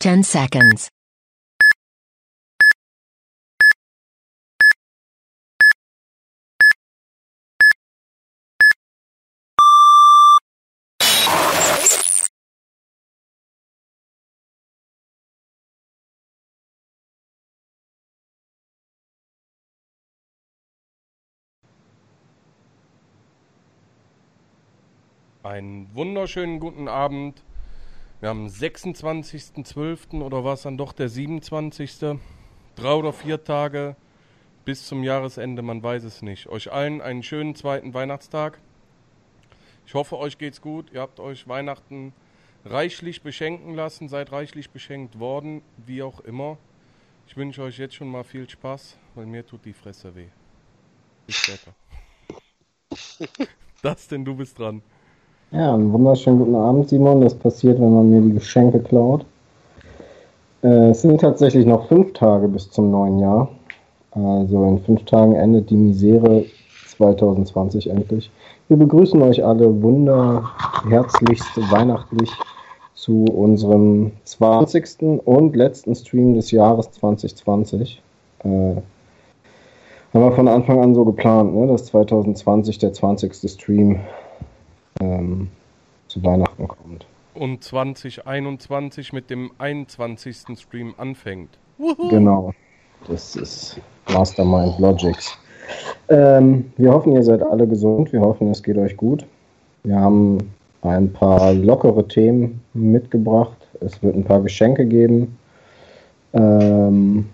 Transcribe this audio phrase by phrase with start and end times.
[0.00, 0.90] 10 seconds.
[25.42, 27.42] Einen wunderschönen guten Abend.
[28.20, 30.22] Wir haben 26.12.
[30.22, 32.18] oder war es dann doch der 27.?
[32.74, 33.94] Drei oder vier Tage
[34.64, 36.48] bis zum Jahresende, man weiß es nicht.
[36.48, 38.58] Euch allen einen schönen zweiten Weihnachtstag.
[39.86, 40.90] Ich hoffe, euch geht's gut.
[40.92, 42.12] Ihr habt euch Weihnachten
[42.64, 46.58] reichlich beschenken lassen, seid reichlich beschenkt worden, wie auch immer.
[47.28, 50.28] Ich wünsche euch jetzt schon mal viel Spaß, weil mir tut die Fresse weh.
[51.26, 51.74] Bis später.
[53.82, 54.82] das denn, du bist dran.
[55.50, 57.22] Ja, einen wunderschönen guten Abend, Simon.
[57.22, 59.24] Das passiert, wenn man mir die Geschenke klaut.
[60.62, 63.48] Äh, es sind tatsächlich noch fünf Tage bis zum neuen Jahr.
[64.10, 66.44] Also in fünf Tagen endet die Misere
[66.88, 68.30] 2020 endlich.
[68.68, 72.30] Wir begrüßen euch alle wunderherzlichst weihnachtlich
[72.92, 75.22] zu unserem 20.
[75.24, 78.02] und letzten Stream des Jahres 2020.
[78.44, 78.82] Äh, haben
[80.12, 83.50] wir von Anfang an so geplant, ne, dass 2020 der 20.
[83.50, 84.00] Stream
[85.00, 85.48] ähm,
[86.08, 87.06] zu Weihnachten kommt.
[87.34, 90.58] Und 2021 mit dem 21.
[90.58, 91.50] Stream anfängt.
[92.10, 92.52] Genau.
[93.06, 93.80] Das ist
[94.12, 95.38] Mastermind Logics.
[96.08, 98.12] Ähm, wir hoffen, ihr seid alle gesund.
[98.12, 99.24] Wir hoffen, es geht euch gut.
[99.84, 100.38] Wir haben
[100.82, 103.56] ein paar lockere Themen mitgebracht.
[103.80, 105.38] Es wird ein paar Geschenke geben.
[106.32, 107.28] Ähm,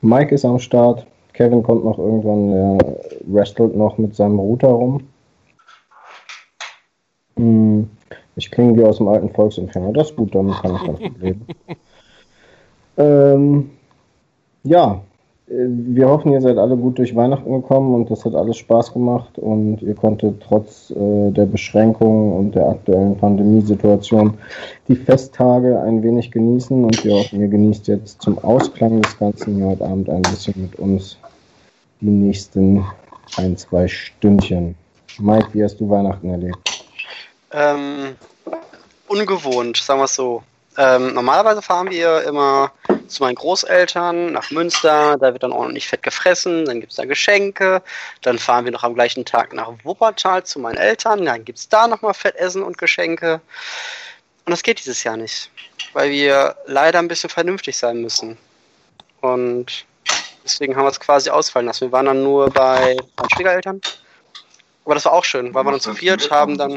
[0.00, 1.06] Mike ist am Start.
[1.32, 2.52] Kevin kommt noch irgendwann.
[2.52, 2.78] Er
[3.26, 5.02] wrestelt noch mit seinem Router rum.
[7.36, 7.90] Hm,
[8.36, 9.92] ich klinge wie aus dem alten Volksempfänger.
[9.92, 11.46] Das ist gut, damit kann ich gut leben.
[12.98, 13.70] ähm,
[14.62, 15.00] ja,
[15.48, 18.92] äh, wir hoffen, ihr seid alle gut durch Weihnachten gekommen und das hat alles Spaß
[18.92, 24.34] gemacht und ihr konntet trotz äh, der Beschränkungen und der aktuellen Pandemiesituation
[24.88, 29.56] die Festtage ein wenig genießen und wir hoffen, ihr genießt jetzt zum Ausklang des Ganzen
[29.56, 31.16] hier heute Abend ein bisschen mit uns
[32.00, 32.84] die nächsten
[33.38, 34.74] ein, zwei Stündchen.
[35.18, 36.75] Mike, wie hast du Weihnachten erlebt?
[37.56, 38.16] Ähm,
[39.08, 40.42] ungewohnt, sagen wir es so.
[40.76, 42.70] Ähm, normalerweise fahren wir immer
[43.08, 47.06] zu meinen Großeltern nach Münster, da wird dann ordentlich fett gefressen, dann gibt es da
[47.06, 47.82] Geschenke,
[48.20, 51.70] dann fahren wir noch am gleichen Tag nach Wuppertal zu meinen Eltern, dann gibt es
[51.70, 53.40] da nochmal Fettessen und Geschenke.
[54.44, 55.50] Und das geht dieses Jahr nicht,
[55.94, 58.36] weil wir leider ein bisschen vernünftig sein müssen.
[59.22, 59.86] Und
[60.44, 61.86] deswegen haben wir es quasi ausfallen lassen.
[61.86, 63.80] Wir waren dann nur bei meinen Schwiegereltern
[64.86, 66.74] aber das war auch schön, weil wir dann zu viert haben dann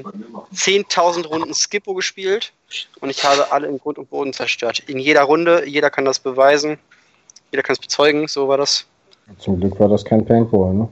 [0.53, 2.51] 10.000 Runden Skippo gespielt
[3.01, 4.79] und ich habe alle im Grund und Boden zerstört.
[4.87, 6.79] In jeder Runde, jeder kann das beweisen,
[7.51, 8.87] jeder kann es bezeugen, so war das.
[9.37, 10.89] Zum Glück war das kein Paintball, ne?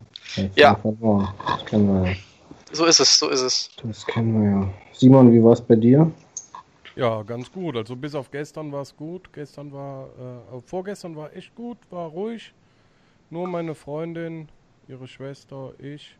[0.55, 0.79] Ja.
[0.83, 2.15] Das kennen wir ja.
[2.71, 3.71] So ist es, so ist es.
[3.81, 4.69] Das kennen wir ja.
[4.93, 6.11] Simon, wie war es bei dir?
[6.95, 7.77] Ja, ganz gut.
[7.77, 9.33] Also bis auf gestern war es gut.
[9.33, 12.53] Gestern war, äh, vorgestern war echt gut, war ruhig.
[13.31, 14.49] Nur meine Freundin,
[14.87, 16.15] ihre Schwester, ich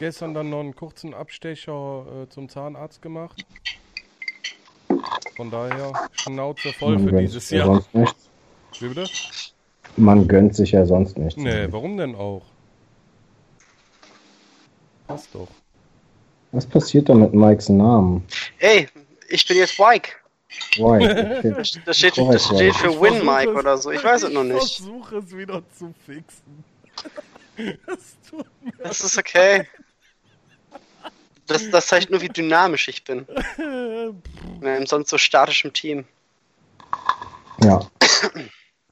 [0.00, 3.44] gestern dann noch einen kurzen Abstecher äh, zum Zahnarzt gemacht.
[5.36, 7.66] Von daher Schnauze voll Man für dieses Jahr.
[7.66, 8.30] Sonst nichts.
[8.80, 9.04] Wie bitte?
[9.96, 11.36] Man gönnt sich ja sonst nichts.
[11.36, 12.42] Nee, warum denn auch?
[15.06, 15.48] Passt doch.
[16.52, 18.24] Was passiert da mit Mikes Namen?
[18.58, 18.88] Ey,
[19.28, 20.12] ich bin jetzt Mike.
[20.78, 23.90] Mike, das, das, steht, das steht für Win Mike oder so.
[23.90, 24.64] Ich weiß es noch nicht.
[24.64, 26.64] Ich versuche es wieder zu fixen.
[27.86, 28.16] Das,
[28.78, 29.66] das ist okay.
[31.50, 33.26] Das, das zeigt nur, wie dynamisch ich bin.
[33.58, 36.04] In einem sonst so statischen Team.
[37.64, 37.80] Ja.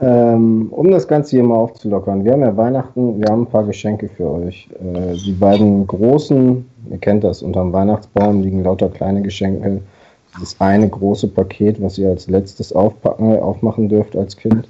[0.00, 3.62] ähm, um das Ganze hier mal aufzulockern, wir haben ja Weihnachten, wir haben ein paar
[3.62, 4.68] Geschenke für euch.
[4.72, 9.80] Äh, die beiden großen, ihr kennt das, unterm Weihnachtsbaum liegen lauter kleine Geschenke.
[10.40, 14.68] Das eine große Paket, was ihr als letztes aufpacken, aufmachen dürft als Kind.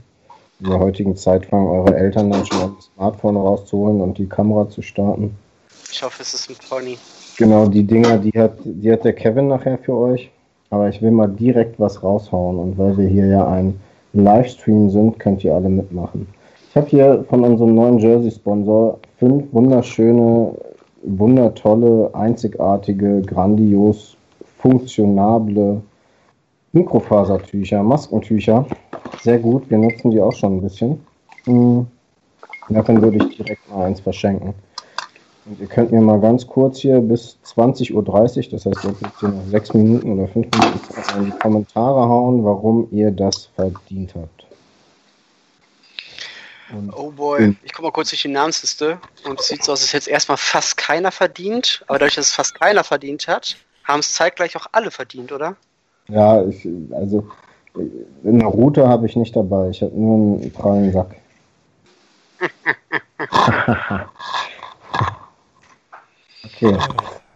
[0.61, 4.29] In der heutigen Zeit fangen eure Eltern dann schon an, das Smartphone rauszuholen und die
[4.29, 5.35] Kamera zu starten.
[5.91, 6.99] Ich hoffe, es ist ein Pony.
[7.39, 10.29] Genau, die Dinger, die hat, die hat der Kevin nachher für euch.
[10.71, 12.59] Aber ich will mal direkt was raushauen.
[12.59, 13.79] Und weil wir hier ja ein
[14.13, 16.27] Livestream sind, könnt ihr alle mitmachen.
[16.69, 20.53] Ich habe hier von unserem neuen Jersey-Sponsor fünf wunderschöne,
[21.03, 24.17] wundertolle, einzigartige, grandios
[24.59, 25.81] funktionable
[26.73, 28.67] Mikrofasertücher, Maskentücher.
[29.23, 31.01] Sehr gut, wir nutzen die auch schon ein bisschen.
[31.45, 31.87] Hm.
[32.69, 34.55] Davon würde ich direkt mal eins verschenken.
[35.49, 39.19] Und ihr könnt mir mal ganz kurz hier bis 20.30 Uhr, das heißt, ihr könnt
[39.19, 40.79] hier noch sechs Minuten oder fünf Minuten
[41.17, 44.47] in die Kommentare hauen, warum ihr das verdient habt.
[46.71, 49.81] Und oh boy, ich komme mal kurz durch die Namensliste und es sieht so aus,
[49.81, 53.57] als hätte jetzt erstmal fast keiner verdient, aber dadurch, dass es fast keiner verdient hat,
[53.85, 55.57] haben es zeitgleich auch alle verdient, oder?
[56.09, 57.27] Ja, ich, also
[58.23, 61.17] in der Route habe ich nicht dabei, ich habe nur einen prallen Sack.
[66.55, 66.77] okay.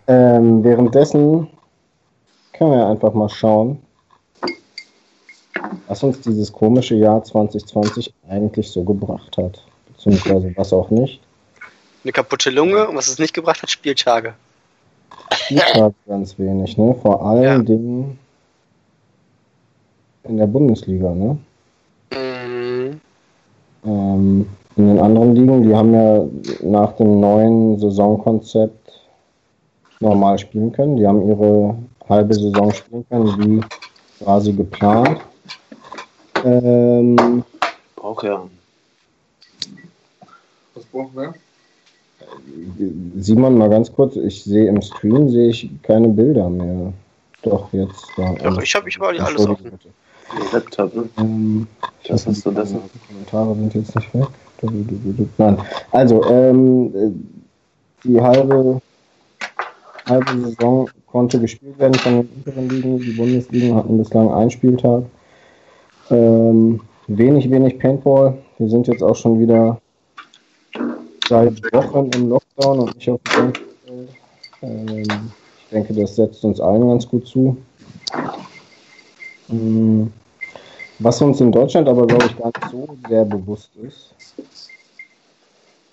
[0.08, 1.48] Ähm, währenddessen
[2.52, 3.80] können wir einfach mal schauen,
[5.88, 9.64] was uns dieses komische Jahr 2020 eigentlich so gebracht hat.
[9.88, 11.20] Beziehungsweise was auch nicht.
[12.04, 14.34] Eine kaputte Lunge und was es nicht gebracht hat, Spieltage.
[15.32, 16.94] Spieltage ganz wenig, ne?
[17.00, 17.58] Vor allen ja.
[17.58, 18.18] Dingen
[20.24, 21.38] in der Bundesliga, ne?
[22.12, 23.00] Mhm.
[23.84, 26.24] Ähm, in den anderen Ligen, die haben ja
[26.62, 29.01] nach dem neuen Saisonkonzept
[30.02, 30.96] normal spielen können.
[30.96, 31.76] Die haben ihre
[32.08, 35.20] halbe Saison spielen können, wie quasi geplant.
[36.44, 37.44] Ähm,
[37.96, 38.43] Braucht ja.
[40.75, 41.34] Was brauchen wir?
[43.19, 46.93] Simon, mal ganz kurz, ich sehe im Stream sehe ich keine Bilder mehr.
[47.43, 48.06] Doch, jetzt.
[48.16, 48.32] Da.
[48.34, 49.72] Doch, ich habe ich war alles offen.
[50.52, 51.08] Laptop, ne?
[51.19, 51.66] Ähm,
[52.08, 52.70] Was hast du das?
[52.70, 54.28] Die Kommentare sind jetzt nicht weg.
[55.38, 55.58] Nein.
[55.90, 57.25] Also, ähm,
[58.05, 58.81] die halbe,
[60.12, 62.98] halbe Saison konnte gespielt werden von den unteren Ligen.
[62.98, 65.04] Die Bundesligen hatten bislang einen Spieltag.
[66.10, 68.38] Ähm, wenig, wenig Paintball.
[68.58, 69.78] Wir sind jetzt auch schon wieder
[71.28, 73.52] seit Wochen im Lockdown und nicht auf dem.
[74.62, 77.56] Ähm, ich denke, das setzt uns allen ganz gut zu.
[79.50, 80.12] Ähm,
[80.98, 84.14] was uns in Deutschland aber, glaube ich, gar nicht so sehr bewusst ist,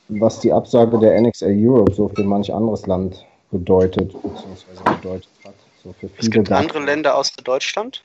[0.09, 5.53] was die Absage der NXA Europe so für manch anderes Land bedeutet, beziehungsweise bedeutet hat.
[5.83, 8.03] So für viele es gibt andere Länder außer Deutschland?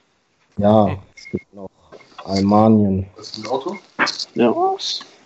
[0.57, 1.69] Ja, es gibt noch
[2.25, 3.07] Almanien.
[3.17, 3.77] Das ist ein Auto?
[4.35, 4.55] Ja.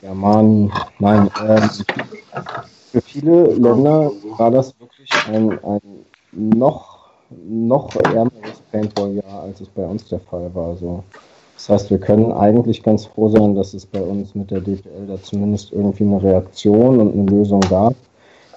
[0.01, 0.71] Germani.
[0.99, 1.71] Nein, ähm,
[2.93, 5.81] für viele Länder war das wirklich ein, ein
[6.33, 10.77] noch, noch ärmeres Paintball-Jahr, als es bei uns der Fall war.
[10.77, 11.03] So.
[11.57, 15.07] Das heißt, wir können eigentlich ganz froh sein, dass es bei uns mit der DPL
[15.09, 17.95] da zumindest irgendwie eine Reaktion und eine Lösung gab,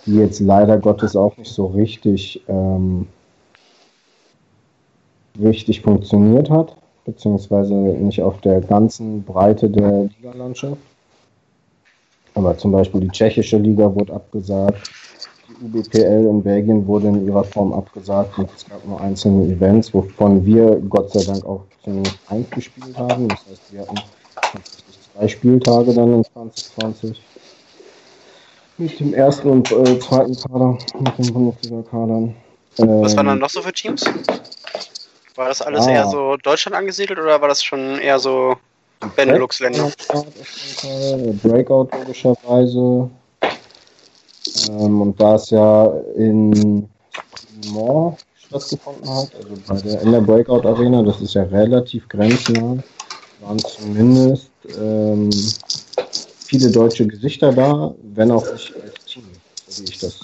[0.05, 3.07] die jetzt leider Gottes auch nicht so richtig, ähm,
[5.39, 6.75] richtig funktioniert hat
[7.05, 10.77] beziehungsweise nicht auf der ganzen Breite der Ligalandschaft.
[12.33, 14.89] Aber zum Beispiel die tschechische Liga wurde abgesagt,
[15.49, 19.93] die UBPL in Belgien wurde in ihrer Form abgesagt und es gab nur einzelne Events,
[19.93, 23.27] wovon wir Gott sei Dank auch zumindest eins gespielt haben.
[23.27, 23.95] Das heißt, wir hatten
[25.13, 27.21] zwei Spieltage dann in 2020
[28.81, 32.35] mit dem ersten und äh, zweiten Kader, mit den Bundesliga-Kadern.
[32.79, 34.03] Ähm, Was waren dann noch so für Teams?
[35.35, 35.91] War das alles ah.
[35.91, 38.55] eher so Deutschland angesiedelt oder war das schon eher so
[39.15, 39.91] Benelux-Länder?
[41.43, 43.09] Breakout logischerweise.
[44.69, 45.85] Ähm, und da es ja
[46.15, 46.89] in
[47.67, 52.77] Mont stattgefunden hat, also bei der, in der Breakout Arena, das ist ja relativ grenznah,
[53.41, 55.29] waren zumindest ähm,
[56.51, 59.23] viele deutsche Gesichter da, wenn auch nicht als Team,
[59.69, 60.19] so wie ich das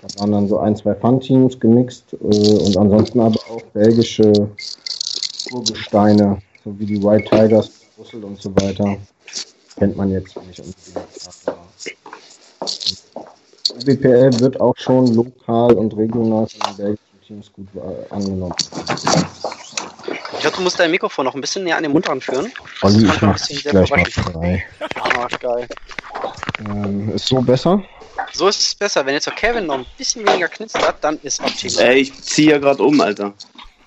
[0.00, 4.32] da waren dann so ein, zwei Fun-Teams gemixt äh, und ansonsten aber auch belgische
[5.52, 8.96] Urgesteine, so wie die White Tigers, Brüssel und so weiter.
[9.76, 11.06] Kennt man jetzt nicht unbedingt.
[13.84, 18.54] BPL wird auch schon lokal und regional von den belgischen Teams gut äh, angenommen.
[20.38, 22.52] Ich glaube, du musst dein Mikrofon noch ein bisschen näher an den Mund ranführen.
[22.82, 24.64] Olli, ich mach's gleich mal frei.
[24.94, 25.66] Ah, geil.
[26.60, 27.82] Ähm, ist so besser?
[28.32, 29.04] So ist es besser.
[29.04, 31.86] Wenn jetzt der Kevin noch ein bisschen weniger knistert, dann ist optimal.
[31.86, 33.34] Ey, ich ziehe ja gerade um, Alter.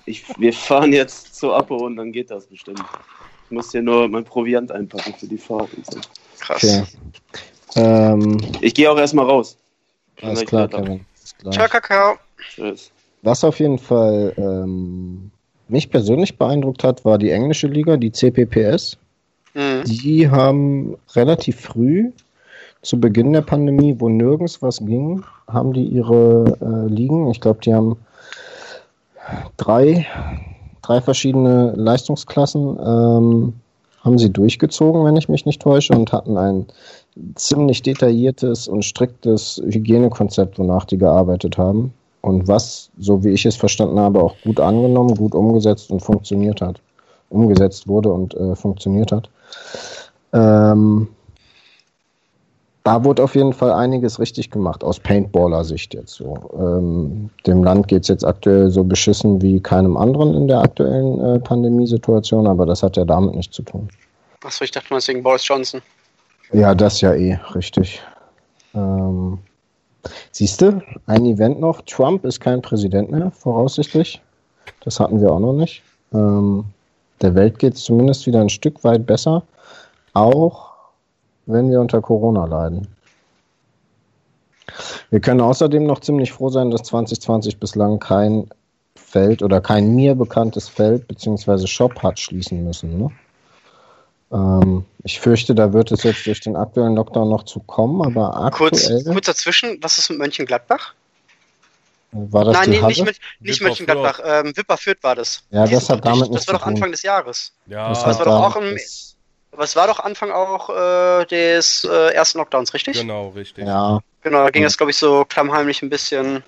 [0.04, 2.84] Ich, wir fahren jetzt zur Apo und dann geht das bestimmt.
[3.46, 6.00] Ich muss hier nur mein Proviant einpacken für die Fahrt und so.
[6.38, 6.62] Krass.
[6.62, 6.84] Okay.
[7.76, 9.56] Ähm, ich gehe auch erstmal raus.
[10.20, 11.06] Alles klar, Kevin.
[11.50, 12.18] Ciao, Kakao.
[12.54, 12.90] Tschüss.
[13.22, 15.31] Was auf jeden Fall ähm,
[15.72, 18.98] mich persönlich beeindruckt hat, war die englische Liga, die CPPS.
[19.54, 19.84] Mhm.
[19.84, 22.12] Die haben relativ früh
[22.82, 27.30] zu Beginn der Pandemie, wo nirgends was ging, haben die ihre äh, Ligen.
[27.30, 27.96] Ich glaube, die haben
[29.56, 30.06] drei,
[30.82, 33.52] drei verschiedene Leistungsklassen ähm,
[34.00, 36.66] haben sie durchgezogen, wenn ich mich nicht täusche, und hatten ein
[37.36, 41.94] ziemlich detailliertes und striktes Hygienekonzept, wonach die gearbeitet haben.
[42.22, 46.60] Und was, so wie ich es verstanden habe, auch gut angenommen, gut umgesetzt und funktioniert
[46.60, 46.80] hat.
[47.28, 49.28] Umgesetzt wurde und äh, funktioniert hat.
[50.32, 51.08] Ähm,
[52.84, 56.36] da wurde auf jeden Fall einiges richtig gemacht, aus Paintballer-Sicht jetzt so.
[56.58, 61.20] Ähm, dem Land geht es jetzt aktuell so beschissen wie keinem anderen in der aktuellen
[61.20, 63.88] äh, Pandemiesituation, aber das hat ja damit nichts zu tun.
[64.44, 65.80] Achso, ich dachte mal wegen Boris Johnson.
[66.52, 68.02] Ja, das ja eh, richtig.
[68.74, 69.38] Ähm,
[70.30, 71.82] Siehst du, ein Event noch.
[71.82, 74.20] Trump ist kein Präsident mehr, voraussichtlich.
[74.80, 75.82] Das hatten wir auch noch nicht.
[76.12, 76.64] Ähm,
[77.20, 79.44] der Welt geht es zumindest wieder ein Stück weit besser,
[80.12, 80.72] auch
[81.46, 82.88] wenn wir unter Corona leiden.
[85.10, 88.48] Wir können außerdem noch ziemlich froh sein, dass 2020 bislang kein
[88.96, 91.66] Feld oder kein mir bekanntes Feld bzw.
[91.66, 92.98] Shop hat schließen müssen.
[92.98, 93.10] Ne?
[94.32, 98.34] Ähm, ich fürchte, da wird es jetzt durch den aktuellen Lockdown noch zu kommen, aber
[98.36, 98.70] aktuell...
[98.70, 100.94] Kurz, kurz dazwischen, was ist mit Mönchengladbach?
[102.12, 103.04] War das Nein, die nee, nicht,
[103.40, 105.42] nicht Wipper Mönchengladbach, ähm, Wipper Fürth war das.
[105.50, 106.66] Ja, Die das hat damit nicht- nichts Das war doch.
[106.66, 107.52] Anfang des Jahres.
[107.66, 108.76] Ja, Das Das war doch auch im,
[109.52, 112.98] aber es war doch Anfang auch äh, des äh, ersten Lockdowns, richtig?
[113.00, 113.66] genau, richtig.
[113.66, 116.44] Ja, Genau, da ging es, glaube ich, so klammheimlich ein bisschen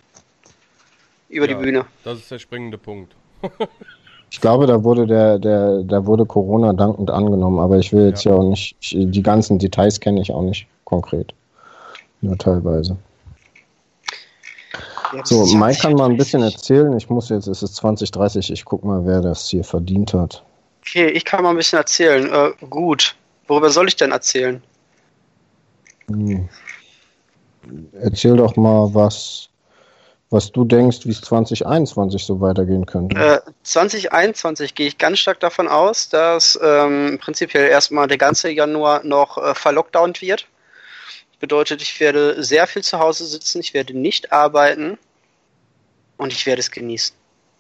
[1.29, 1.55] über Ja.
[1.57, 1.87] die Bühne.
[2.05, 3.15] Das ist der springende Punkt.
[4.35, 8.25] ich glaube, da wurde der, der, da wurde Corona dankend angenommen, aber ich will jetzt
[8.25, 11.33] ja, auch nicht, ich, die ganzen Details kenne ich auch nicht konkret.
[12.21, 12.97] Nur teilweise.
[15.13, 16.97] Ja, So, Mike kann mal ein 20, bisschen erzählen.
[16.97, 20.43] Ich muss jetzt, es ist 2030, ich guck mal, wer das hier verdient hat.
[20.81, 22.29] Okay, ich kann mal ein bisschen erzählen.
[22.29, 23.15] Äh, gut.
[23.47, 24.61] Worüber soll ich denn erzählen?
[26.09, 26.49] Hm.
[27.93, 29.49] Erzähl doch mal, was,
[30.35, 33.17] was du denkst, wie es 2021 so weitergehen könnte.
[33.17, 39.05] Äh, 2021 gehe ich ganz stark davon aus, dass ähm, prinzipiell erstmal der ganze Januar
[39.05, 40.49] noch äh, verlockdownt wird.
[41.39, 44.99] Bedeutet, ich werde sehr viel zu Hause sitzen, ich werde nicht arbeiten
[46.17, 47.15] und ich werde es genießen.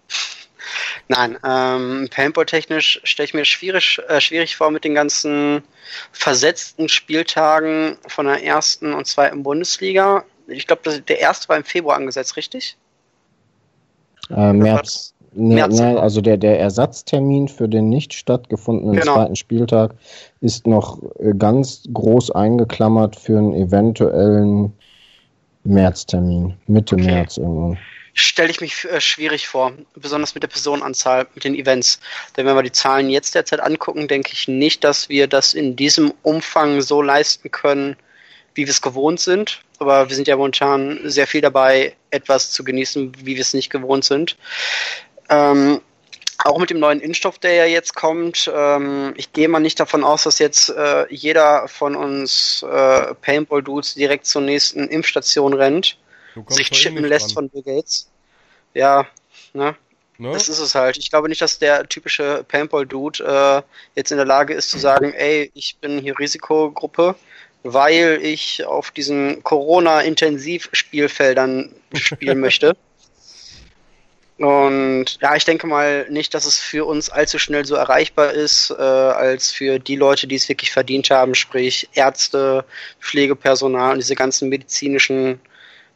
[1.09, 5.63] Nein, ähm, Paintball-technisch stelle ich mir schwierig, äh, schwierig vor mit den ganzen
[6.11, 10.25] versetzten Spieltagen von der ersten und zweiten Bundesliga.
[10.47, 12.77] Ich glaube, der erste war im Februar angesetzt, richtig?
[14.31, 15.13] Äh, März.
[15.37, 15.79] Nee, März.
[15.81, 19.15] nee, also der, der Ersatztermin für den nicht stattgefundenen Genau.
[19.15, 19.95] zweiten Spieltag
[20.41, 24.73] ist noch äh, ganz groß eingeklammert für einen eventuellen
[25.65, 27.05] Märztermin, Mitte Okay.
[27.07, 27.79] März irgendwann.
[28.13, 31.99] stelle ich mich äh, schwierig vor, besonders mit der Personenanzahl, mit den Events.
[32.37, 35.75] Denn wenn wir die Zahlen jetzt derzeit angucken, denke ich nicht, dass wir das in
[35.75, 37.97] diesem Umfang so leisten können,
[38.55, 39.61] wie wir es gewohnt sind.
[39.79, 43.71] Aber wir sind ja momentan sehr viel dabei, etwas zu genießen, wie wir es nicht
[43.71, 44.37] gewohnt sind.
[45.29, 45.81] Ähm,
[46.39, 50.05] auch mit dem neuen Impfstoff, der ja jetzt kommt, ähm, ich gehe mal nicht davon
[50.05, 55.97] aus, dass jetzt äh, jeder von uns äh, Paintball-Dudes direkt zur nächsten Impfstation rennt
[56.49, 58.11] sich chippen lässt ran, von Bill Gates.
[58.75, 59.07] Ja,
[59.53, 59.77] ne?
[60.19, 60.33] ne?
[60.33, 60.97] Das ist es halt.
[60.97, 63.63] Ich glaube nicht, dass der typische Paintball-Dude äh,
[63.95, 67.15] jetzt in der Lage ist zu sagen, ey, ich bin hier Risikogruppe,
[67.65, 72.77] weil ich auf diesen Corona-Intensivspielfeldern spielen möchte.
[74.39, 78.71] Und ja, ich denke mal nicht, dass es für uns allzu schnell so erreichbar ist,
[78.71, 82.65] äh, als für die Leute, die es wirklich verdient haben, sprich Ärzte,
[83.01, 85.41] Pflegepersonal und diese ganzen medizinischen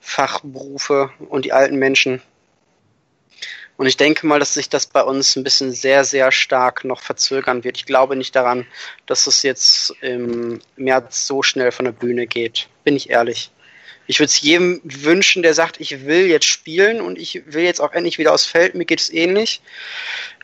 [0.01, 2.23] Fachberufe und die alten Menschen.
[3.79, 7.01] Und ich denke mal, dass sich das bei uns ein bisschen sehr, sehr stark noch
[7.01, 7.77] verzögern wird.
[7.77, 8.67] Ich glaube nicht daran,
[9.07, 12.69] dass es jetzt im März so schnell von der Bühne geht.
[12.83, 13.53] Bin ich ehrlich.
[14.09, 17.81] Ich würde es jedem wünschen, der sagt, ich will jetzt spielen und ich will jetzt
[17.81, 18.75] auch endlich wieder aufs Feld.
[18.75, 19.63] Mir geht es ähnlich.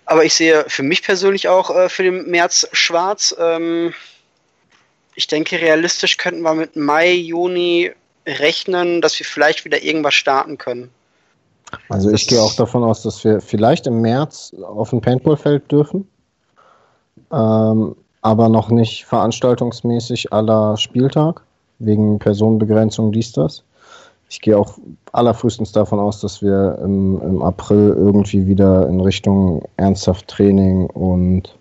[0.05, 3.35] Aber ich sehe für mich persönlich auch äh, für den März schwarz.
[3.37, 3.95] Ähm,
[5.17, 7.91] ich denke, realistisch könnten wir mit Mai, Juni
[8.26, 10.93] rechnen, dass wir vielleicht wieder irgendwas starten können.
[11.88, 16.09] Also ich gehe auch davon aus, dass wir vielleicht im März auf ein Paintballfeld dürfen,
[17.33, 21.43] ähm, aber noch nicht veranstaltungsmäßig aller Spieltag,
[21.78, 23.64] wegen Personenbegrenzung dies, das.
[24.31, 24.78] Ich gehe auch
[25.12, 31.54] allerfrühestens davon aus, dass wir im, im April irgendwie wieder in Richtung ernsthaft Training und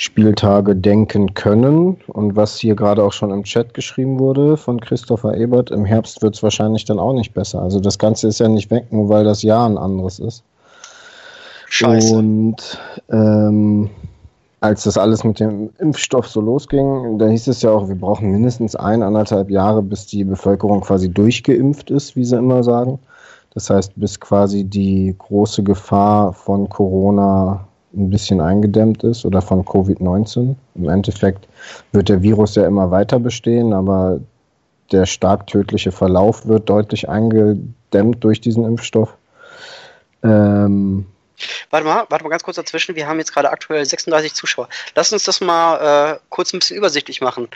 [0.00, 1.98] Spieltage denken können.
[2.06, 6.22] Und was hier gerade auch schon im Chat geschrieben wurde von Christopher Ebert, im Herbst
[6.22, 7.60] wird es wahrscheinlich dann auch nicht besser.
[7.60, 10.42] Also das Ganze ist ja nicht weg, nur weil das Jahr ein anderes ist.
[11.68, 12.16] Scheiße.
[12.16, 12.80] Und
[13.10, 13.90] ähm,
[14.60, 18.30] als das alles mit dem Impfstoff so losging, da hieß es ja auch, wir brauchen
[18.30, 22.98] mindestens ein, anderthalb Jahre, bis die Bevölkerung quasi durchgeimpft ist, wie sie immer sagen.
[23.52, 29.64] Das heißt, bis quasi die große Gefahr von Corona ein bisschen eingedämmt ist oder von
[29.64, 30.54] Covid-19.
[30.74, 31.48] Im Endeffekt
[31.92, 34.20] wird der Virus ja immer weiter bestehen, aber
[34.92, 39.16] der stark tödliche Verlauf wird deutlich eingedämmt durch diesen Impfstoff.
[40.22, 41.06] Ähm,
[41.70, 42.96] Warte mal, warte mal ganz kurz dazwischen.
[42.96, 44.68] Wir haben jetzt gerade aktuell 36 Zuschauer.
[44.94, 47.48] Lass uns das mal äh, kurz ein bisschen übersichtlich machen.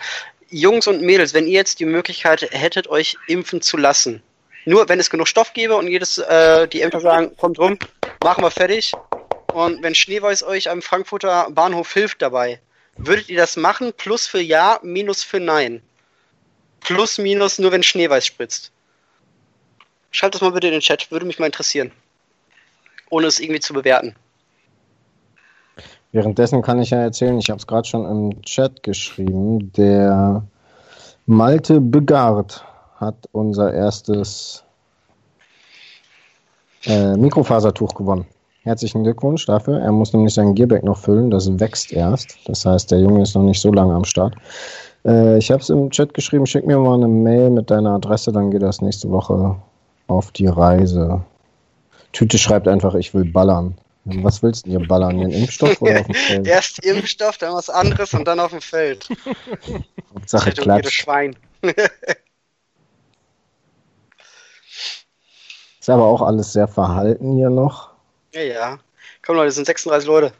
[0.48, 4.22] Jungs und Mädels, wenn ihr jetzt die Möglichkeit hättet, euch impfen zu lassen,
[4.66, 7.78] nur wenn es genug Stoff gäbe und jedes, äh, die Ämter sagen, kommt rum,
[8.22, 8.92] machen wir fertig.
[9.54, 12.58] Und wenn Schneeweiß euch am Frankfurter Bahnhof hilft dabei,
[12.96, 13.92] würdet ihr das machen?
[13.96, 15.80] Plus für Ja, Minus für Nein.
[16.80, 18.72] Plus, Minus nur wenn Schneeweiß spritzt.
[20.10, 21.92] Schreibt das mal bitte in den Chat, würde mich mal interessieren.
[23.10, 24.16] Ohne es irgendwie zu bewerten.
[26.10, 30.42] Währenddessen kann ich ja erzählen, ich habe es gerade schon im Chat geschrieben, der
[31.26, 32.64] Malte Begard
[32.96, 34.64] hat unser erstes
[36.86, 38.26] äh, Mikrofasertuch gewonnen.
[38.64, 39.78] Herzlichen Glückwunsch dafür.
[39.78, 41.30] Er muss nämlich sein Gearback noch füllen.
[41.30, 42.38] Das wächst erst.
[42.46, 44.34] Das heißt, der Junge ist noch nicht so lange am Start.
[45.04, 46.46] Äh, ich habe es im Chat geschrieben.
[46.46, 48.32] Schick mir mal eine Mail mit deiner Adresse.
[48.32, 49.56] Dann geht das nächste Woche
[50.06, 51.22] auf die Reise.
[52.12, 53.76] Tüte schreibt einfach, ich will ballern.
[54.06, 55.18] Was willst du hier ballern?
[55.18, 56.46] Den Impfstoff oder auf dem Feld?
[56.46, 59.08] Erst Impfstoff, dann was anderes und dann auf dem Feld.
[60.14, 60.92] Hauptsache Jedes klatscht.
[60.92, 61.36] Schwein.
[65.80, 67.93] Ist aber auch alles sehr verhalten hier noch.
[68.34, 68.78] Ja, ja.
[69.24, 70.32] Komm Leute, es sind 36 Leute.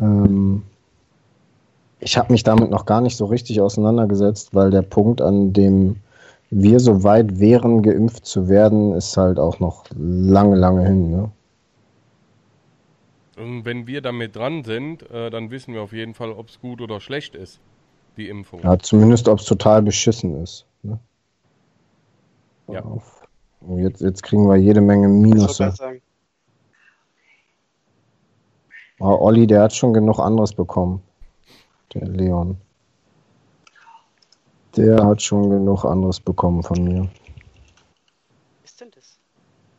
[0.00, 0.64] Ähm,
[2.00, 5.96] ich habe mich damit noch gar nicht so richtig auseinandergesetzt, weil der Punkt, an dem
[6.50, 11.10] wir so weit wären, geimpft zu werden, ist halt auch noch lange, lange hin.
[11.10, 11.30] Ne?
[13.36, 16.60] Und wenn wir damit dran sind, äh, dann wissen wir auf jeden Fall, ob es
[16.60, 17.60] gut oder schlecht ist,
[18.16, 18.60] die Impfung.
[18.62, 20.66] Ja, zumindest, ob es total beschissen ist.
[20.82, 20.98] Ne?
[22.68, 22.82] Ja.
[23.76, 26.02] Jetzt, jetzt kriegen wir jede Menge Das wollte ich sagen.
[29.00, 31.02] Aber Olli, der hat schon genug anderes bekommen.
[31.94, 32.56] Der Leon.
[34.76, 37.08] Der hat schon genug anderes bekommen von mir.
[38.62, 39.18] Was ist denn das?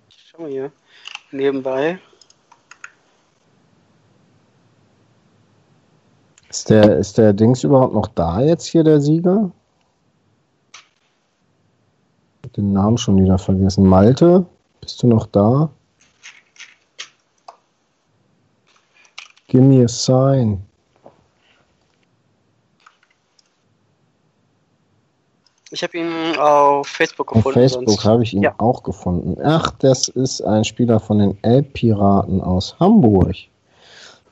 [0.09, 0.71] Schau mal hier.
[1.31, 1.99] Nebenbei.
[6.49, 9.51] Ist der, ist der Dings überhaupt noch da jetzt hier, der Sieger?
[12.55, 13.85] Den Namen schon wieder vergessen.
[13.85, 14.45] Malte,
[14.81, 15.69] bist du noch da?
[19.49, 20.63] Give me a sign.
[25.71, 27.59] Ich habe ihn auf Facebook Auf gefunden.
[27.59, 28.05] Facebook sonst.
[28.05, 28.55] habe ich ihn Ja.
[28.57, 29.37] auch gefunden.
[29.43, 33.35] Ach, das ist ein Spieler von den Elbpiraten aus Hamburg.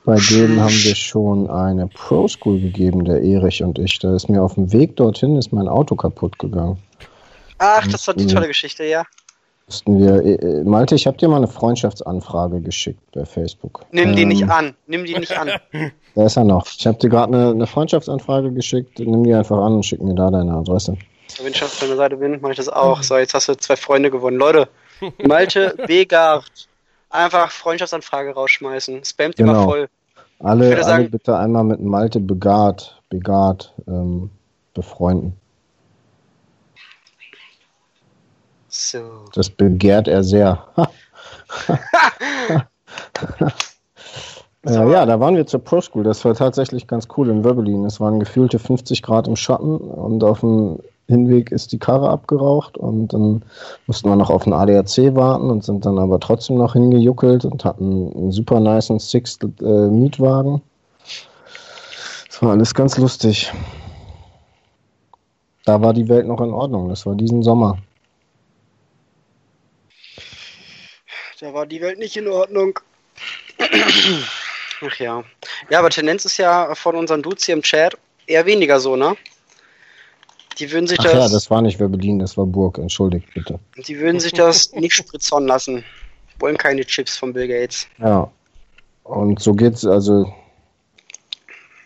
[0.04, 3.98] Bei dem haben wir schon eine Pro School gegeben, der Erich und ich.
[3.98, 6.78] Da ist mir auf dem Weg dorthin ist mein Auto kaputt gegangen.
[7.58, 9.04] Ach, das war die tolle Geschichte, ja.
[9.68, 13.84] Mussten wir, äh, äh, Malte, ich habe dir mal eine Freundschaftsanfrage geschickt bei Facebook.
[13.92, 14.74] Nimm die Ähm, nicht an.
[14.86, 15.50] Nimm die nicht an.
[16.14, 16.66] Da ist er noch.
[16.76, 18.98] Ich habe dir gerade eine, eine Freundschaftsanfrage geschickt.
[18.98, 20.96] Nimm die einfach an und schick mir da deine Adresse.
[21.40, 23.02] Wenn ich auf deiner Seite bin, mache ich das auch.
[23.04, 24.36] So, jetzt hast du zwei Freunde gewonnen.
[24.38, 24.68] Leute,
[25.28, 26.50] Malte Begard.
[27.10, 29.04] Einfach Freundschaftsanfrage rausschmeißen.
[29.04, 29.64] Spamt immer Genau.
[29.64, 29.88] voll.
[30.40, 34.30] Ich Alle, alle sagen- bitte einmal mit Malte Begard, Begard ähm,
[34.74, 35.34] befreunden.
[38.68, 39.24] So.
[39.34, 40.64] Das begehrt er sehr.
[44.66, 46.02] äh, ja, da waren wir zur Pro School.
[46.04, 47.84] Das war tatsächlich ganz cool in Wöbbelin.
[47.84, 52.76] Es waren gefühlte 50 Grad im Schatten und auf dem Hinweg ist die Karre abgeraucht
[52.76, 53.42] und dann
[53.86, 57.64] mussten wir noch auf den ADAC warten und sind dann aber trotzdem noch hingejuckelt und
[57.64, 60.60] hatten einen super niceen Six äh, Mietwagen.
[62.28, 63.50] Das war alles ganz lustig.
[65.64, 66.90] Da war die Welt noch in Ordnung.
[66.90, 67.78] Das war diesen Sommer.
[71.40, 72.80] Da war die Welt nicht in Ordnung.
[74.80, 75.22] Ach ja.
[75.70, 77.96] Ja, aber Tendenz ist ja von unseren Dudes hier im Chat
[78.26, 79.16] eher weniger so, ne?
[80.58, 82.78] Die würden sich Ach das, ja, das war nicht Werbelin, das war Burg.
[82.78, 83.60] Entschuldigt bitte.
[83.76, 85.84] die würden sich das nicht spritzern lassen.
[86.40, 87.86] Wollen keine Chips von Bill Gates.
[87.98, 88.30] Ja.
[89.04, 90.32] Und so geht's, also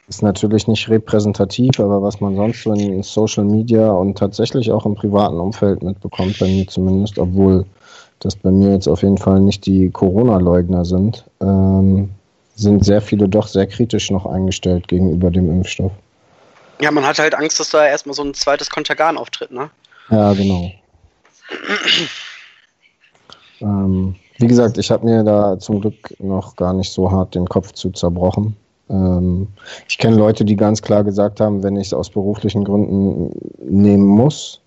[0.09, 4.85] ist natürlich nicht repräsentativ, aber was man sonst so in Social Media und tatsächlich auch
[4.85, 7.67] im privaten Umfeld mitbekommt, bei mir zumindest, obwohl
[8.25, 12.11] das bei mir jetzt auf jeden Fall nicht die Corona-Leugner sind, ähm,
[12.55, 15.93] sind sehr viele doch sehr kritisch noch eingestellt gegenüber dem Impfstoff.
[16.81, 19.71] Ja, man hat halt Angst, dass da erstmal so ein zweites Kontergan auftritt, ne?
[20.11, 20.71] Ja, genau.
[23.61, 27.47] ähm, wie gesagt, ich habe mir da zum Glück noch gar nicht so hart den
[27.47, 28.57] Kopf zu zerbrochen.
[28.91, 29.49] Ähm,
[29.89, 33.31] ich kenne Leute, die ganz klar gesagt haben, wenn ich es aus beruflichen Gründen
[33.61, 34.61] nehmen muss,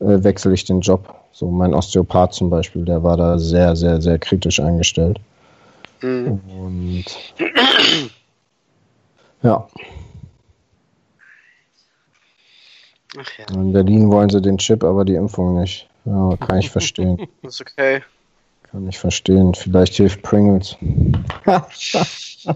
[0.00, 1.14] äh, wechsle ich den Job.
[1.36, 5.20] So mein Osteopath zum Beispiel, der war da sehr, sehr, sehr kritisch eingestellt.
[6.00, 6.40] Mhm.
[6.48, 7.04] Und
[9.42, 9.68] ja,
[13.18, 15.86] Ach ja, in Berlin wollen sie den Chip, aber die Impfung nicht.
[16.06, 17.28] Ja, kann ich verstehen.
[17.42, 18.02] ist okay.
[18.70, 19.54] Kann ich verstehen.
[19.54, 20.74] Vielleicht hilft Pringles.
[21.70, 22.48] Schlecht.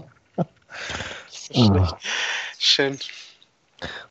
[2.57, 2.97] Schön.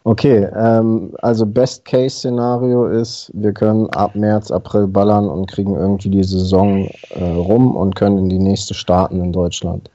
[0.05, 6.25] Okay, ähm, also Best-Case-Szenario ist, wir können ab März, April ballern und kriegen irgendwie die
[6.25, 9.91] Saison äh, rum und können in die nächste starten in Deutschland.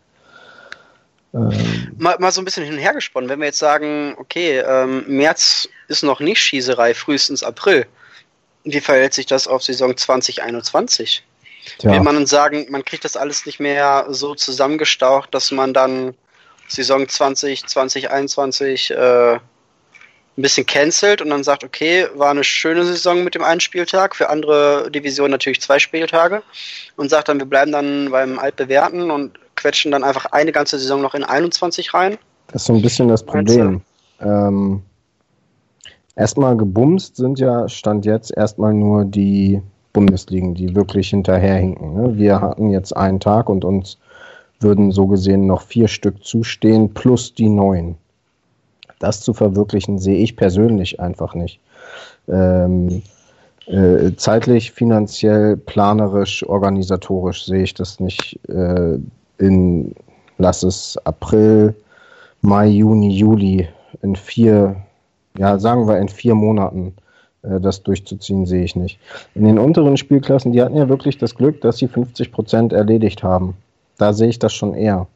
[1.34, 3.30] Ähm, mal, mal so ein bisschen hin und her gesponnen.
[3.30, 7.86] Wenn wir jetzt sagen, okay, ähm, März ist noch nicht Schießerei, frühestens April.
[8.64, 11.24] Wie verhält sich das auf Saison 2021?
[11.80, 11.92] Tja.
[11.92, 16.14] Will man dann sagen, man kriegt das alles nicht mehr so zusammengestaucht, dass man dann
[16.68, 19.40] Saison 20, 2021 äh,
[20.38, 24.16] ein bisschen cancelt und dann sagt, okay, war eine schöne Saison mit dem einen Spieltag,
[24.16, 26.44] für andere Divisionen natürlich zwei Spieltage
[26.98, 31.02] und sagt dann, wir bleiben dann beim Altbewerten und quetschen dann einfach eine ganze Saison
[31.02, 32.18] noch in 21 rein.
[32.48, 33.82] Das ist so ein bisschen das Problem.
[34.20, 34.84] Ähm,
[36.16, 39.62] erstmal gebumst sind ja, stand jetzt erstmal nur die
[39.94, 41.94] Bundesligen, die wirklich hinterherhinken.
[41.96, 42.18] Ne?
[42.18, 43.98] Wir hatten jetzt einen Tag und uns
[44.60, 47.98] würden so gesehen noch vier Stück zustehen, plus die neun
[49.06, 51.60] das zu verwirklichen, sehe ich persönlich einfach nicht.
[52.28, 53.04] Ähm,
[53.68, 58.98] äh, zeitlich, finanziell, planerisch, organisatorisch sehe ich das nicht äh,
[59.38, 59.96] in,
[60.38, 61.76] lass es April,
[62.42, 63.68] Mai, Juni, Juli,
[64.02, 64.76] in vier,
[65.38, 66.94] ja, sagen wir in vier Monaten
[67.44, 69.00] äh, das durchzuziehen, sehe ich nicht.
[69.34, 73.24] In den unteren Spielklassen, die hatten ja wirklich das Glück, dass sie 50 Prozent erledigt
[73.24, 73.56] haben.
[73.98, 75.08] Da sehe ich das schon eher.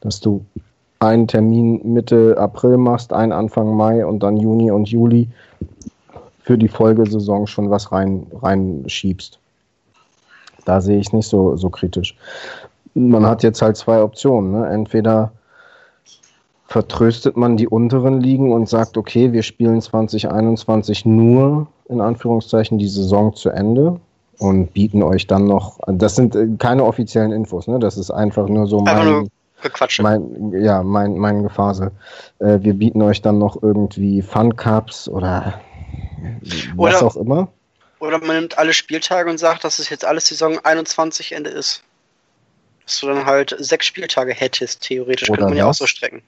[0.00, 0.44] Dass du
[1.00, 5.28] einen Termin Mitte April machst, einen Anfang Mai und dann Juni und Juli
[6.42, 9.38] für die Folgesaison schon was rein, reinschiebst.
[10.66, 12.16] Da sehe ich nicht so, so kritisch.
[12.94, 14.52] Man hat jetzt halt zwei Optionen.
[14.52, 14.68] Ne?
[14.68, 15.32] Entweder
[16.66, 22.88] vertröstet man die unteren Ligen und sagt, okay, wir spielen 2021 nur in Anführungszeichen die
[22.88, 23.98] Saison zu Ende
[24.38, 27.78] und bieten euch dann noch, das sind äh, keine offiziellen Infos, ne?
[27.78, 29.28] Das ist einfach nur so mein,
[29.60, 30.02] Gequatsche.
[30.02, 31.90] Mein, ja, mein, mein Gefasel.
[32.38, 35.60] Äh, wir bieten euch dann noch irgendwie Fun Cups oder
[36.76, 37.48] was oder, auch immer.
[37.98, 41.82] Oder man nimmt alle Spieltage und sagt, dass es jetzt alles Saison 21 Ende ist.
[42.84, 45.28] Dass du dann halt sechs Spieltage hättest, theoretisch.
[45.28, 46.22] Oder könnte man ja auch so strecken.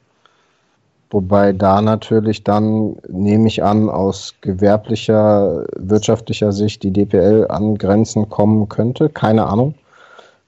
[1.10, 8.30] Wobei da natürlich dann, nehme ich an, aus gewerblicher, wirtschaftlicher Sicht die DPL an Grenzen
[8.30, 9.10] kommen könnte.
[9.10, 9.74] Keine Ahnung.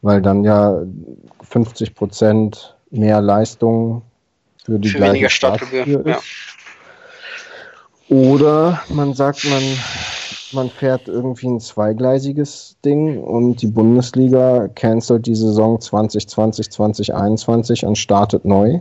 [0.01, 0.83] Weil dann ja
[1.43, 4.03] 50 Prozent mehr Leistung
[4.65, 6.03] für die für weniger Startgebühr.
[6.07, 6.19] Ja.
[8.09, 9.63] Oder man sagt, man,
[10.53, 17.97] man fährt irgendwie ein zweigleisiges Ding und die Bundesliga cancelt die Saison 2020, 2021 und
[17.97, 18.81] startet neu.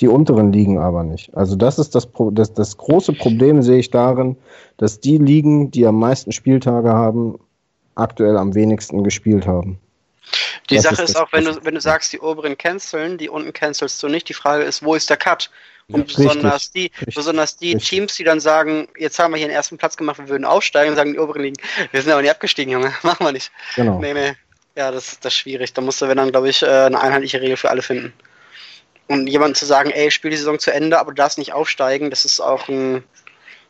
[0.00, 1.34] Die unteren Ligen aber nicht.
[1.36, 4.36] Also das ist das, das, das große Problem, sehe ich darin,
[4.76, 7.38] dass die Ligen, die am meisten Spieltage haben,
[7.94, 9.78] aktuell am wenigsten gespielt haben.
[10.70, 13.28] Die das Sache ist, ist auch, wenn du, wenn du sagst, die oberen canceln, die
[13.28, 14.28] unten cancelst du nicht.
[14.28, 15.50] Die Frage ist, wo ist der Cut?
[15.88, 17.88] Und ja, besonders richtig, die, richtig, besonders die richtig.
[17.88, 20.94] Teams, die dann sagen, jetzt haben wir hier den ersten Platz gemacht, wir würden aufsteigen,
[20.94, 21.56] sagen die oberen Ligen,
[21.90, 23.50] wir sind aber nicht abgestiegen, Junge, machen wir nicht.
[23.74, 23.98] Genau.
[23.98, 24.32] Nee, nee.
[24.76, 25.74] Ja, das, das ist schwierig.
[25.74, 28.14] Da musst du, wenn dann, glaube ich, äh, eine einheitliche Regel für alle finden.
[29.08, 32.08] Und jemand zu sagen, ey, spiel die Saison zu Ende, aber du darfst nicht aufsteigen,
[32.08, 33.04] das ist auch ein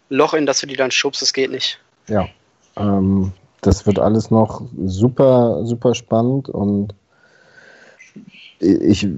[0.08, 1.80] Loch, in das du die dann schubst, das geht nicht.
[2.06, 2.28] Ja.
[2.76, 6.94] Ähm, das wird alles noch super, super spannend und
[8.58, 9.08] ich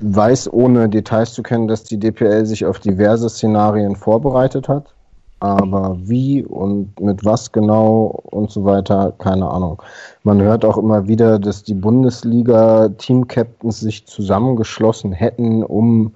[0.00, 4.94] weiß, ohne Details zu kennen, dass die DPL sich auf diverse Szenarien vorbereitet hat.
[5.40, 9.82] Aber wie und mit was genau und so weiter, keine Ahnung.
[10.22, 16.14] Man hört auch immer wieder, dass die Bundesliga-Team-Captains sich zusammengeschlossen hätten, um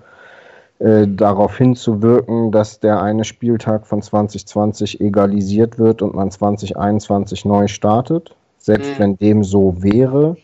[0.78, 7.66] äh, darauf hinzuwirken, dass der eine Spieltag von 2020 egalisiert wird und man 2021 neu
[7.66, 8.34] startet.
[8.58, 8.98] Selbst mhm.
[8.98, 10.36] wenn dem so wäre,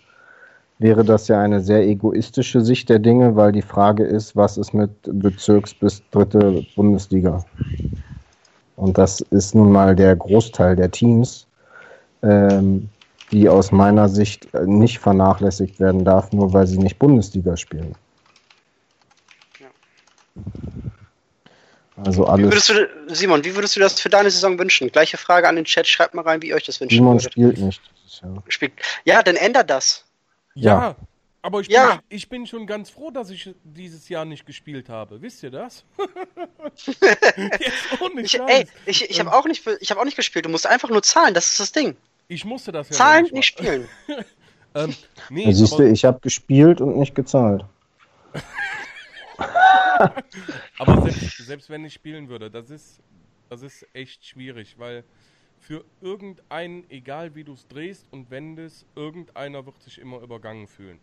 [0.78, 4.72] wäre das ja eine sehr egoistische Sicht der Dinge, weil die Frage ist, was ist
[4.72, 7.44] mit Bezirks- bis dritte Bundesliga?
[8.76, 11.46] Und das ist nun mal der Großteil der Teams,
[12.22, 12.88] ähm,
[13.30, 17.94] die aus meiner Sicht nicht vernachlässigt werden darf, nur weil sie nicht Bundesliga spielen.
[21.96, 22.46] Also alles.
[22.46, 24.90] Wie würdest du, Simon, wie würdest du das für deine Saison wünschen?
[24.90, 26.94] Gleiche Frage an den Chat, schreibt mal rein, wie ihr euch das wünscht.
[26.94, 27.32] Simon würdet.
[27.32, 27.82] spielt nicht.
[28.22, 28.42] Ja.
[28.48, 28.72] Spielt.
[29.04, 30.04] ja, dann ändert das.
[30.54, 30.96] Ja, ja.
[31.42, 31.96] aber ich, ja.
[31.96, 35.20] Bin, ich bin schon ganz froh, dass ich dieses Jahr nicht gespielt habe.
[35.20, 35.84] Wisst ihr das?
[38.16, 39.34] ich, ey, ich, ich habe ähm.
[39.34, 40.46] auch, nicht, hab auch nicht gespielt.
[40.46, 41.96] Du musst einfach nur zahlen, das ist das Ding.
[42.28, 43.88] Ich musste das ja Zahlen, nicht, nicht spielen.
[44.74, 44.94] ähm,
[45.28, 47.64] nee, siehst du, ich habe gespielt und nicht gezahlt.
[50.78, 53.02] Aber selbst, selbst, wenn ich spielen würde, das ist,
[53.48, 55.04] das ist echt schwierig, weil
[55.58, 60.98] für irgendeinen, egal wie du es drehst und wendest, irgendeiner wird sich immer übergangen fühlen.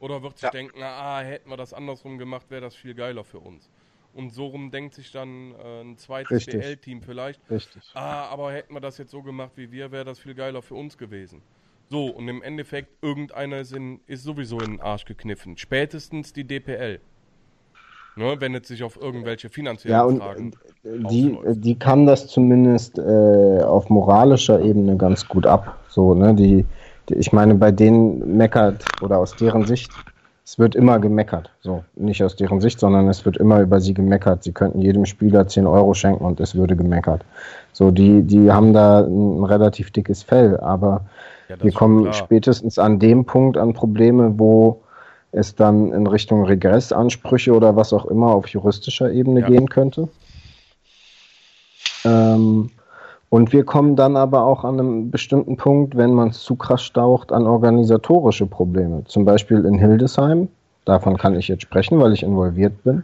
[0.00, 0.50] Oder wird sich ja.
[0.50, 3.70] denken, ah, hätten wir das andersrum gemacht, wäre das viel geiler für uns.
[4.14, 7.40] und so rum denkt sich dann äh, ein zweites BL-Team vielleicht.
[7.50, 7.82] Richtig.
[7.94, 10.74] Ah, aber hätten wir das jetzt so gemacht wie wir, wäre das viel geiler für
[10.74, 11.40] uns gewesen.
[11.88, 15.56] So, und im Endeffekt, irgendeiner ist, in, ist sowieso in den Arsch gekniffen.
[15.56, 17.00] Spätestens die DPL.
[18.14, 20.52] Ne, wenn es sich auf irgendwelche finanziellen Ja, und Fragen
[20.84, 21.64] äh, die, ausläuft.
[21.64, 25.78] die kann das zumindest äh, auf moralischer Ebene ganz gut ab.
[25.88, 26.66] So, ne, die,
[27.08, 29.90] die, ich meine, bei denen meckert oder aus deren Sicht,
[30.44, 31.50] es wird immer gemeckert.
[31.62, 34.42] So, nicht aus deren Sicht, sondern es wird immer über sie gemeckert.
[34.42, 37.24] Sie könnten jedem Spieler 10 Euro schenken und es würde gemeckert.
[37.72, 41.06] So, die, die haben da ein relativ dickes Fell, aber
[41.48, 44.82] Ja, wir kommen spätestens an dem Punkt an Probleme, wo
[45.32, 49.48] es dann in Richtung Regressansprüche oder was auch immer auf juristischer Ebene Ja.
[49.48, 50.08] gehen könnte.
[52.04, 52.70] Ähm,
[53.30, 56.82] und wir kommen dann aber auch an einem bestimmten Punkt, wenn man es zu krass
[56.82, 59.04] staucht, an organisatorische Probleme.
[59.06, 60.48] Zum Beispiel in Hildesheim,
[60.84, 63.02] davon kann ich jetzt sprechen, weil ich involviert bin.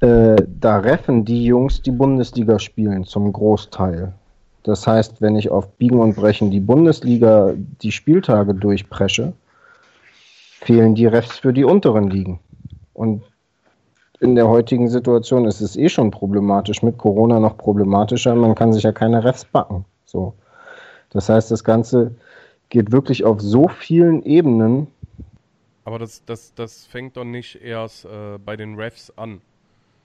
[0.00, 4.12] Äh, da reffen die Jungs, die Bundesliga spielen, zum Großteil.
[4.62, 7.52] Das heißt, wenn ich auf Biegen und Brechen die Bundesliga
[7.82, 9.32] die Spieltage durchpresche,
[10.64, 12.38] fehlen die Refs für die unteren Ligen.
[12.94, 13.22] Und
[14.20, 18.34] in der heutigen Situation ist es eh schon problematisch, mit Corona noch problematischer.
[18.34, 19.84] Man kann sich ja keine Refs backen.
[20.04, 20.34] So.
[21.10, 22.14] Das heißt, das Ganze
[22.68, 24.86] geht wirklich auf so vielen Ebenen.
[25.84, 29.40] Aber das, das, das fängt doch nicht erst äh, bei den Refs an.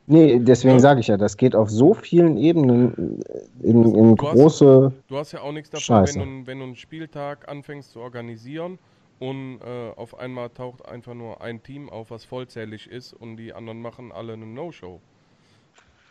[0.07, 0.79] Nee, deswegen Ja.
[0.79, 3.21] sage ich ja, das geht auf so vielen Ebenen
[3.61, 4.91] in, in Du hast- große.
[5.07, 8.79] Du hast ja auch nichts davon, wenn du, wenn du einen Spieltag anfängst zu organisieren
[9.19, 13.53] und äh, auf einmal taucht einfach nur ein Team auf, was vollzählig ist und die
[13.53, 14.99] anderen machen alle eine No-Show.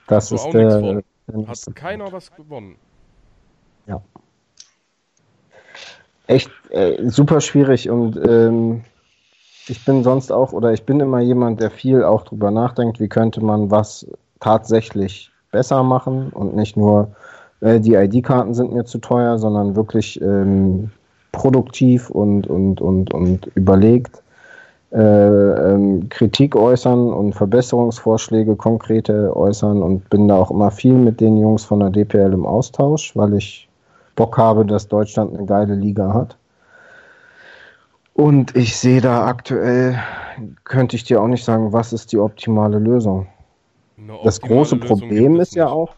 [0.08, 1.02] Das du ist der.
[1.26, 2.76] der Hat keiner was gewonnen.
[6.26, 8.82] echt äh, super schwierig und ähm,
[9.68, 13.08] ich bin sonst auch oder ich bin immer jemand, der viel auch drüber nachdenkt, wie
[13.08, 14.06] könnte man was
[14.40, 17.12] tatsächlich besser machen und nicht nur
[17.60, 20.90] äh, die ID-Karten sind mir zu teuer, sondern wirklich ähm,
[21.36, 24.22] produktiv und, und, und, und überlegt
[24.92, 31.20] äh, ähm, Kritik äußern und Verbesserungsvorschläge konkrete äußern und bin da auch immer viel mit
[31.20, 33.68] den Jungs von der DPL im Austausch, weil ich
[34.14, 36.36] Bock habe, dass Deutschland eine geile Liga hat.
[38.14, 39.98] Und ich sehe da aktuell,
[40.64, 43.26] könnte ich dir auch nicht sagen, was ist die optimale Lösung.
[43.98, 45.94] Eine Das optimale große Lösung Problem ist ja auch,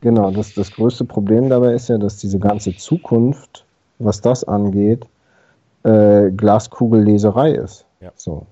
[0.00, 3.64] genau, das, das größte Problem dabei ist ja, dass diese ganze Zukunft,
[4.00, 5.06] was das angeht,
[5.84, 7.86] äh, Glaskugelleserei ist.
[8.00, 8.10] Ja.
[8.16, 8.46] So.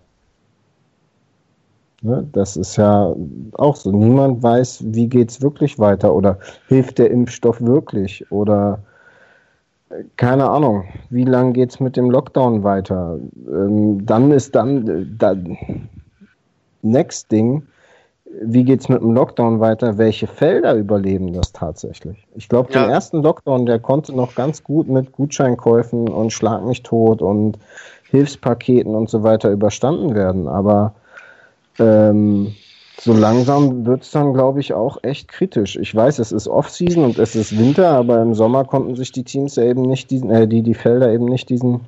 [2.02, 3.12] Ne, das ist ja
[3.54, 3.90] auch so.
[3.90, 8.78] Niemand weiß, wie geht's wirklich weiter oder hilft der Impfstoff wirklich oder
[10.16, 13.18] keine Ahnung, wie lange geht's mit dem Lockdown weiter?
[13.48, 15.34] Ähm, dann ist dann äh, da,
[16.82, 17.66] next Ding,
[18.40, 19.98] wie geht's mit dem Lockdown weiter?
[19.98, 22.26] Welche Felder überleben das tatsächlich?
[22.34, 22.84] Ich glaube, Ja.
[22.84, 27.58] den ersten Lockdown, der konnte noch ganz gut mit Gutscheinkäufen und Schlag mich tot und
[28.10, 30.48] Hilfspaketen und so weiter überstanden werden.
[30.48, 30.94] Aber
[31.78, 32.54] ähm,
[33.00, 35.76] so langsam wird's dann, glaube ich, auch echt kritisch.
[35.76, 39.24] Ich weiß, es ist Off-Season und es ist Winter, aber im Sommer konnten sich die
[39.24, 41.80] Teams ja eben nicht diesen, äh, die, die Felder eben nicht diesen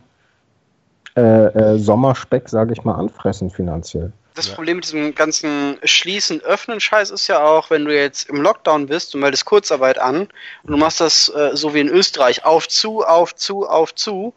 [1.16, 4.12] äh, äh, Sommerspeck, sage ich mal, anfressen finanziell.
[4.46, 8.40] Das Problem mit diesem ganzen Schließen, Öffnen Scheiß ist ja auch, wenn du jetzt im
[8.40, 10.28] Lockdown bist und meldest Kurzarbeit an
[10.62, 14.34] und du machst das äh, so wie in Österreich, auf zu, auf zu, auf zu,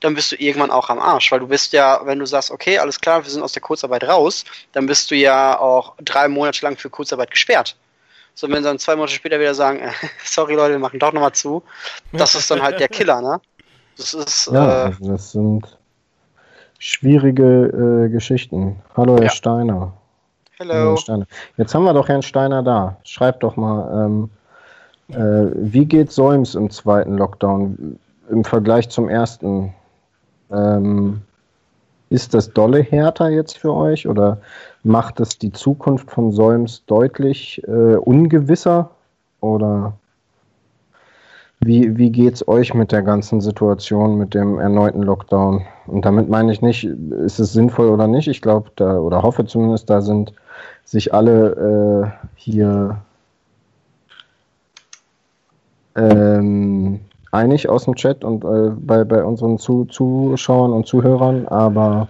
[0.00, 2.78] dann bist du irgendwann auch am Arsch, weil du bist ja, wenn du sagst, okay,
[2.78, 6.64] alles klar, wir sind aus der Kurzarbeit raus, dann bist du ja auch drei Monate
[6.64, 7.76] lang für Kurzarbeit gesperrt.
[8.34, 9.92] So, wenn sie dann zwei Monate später wieder sagen, äh,
[10.24, 11.62] sorry Leute, wir machen doch nochmal zu,
[12.12, 13.40] das ist dann halt der Killer, ne?
[13.96, 15.79] Das ist, Ja, äh, das sind
[16.80, 18.76] schwierige äh, Geschichten.
[18.96, 19.28] Hallo, Herr Ja.
[19.30, 19.92] Steiner.
[20.58, 20.72] Hallo.
[20.72, 21.26] Herr Steiner.
[21.56, 22.96] Jetzt haben wir doch Herrn Steiner da.
[23.04, 24.30] Schreibt doch mal, ähm,
[25.10, 27.98] äh, wie geht Solms im zweiten Lockdown
[28.30, 29.72] im Vergleich zum ersten?
[30.50, 31.20] Ähm,
[32.08, 34.38] ist das dolle härter jetzt für euch oder
[34.82, 38.90] macht es die Zukunft von Solms deutlich äh, ungewisser?
[39.40, 39.92] Oder
[41.60, 45.66] wie, wie geht's euch mit der ganzen Situation, mit dem erneuten Lockdown?
[45.86, 48.28] Und damit meine ich nicht, ist es sinnvoll oder nicht.
[48.28, 50.32] Ich glaube, da oder hoffe zumindest, da sind
[50.84, 52.96] sich alle äh, hier
[55.96, 61.46] ähm, einig aus dem Chat und äh, bei, bei unseren Zu Zuschauern und Zuhörern.
[61.48, 62.08] Aber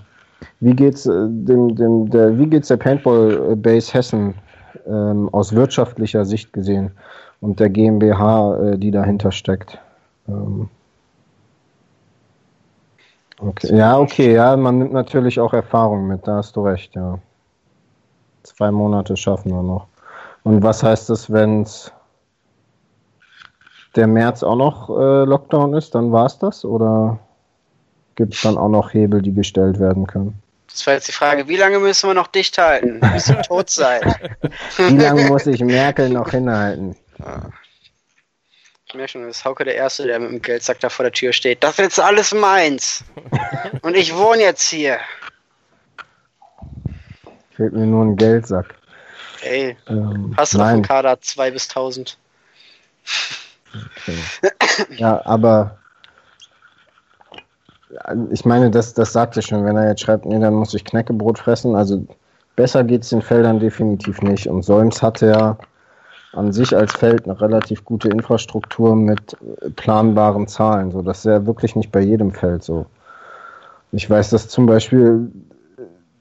[0.60, 4.34] wie geht's äh, dem, dem der wie geht's der Paintball Base Hessen
[4.86, 6.92] ähm, aus wirtschaftlicher Sicht gesehen
[7.40, 9.78] und der GmbH, äh, die dahinter steckt?
[10.28, 10.68] Ähm,
[13.38, 13.74] okay.
[13.74, 17.18] Ja, okay, ja, man nimmt natürlich auch Erfahrung mit, da hast du recht, ja.
[18.42, 19.86] Zwei Monate schaffen wir noch.
[20.42, 21.66] Und was heißt das, wenn
[23.96, 25.94] der März auch noch äh, Lockdown ist?
[25.94, 26.64] Dann war es das?
[26.64, 27.18] Oder
[28.14, 30.40] gibt es dann auch noch Hebel, die gestellt werden können?
[30.70, 33.70] Das war jetzt die Frage, wie lange müssen wir noch dicht halten, bis ihr tot
[33.70, 34.04] seid?
[34.76, 36.94] Wie lange muss ich Merkel noch hinhalten?
[38.86, 41.12] Ich merke schon, das ist Hauke der Erste, der mit dem Geldsack da vor der
[41.12, 41.62] Tür steht.
[41.62, 43.04] Das ist jetzt alles meins.
[43.82, 44.98] Und ich wohne jetzt hier.
[47.56, 48.74] Fehlt mir nur ein Geldsack.
[49.42, 52.18] Ey, Ähm, hast du noch nein, einen Kader 2 bis 1000?
[53.68, 54.18] okay.
[54.96, 55.78] Ja, aber
[58.30, 60.84] ich meine, das, das sagt er schon, wenn er jetzt schreibt, nee, dann muss ich
[60.84, 61.74] Knäckebrot fressen.
[61.74, 62.06] Also
[62.56, 64.48] besser geht es den Feldern definitiv nicht.
[64.48, 65.58] Und Solms hatte ja
[66.32, 70.90] an sich als Feld eine relativ gute Infrastruktur mit äh, planbaren Zahlen.
[70.90, 72.86] So, das ist ja wirklich nicht bei jedem Feld so.
[73.92, 75.30] Ich weiß, dass zum Beispiel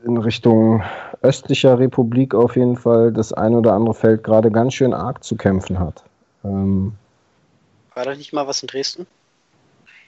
[0.03, 0.81] in Richtung
[1.21, 5.35] östlicher Republik auf jeden Fall das ein oder andere Feld gerade ganz schön arg zu
[5.35, 6.03] kämpfen hat.
[6.43, 6.93] Ähm,
[7.93, 9.05] War da nicht mal was in Dresden?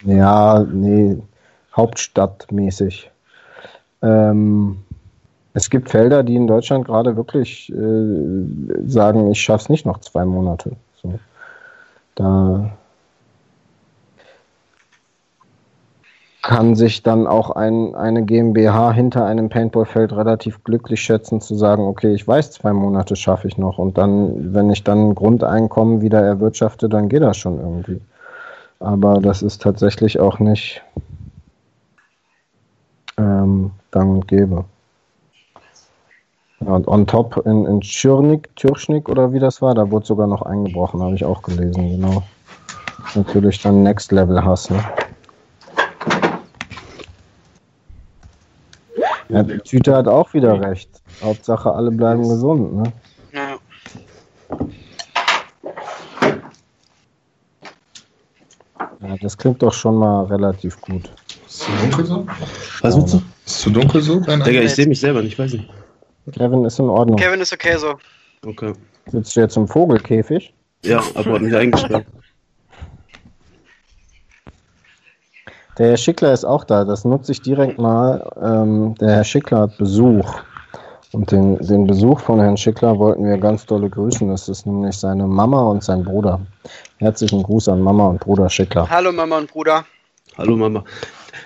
[0.04, 1.22] ja, nee,
[1.76, 3.12] Hauptstadtmäßig.
[4.02, 4.78] Ähm,
[5.54, 10.26] es gibt Felder, die in Deutschland gerade wirklich äh, sagen, ich schaff's nicht noch zwei
[10.26, 10.72] Monate.
[11.02, 11.20] So.
[12.16, 12.72] Da
[16.42, 21.84] kann sich dann auch ein, eine GmbH hinter einem Paintballfeld relativ glücklich schätzen, zu sagen,
[21.84, 26.02] okay, ich weiß, zwei Monate schaffe ich noch und dann, wenn ich dann ein Grundeinkommen
[26.02, 28.02] wieder erwirtschafte, dann geht das schon irgendwie.
[28.80, 30.82] Aber das ist tatsächlich auch nicht
[33.18, 34.66] ähm, gang und gäbe.
[36.66, 40.28] Ja, und on top in, in Schürnik, Türschnik oder wie das war, da wurde sogar
[40.28, 42.24] noch eingebrochen, habe ich auch gelesen, genau.
[43.16, 44.84] Natürlich dann Next Level Hass, ne?
[49.30, 50.90] Ja, die Tüte hat auch wieder recht.
[51.24, 52.84] Hauptsache alle bleiben gesund, ne?
[53.34, 53.58] Ja.
[59.00, 61.10] Ja, das klingt doch schon mal relativ gut.
[61.48, 62.28] Ist zu dunkel so?
[62.82, 63.22] Was willst du?
[63.46, 64.20] Ist zu dunkel so?
[64.20, 65.70] Digga, ich sehe mich selber nicht, ich weiß nicht.
[66.32, 67.18] Kevin ist in Ordnung.
[67.18, 67.96] Kevin ist okay so.
[68.46, 68.74] Okay.
[69.08, 70.54] Sitzt du jetzt im Vogelkäfig?
[70.84, 72.06] Ja, aber hat mich eingesperrt.
[75.78, 76.86] Der Herr Schickler ist auch da.
[76.86, 78.30] Das nutze ich direkt mal.
[78.42, 80.42] Ähm, der Herr Schickler hat Besuch.
[81.12, 84.30] Und den, den Besuch von Herrn Schickler wollten wir ganz dolle grüßen.
[84.30, 86.40] Das ist nämlich seine Mama und sein Bruder.
[87.00, 88.90] Herzlichen Gruß an Mama und Bruder Schickler.
[88.90, 89.86] Hallo Mama und Bruder.
[90.38, 90.84] Hallo Mama.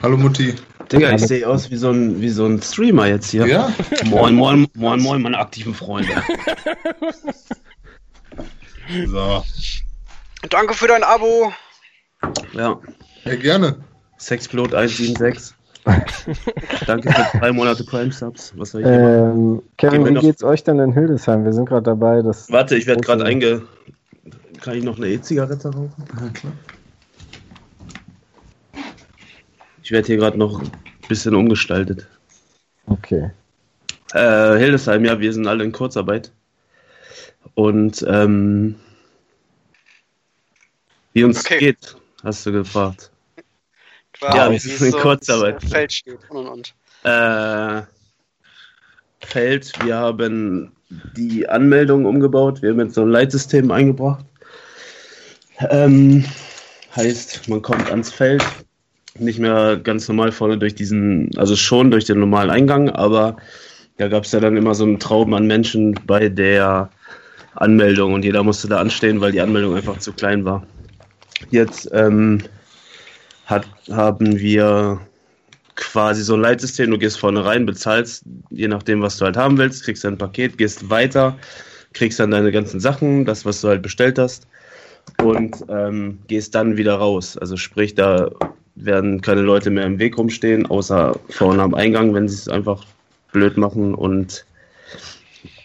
[0.04, 0.54] Hallo Mutti.
[0.92, 3.46] Digga, ich sehe aus wie so, ein, wie so ein Streamer jetzt hier.
[3.48, 3.72] Ja?
[4.06, 6.10] Moin, moin, moin, moin, meine aktiven Freunde.
[9.08, 9.44] So.
[10.50, 11.52] Danke für dein Abo.
[12.54, 12.80] Ja,
[13.24, 13.78] Ja, gerne.
[14.20, 15.56] Sexplot 176.
[16.86, 18.54] Danke für drei Monate Prime Subs.
[18.56, 18.92] Was soll ich Äh?
[19.22, 21.44] Ähm, Kevin, wie noch- geht's euch denn in Hildesheim?
[21.46, 22.52] Wir sind gerade dabei, das.
[22.52, 23.64] Warte, ich werde gerade einge.
[24.62, 25.92] Kann ich noch eine E-Zigarette rauchen?
[26.22, 26.54] Ja, klar.
[29.86, 30.72] Ich werde hier gerade noch ein
[31.08, 32.08] bisschen umgestaltet.
[32.88, 33.30] Okay.
[34.14, 36.32] Äh, Hildesheim, ja, wir sind alle in Kurzarbeit.
[37.54, 38.78] Und ähm,
[41.14, 41.60] wie uns Okay.
[41.60, 43.12] geht, hast du gefragt.
[44.14, 45.62] Klar, Ja, wir sind in so Kurzarbeit.
[45.62, 46.76] ins Feld steht und und und.
[47.04, 47.84] Äh,
[49.20, 54.26] Feld, wir haben die Anmeldung umgebaut, wir haben jetzt so ein Leitsystem eingebracht.
[55.60, 56.26] Ähm,
[56.96, 58.44] heißt, man kommt ans Feld,
[59.18, 63.38] nicht mehr ganz normal vorne durch diesen, also schon durch den normalen Eingang, aber
[63.98, 66.90] da gab es ja dann immer so einen Traum an Menschen bei der
[67.56, 70.66] Anmeldung und jeder musste da anstehen, weil die Anmeldung einfach zu klein war.
[71.50, 72.42] Jetzt ähm,
[73.46, 75.00] hat, haben wir
[75.76, 79.58] quasi so ein Leitsystem, du gehst vorne rein, bezahlst, je nachdem, was du halt haben
[79.58, 81.38] willst, kriegst dein Paket, gehst weiter,
[81.94, 84.48] kriegst dann deine ganzen Sachen, das, was du halt bestellt hast
[85.22, 87.38] und ähm, gehst dann wieder raus.
[87.38, 88.30] Also sprich, da
[88.76, 92.84] werden keine Leute mehr im Weg rumstehen, außer vorne am Eingang, wenn sie es einfach
[93.32, 94.46] blöd machen und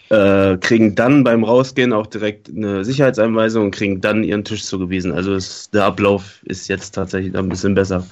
[0.09, 5.13] äh, kriegen dann beim Rausgehen auch direkt eine Sicherheitseinweisung und kriegen dann ihren Tisch zugewiesen.
[5.13, 8.05] Also es, der Ablauf ist jetzt tatsächlich ein bisschen besser.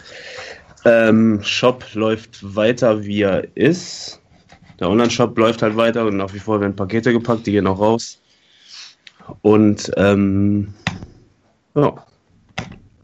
[0.86, 4.21] Ähm, Shop läuft weiter, wie er ist.
[4.80, 7.80] Der Online-Shop läuft halt weiter und nach wie vor werden Pakete gepackt, die gehen auch
[7.80, 8.21] raus.
[9.41, 10.73] Und ähm,
[11.76, 12.05] ja.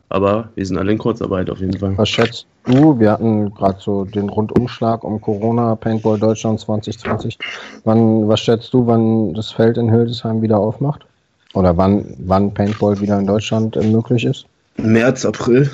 [0.09, 1.97] Aber wir sind alle in Kurzarbeit auf jeden Fall.
[1.97, 2.99] Was schätzt du?
[2.99, 7.37] Wir hatten gerade so den Rundumschlag um Corona, Paintball Deutschland 2020.
[7.83, 11.05] Wann, was schätzt du, wann das Feld in Hildesheim wieder aufmacht?
[11.53, 14.45] Oder wann, wann Paintball wieder in Deutschland äh, möglich ist?
[14.77, 15.71] März, April,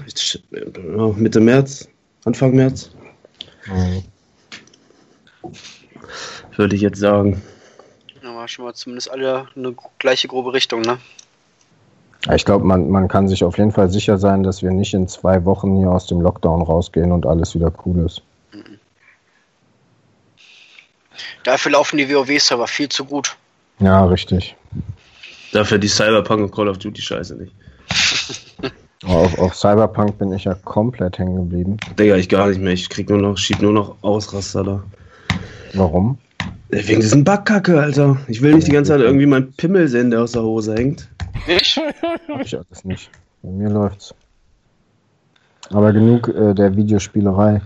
[1.15, 1.87] Mitte März,
[2.23, 2.91] Anfang März,
[6.55, 7.41] würde ich jetzt sagen.
[8.21, 10.99] Ja, Aber schon mal zumindest alle eine gleiche grobe Richtung, ne?
[12.33, 15.07] Ich glaube, man, man kann sich auf jeden Fall sicher sein, dass wir nicht in
[15.07, 18.21] zwei Wochen hier aus dem Lockdown rausgehen und alles wieder cool ist.
[21.43, 23.35] Dafür laufen die WoW-Server viel zu gut.
[23.79, 24.55] Ja, richtig.
[25.51, 27.53] Dafür die Cyberpunk und Call of Duty Scheiße nicht.
[29.03, 31.77] Auf, auf Cyberpunk bin ich ja komplett hängen geblieben.
[31.97, 32.73] Digga, ich gar nicht mehr.
[32.73, 34.83] Ich krieg nur noch, schieb nur noch Ausraster da.
[35.73, 36.19] Warum?
[36.69, 38.17] Wegen diesen Backkacke, Alter.
[38.27, 41.09] Ich will nicht die ganze Zeit irgendwie meinen Pimmel sehen, der aus der Hose hängt.
[41.47, 41.81] Nicht?
[42.29, 43.09] Hab ich alles nicht.
[43.41, 44.13] Bei mir läuft's.
[45.71, 47.61] Aber genug äh, der Videospielerei.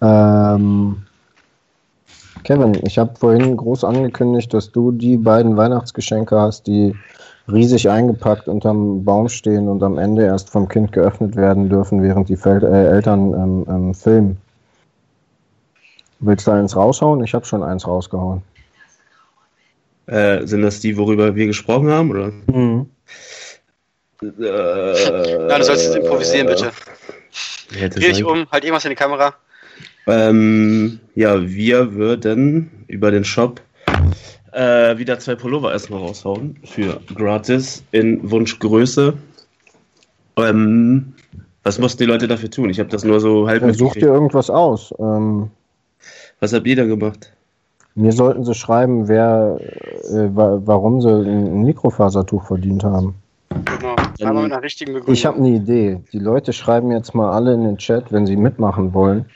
[0.00, 1.02] Ähm,
[2.42, 6.94] Kevin, ich habe vorhin groß angekündigt, dass du die beiden Weihnachtsgeschenke hast, die
[7.50, 12.28] riesig eingepackt unterm Baum stehen und am Ende erst vom Kind geöffnet werden dürfen, während
[12.28, 14.38] die Fel äh, Eltern ähm, ähm, filmen.
[16.20, 17.24] Willst du eins raushauen?
[17.24, 18.42] Ich habe schon eins rausgehauen.
[20.10, 22.32] Äh, sind das die, worüber wir gesprochen haben, oder?
[24.22, 26.72] Äh, Ja, du sollst es improvisieren, bitte.
[27.72, 29.34] Dreh dich um, halt irgendwas in die Kamera.
[30.08, 33.60] Ähm, ja, wir würden über den Shop
[34.50, 39.14] äh, wieder zwei Pullover erstmal raushauen für gratis in Wunschgröße.
[40.38, 41.14] Ähm,
[41.62, 42.68] was mussten die Leute dafür tun?
[42.68, 44.92] Ich habe das nur so halb Ja, such dir irgendwas aus.
[44.98, 45.50] Ähm,
[46.40, 47.32] Was habt ihr da gemacht?
[47.94, 53.14] Mir sollten sie schreiben, wer, äh, wa warum sie ein Mikrofasertuch verdient haben.
[53.64, 53.96] Genau.
[54.22, 55.14] Einmal mit einer richtigen Begründung.
[55.14, 56.00] Ich habe eine Idee.
[56.12, 59.26] Die Leute schreiben jetzt mal alle in den Chat, wenn sie mitmachen wollen,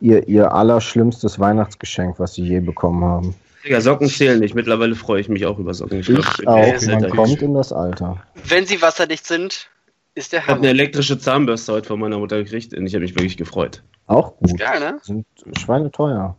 [0.00, 3.34] ihr, ihr allerschlimmstes Weihnachtsgeschenk, was sie je bekommen haben.
[3.64, 4.54] Digga, Socken zählen nicht.
[4.54, 6.00] Mittlerweile freue ich mich auch über Socken.
[6.00, 6.56] Ich, Ich auch.
[6.66, 8.16] jetzt Man kommt in das Alter.
[8.48, 9.68] Wenn sie wasserdicht sind,
[10.14, 10.80] ist der Ich habe eine Hammer.
[10.80, 13.82] elektrische Zahnbürste heute von meiner Mutter gekriegt und ich habe mich wirklich gefreut.
[14.08, 14.60] Auch Ist gut.
[14.60, 14.98] geil, ne?
[15.02, 15.26] Sind
[15.58, 16.34] schweineteuer.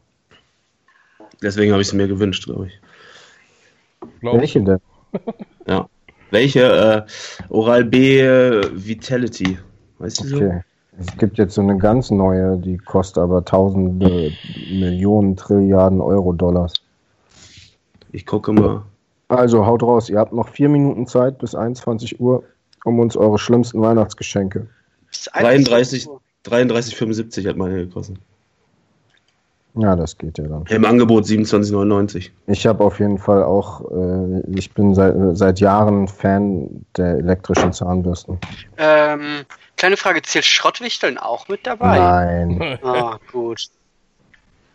[1.44, 2.80] Deswegen habe ich sie mir gewünscht, glaube ich.
[4.22, 4.80] Glaub, Welche denn?
[5.68, 5.88] Ja.
[6.32, 6.62] Welche?
[6.62, 7.04] Äh,
[7.50, 9.60] Oral B äh, Vitality.
[10.00, 10.36] Weißt du so?
[10.38, 10.62] Okay.
[11.00, 14.32] Es gibt jetzt so eine ganz neue, die kostet aber tausende
[14.70, 16.74] Millionen, Trilliarden Euro, Dollars.
[18.12, 18.84] Ich gucke mal.
[19.28, 22.44] Also haut raus, ihr habt noch vier Minuten Zeit bis 21 Uhr,
[22.86, 24.68] um uns eure schlimmsten Weihnachtsgeschenke.
[25.12, 26.04] Ist einfach 33.
[26.04, 26.22] so.
[26.46, 28.18] 33,75 hat meine gekostet.
[29.76, 30.66] Ja, das geht ja dann.
[30.70, 32.30] Im Angebot 27,99.
[32.46, 37.74] Ich habe auf jeden Fall auch, äh, ich bin seit, seit Jahren Fan der elektrischen
[37.74, 38.38] Zahnbürsten.
[38.78, 39.46] Ähm,
[39.76, 41.98] kleine Frage, zählt Schrottwichteln auch mit dabei?
[41.98, 43.68] Nein, Ah, gut.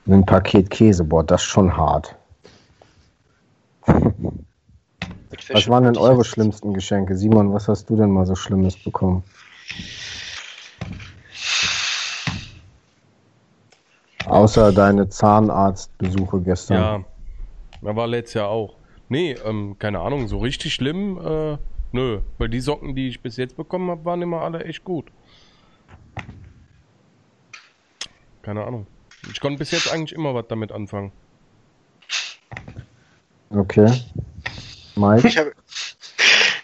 [0.08, 2.16] ein Paket Käse, boah, das ist schon hart.
[5.50, 7.16] Was waren denn eure schlimmsten Geschenke?
[7.16, 9.22] Simon, was hast du denn mal so Schlimmes bekommen?
[14.28, 16.76] Außer deine Zahnarztbesuche gestern.
[16.76, 17.04] Ja,
[17.82, 18.76] da war letztes Jahr auch.
[19.08, 21.58] Nee, ähm, keine Ahnung, so richtig schlimm, äh,
[21.92, 22.20] nö.
[22.36, 25.06] Weil die Socken, die ich bis jetzt bekommen habe, waren immer alle echt gut.
[28.42, 28.86] Keine Ahnung.
[29.32, 31.12] Ich konnte bis jetzt eigentlich immer was damit anfangen.
[33.50, 33.90] Okay.
[34.94, 35.26] Mike?
[35.26, 35.48] Ich hab,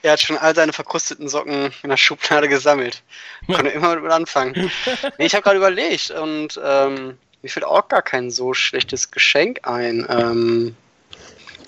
[0.02, 3.02] er hat schon all seine verkrusteten Socken in der Schublade gesammelt.
[3.46, 4.70] Konnte immer damit anfangen.
[5.18, 9.60] Nee, ich habe gerade überlegt und ähm, mir fällt auch gar kein so schlechtes Geschenk
[9.68, 10.06] ein.
[10.08, 10.74] Ähm,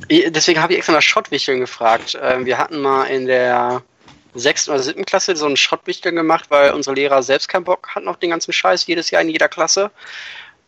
[0.08, 2.18] deswegen habe ich extra nach Schrottwichteln gefragt.
[2.20, 3.82] Ähm, wir hatten mal in der
[4.32, 8.08] sechsten oder siebten Klasse so einen Schrottwichteln gemacht, weil unsere Lehrer selbst keinen Bock hatten
[8.08, 9.90] auf den ganzen Scheiß jedes Jahr in jeder Klasse.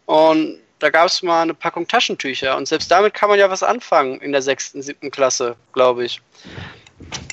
[0.04, 3.62] Und da gab es mal eine Packung Taschentücher und selbst damit kann man ja was
[3.62, 6.20] anfangen in der sechsten, siebten Klasse, glaube ich.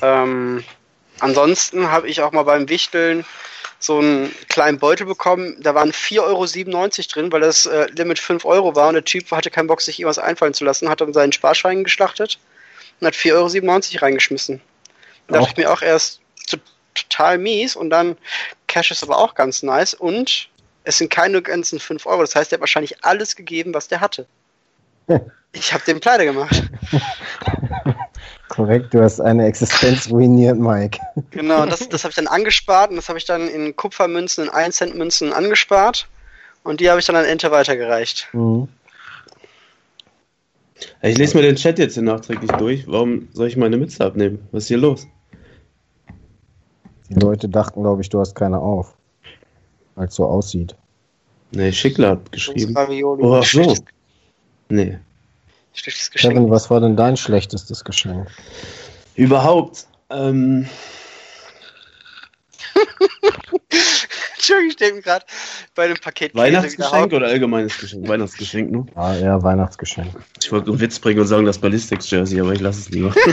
[0.00, 0.64] Ähm,
[1.20, 3.26] ansonsten habe ich auch mal beim Wichteln
[3.78, 6.46] so einen kleinen Beutel bekommen, da waren 4,97 Euro
[7.12, 9.98] drin, weil das äh, Limit 5 Euro war und der Typ hatte keinen Bock, sich
[9.98, 12.38] irgendwas einfallen zu lassen, hat dann seinen Sparschein geschlachtet
[13.00, 14.60] und hat 4,97 Euro reingeschmissen.
[15.28, 16.58] Da dachte ich mir auch erst to-
[16.94, 18.16] total mies und dann
[18.66, 20.48] Cash ist aber auch ganz nice und
[20.84, 24.00] es sind keine ganzen 5 Euro, das heißt, er hat wahrscheinlich alles gegeben, was der
[24.00, 24.26] hatte.
[25.52, 26.62] Ich habe den pleite gemacht.
[28.56, 30.98] Korrekt, du hast eine Existenz ruiniert, Mike.
[31.30, 34.50] Genau, das, das habe ich dann angespart und das habe ich dann in Kupfermünzen, in
[34.50, 36.08] 1 Cent Münzen angespart
[36.64, 38.28] und die habe ich dann an Ente weitergereicht.
[38.32, 38.68] Mhm.
[41.02, 42.86] Ich lese mir den Chat jetzt hier nachträglich durch.
[42.86, 44.46] Warum soll ich meine Mütze abnehmen?
[44.52, 45.06] Was ist hier los?
[47.10, 48.94] Die Leute dachten, glaube ich, du hast keine auf.
[49.94, 50.74] Weil es so aussieht.
[51.50, 52.74] Nee, Schickler hat geschrieben.
[52.76, 53.74] Oh, ach so.
[54.68, 54.98] Nee.
[55.76, 56.34] Schlechtes Geschenk.
[56.34, 58.28] Kevin, was war denn dein schlechtestes Geschenk?
[59.14, 59.86] Überhaupt.
[60.10, 60.68] Ähm,
[64.34, 65.24] Entschuldigung, ich denke gerade
[65.74, 68.08] bei dem Paket Weihnachtsgeschenk oder allgemeines Geschenk?
[68.08, 68.86] Weihnachtsgeschenk, ne?
[68.94, 70.14] Ja, eher Weihnachtsgeschenk.
[70.40, 73.14] Ich wollte einen Witz bringen und sagen, das Ballistics-Jersey, aber ich lasse es lieber.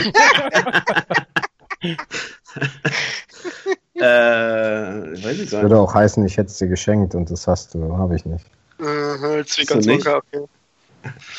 [3.95, 5.83] äh, weiß ich gar Würde nicht.
[5.83, 8.45] auch heißen, ich hätte es dir geschenkt und das hast du, habe ich nicht.
[8.79, 9.49] Nicht?
[9.49, 10.45] Zwinker, okay.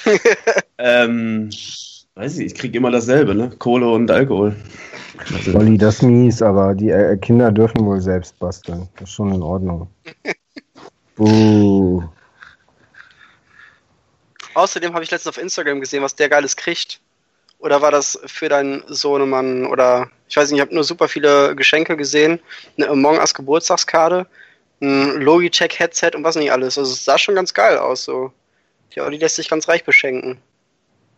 [0.79, 1.51] Ähm,
[2.15, 3.51] weiß ich, ich krieg immer dasselbe, ne?
[3.59, 4.57] Kohle und Alkohol.
[5.33, 8.89] Also, Olli, das ist mies, aber die äh, Kinder dürfen wohl selbst basteln.
[8.97, 9.89] Das ist schon in Ordnung.
[11.17, 12.03] Uh,
[14.55, 17.01] Außerdem habe ich letztens auf Instagram gesehen, was der Geiles kriegt.
[17.59, 19.67] Oder war das für deinen Sohnemann?
[19.67, 22.41] Oder ich weiß nicht, ich habe nur super viele Geschenke gesehen.
[22.77, 24.27] Eine Among Us Geburtstagskarte,
[24.81, 26.79] ein Logitech Headset und was nicht alles.
[26.79, 28.05] Also es sah schon ganz geil aus.
[28.05, 28.33] So.
[28.95, 30.39] Die Audi lässt sich ganz reich beschenken.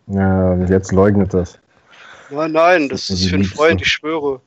[0.06, 1.58] ja, und jetzt leugnet das.
[2.30, 4.40] Nein, nein, das Das ist sind für die einen Freund, ich schwöre.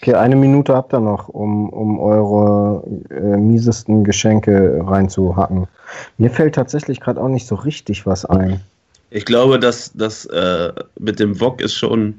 [0.00, 5.66] Okay, eine Minute habt ihr noch, um, um eure äh, miesesten Geschenke reinzuhacken.
[6.18, 8.60] Mir fällt tatsächlich gerade auch nicht so richtig was ein.
[9.10, 12.18] ich glaube, dass das äh, mit dem Wok ist schon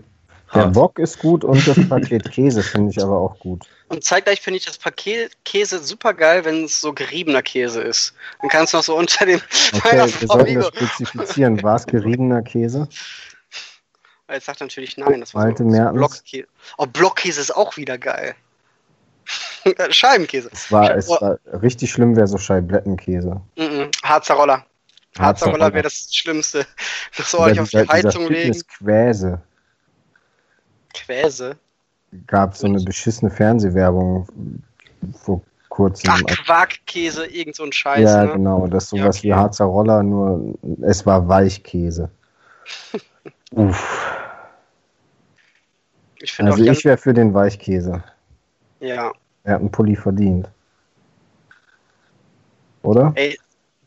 [0.54, 0.74] Der.
[0.76, 3.66] Wok ist gut und das Paket Käse finde ich aber auch gut.
[3.90, 8.14] Und zeitgleich finde ich das Paket Käse super geil, wenn es so geriebener Käse ist.
[8.42, 9.42] Dann kannst du noch so unter dem
[9.74, 11.62] Okay, wir sollten das spezifizieren.
[11.62, 12.88] War es geriebener Käse?
[14.32, 15.92] Jetzt sagt er natürlich nein, das war Malte so.
[15.92, 16.48] Blockkäse.
[16.78, 18.36] Oh, Blockkäse ist auch wieder geil.
[19.90, 20.50] Scheibenkäse.
[20.52, 23.42] Es war, es war richtig schlimm, wäre so Scheiblettenkäse.
[23.56, 23.92] Mm -mm.
[24.04, 24.66] Harzer Roller.
[25.18, 26.66] Harzer Roller wäre das Schlimmste.
[27.18, 28.54] Das soll ich auf die Heizung legen.
[28.54, 29.42] Fitness-Quäse.
[31.06, 31.58] Quäse.
[32.28, 34.28] Gab so eine beschissene Fernsehwerbung
[35.24, 36.12] vor kurzem.
[36.14, 38.02] Ach, Quarkkäse, irgend so ein Scheiß.
[38.10, 38.34] ja, ne?
[38.34, 38.68] genau.
[38.68, 39.28] Das ist Ja, sowas okay.
[39.28, 42.10] wie Harzer Roller, nur es war Weichkäse.
[43.52, 44.16] Uff.
[46.22, 48.04] Ich Also ich wäre für den Weichkäse.
[48.80, 49.12] ja.
[49.44, 50.50] Er hat einen Pulli verdient.
[52.84, 53.14] Oder?
[53.16, 53.40] Ey,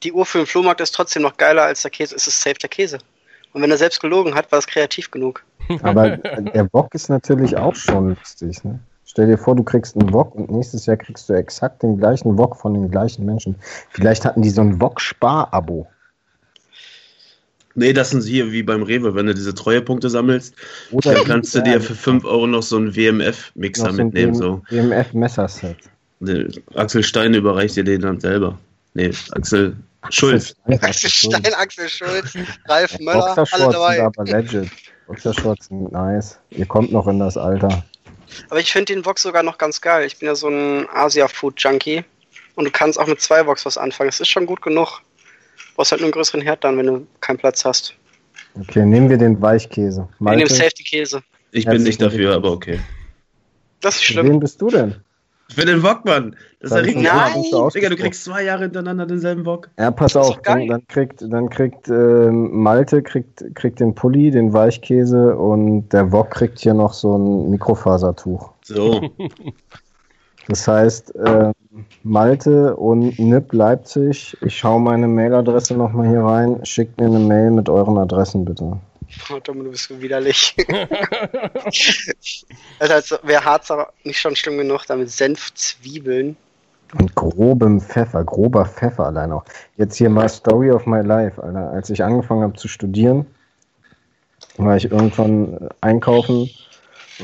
[0.02, 2.16] die Uhr für den Flohmarkt ist trotzdem noch geiler als der Käse.
[2.16, 2.98] Es ist safe der Käse.
[3.52, 5.44] Und wenn er selbst gelogen hat, war es kreativ genug.
[5.82, 8.64] Aber der Wok ist natürlich auch schon lustig.
[8.64, 8.80] Ne?
[9.04, 12.38] Stell dir vor, du kriegst einen Wok und nächstes Jahr kriegst du exakt den gleichen
[12.38, 13.56] Wok von den gleichen Menschen.
[13.90, 15.86] Vielleicht hatten die so ein Wok-Spar-Abo.
[17.74, 20.54] Nee, das sind hier wie beim Rewe, wenn du diese Treuepunkte sammelst,
[20.90, 24.34] Oder dann kannst du dir für 5 Euro noch so einen WMF-Mixer so mitnehmen.
[24.34, 24.62] So.
[24.68, 25.76] BMF-Messerset.
[26.20, 28.58] Der Axel Stein überreicht dir den dann selber.
[28.94, 29.76] Nee, Axel
[30.10, 30.54] Schulz.
[30.66, 32.34] Axel Stein, Axel Schulz,
[32.66, 34.02] Ralf Möller, alle dabei.
[34.02, 34.70] aber legit.
[35.06, 36.38] Boxershorts sind nice.
[36.50, 37.84] Ihr kommt noch in das Alter.
[38.48, 40.06] Aber ich finde den Vox sogar noch ganz geil.
[40.06, 42.04] Ich bin ja so ein Asia-Food-Junkie.
[42.54, 44.08] Und du kannst auch mit zwei Vox was anfangen.
[44.08, 45.00] Es ist schon gut genug.
[45.56, 47.94] Du brauchst halt nur einen größeren Herd dann, wenn du keinen Platz hast.
[48.58, 50.08] Okay, nehmen wir den Weichkäse.
[50.14, 51.22] Ich nehme Malte, Safety-Käse.
[51.50, 52.80] Ich bin nicht dafür, aber okay.
[53.80, 54.28] Das ist schlimm.
[54.28, 54.96] wen bist du denn?
[55.54, 56.36] Für den Wok, Mann.
[56.60, 57.02] Das ist ja richtig.
[57.04, 57.70] Nein!
[57.74, 59.68] Digga, du kriegst zwei Jahre hintereinander denselben Wok.
[59.78, 64.52] Ja, pass auf, dann, dann kriegt, dann kriegt ähm, Malte kriegt, kriegt den Pulli, den
[64.52, 68.50] Weichkäse und der Wok kriegt hier noch so ein Mikrofasertuch.
[68.62, 69.10] So.
[70.48, 71.52] Das heißt, ähm,
[72.02, 77.52] Malte und NIP Leipzig, ich schaue meine Mailadresse nochmal hier rein, schickt mir eine Mail
[77.52, 78.76] mit euren Adressen bitte.
[79.30, 80.54] Oh, Tom, du bist so widerlich.
[82.78, 86.36] also, als wäre Harzer nicht schon schlimm genug, damit Senf, Zwiebeln.
[86.98, 89.44] Und grobem Pfeffer, grober Pfeffer allein auch.
[89.76, 91.70] Jetzt hier mal Story of my life, Alter.
[91.70, 93.26] Als ich angefangen habe zu studieren,
[94.58, 96.50] war ich irgendwann äh, einkaufen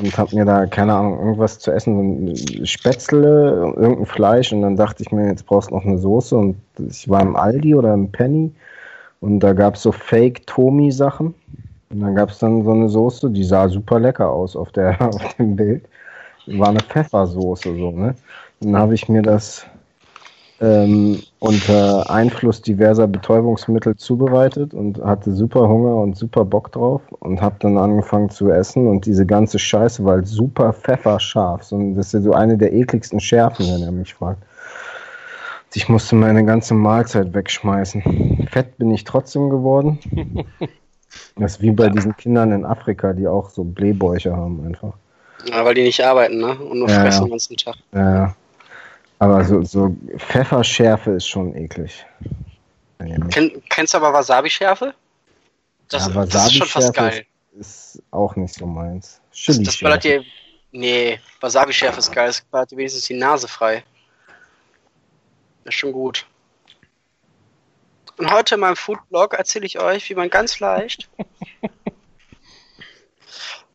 [0.00, 2.34] und habe mir da, keine Ahnung, irgendwas zu essen,
[2.64, 6.56] Spätzle, irgendein Fleisch und dann dachte ich mir, jetzt brauchst du noch eine Soße und
[6.78, 8.52] ich war im Aldi oder im Penny
[9.20, 11.34] und da gab es so Fake-Tomi-Sachen
[11.90, 15.00] und dann gab es dann so eine Soße, die sah super lecker aus auf, der,
[15.14, 15.88] auf dem Bild.
[16.46, 18.14] War eine Pfeffersoße so, ne?
[18.60, 19.66] Dann habe ich mir das
[20.60, 27.40] ähm, unter Einfluss diverser Betäubungsmittel zubereitet und hatte super Hunger und super Bock drauf und
[27.40, 31.62] habe dann angefangen zu essen und diese ganze Scheiße war super pfefferscharf.
[31.62, 34.42] So, das ist ja so eine der ekligsten Schärfen, wenn er mich fragt.
[35.74, 38.48] Ich musste meine ganze Mahlzeit wegschmeißen.
[38.50, 39.98] Fett bin ich trotzdem geworden.
[41.36, 44.94] Das ist wie bei diesen Kindern in Afrika, die auch so Blähbäuche haben einfach.
[45.46, 46.58] Ja, weil die nicht arbeiten, ne?
[46.58, 47.24] Und nur Ja, fressen ja.
[47.26, 47.76] den ganzen Tag.
[47.92, 48.34] Ja.
[49.18, 52.04] Aber so, so Pfefferschärfe ist schon eklig.
[53.30, 54.94] Kenn, kennst du aber Wasabi-Schärfe?
[55.88, 57.24] Das, Ja, das ist schon fast geil.
[57.58, 59.20] Ist auch nicht so meins.
[59.30, 60.22] Das, Chili das ballert dir.
[60.70, 62.28] Nee, Wasabi-Schärfe ist geil.
[62.28, 63.82] Das ballert dir wenigstens die Nase frei.
[65.64, 66.26] Das ist schon gut.
[68.18, 71.08] Und heute in meinem Foodblog erzähle ich euch, wie man ganz leicht.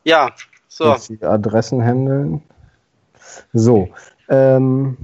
[0.03, 0.31] ja,
[0.67, 0.91] so.
[0.91, 2.43] Jetzt die Adressen handeln.
[3.53, 3.89] So,
[4.29, 4.97] Ähm,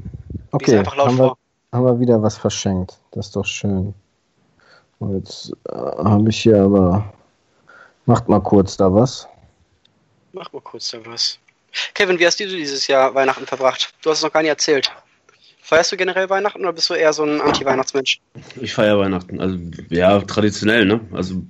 [0.52, 1.38] okay, haben wir,
[1.72, 3.00] haben wir wieder was verschenkt.
[3.12, 3.94] Das ist doch schön.
[5.00, 7.14] Und Jetzt äh, habe ich hier aber.
[8.06, 9.28] Macht mal kurz da was.
[10.34, 11.38] Mach mal kurz da was.
[11.94, 13.94] Kevin, wie hast du dieses Jahr Weihnachten verbracht?
[14.02, 14.92] Du hast es noch gar nicht erzählt.
[15.70, 18.22] Feierst du generell Weihnachten oder bist du eher so ein Anti-Weihnachtsmensch?
[18.60, 19.40] Ich feiere Weihnachten.
[19.40, 19.60] Also,
[19.90, 21.00] ja, traditionell, ne?
[21.12, 21.44] Also,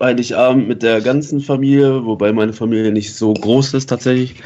[0.00, 4.36] Heiligabend mit der ganzen Familie, wobei meine Familie nicht so groß ist tatsächlich.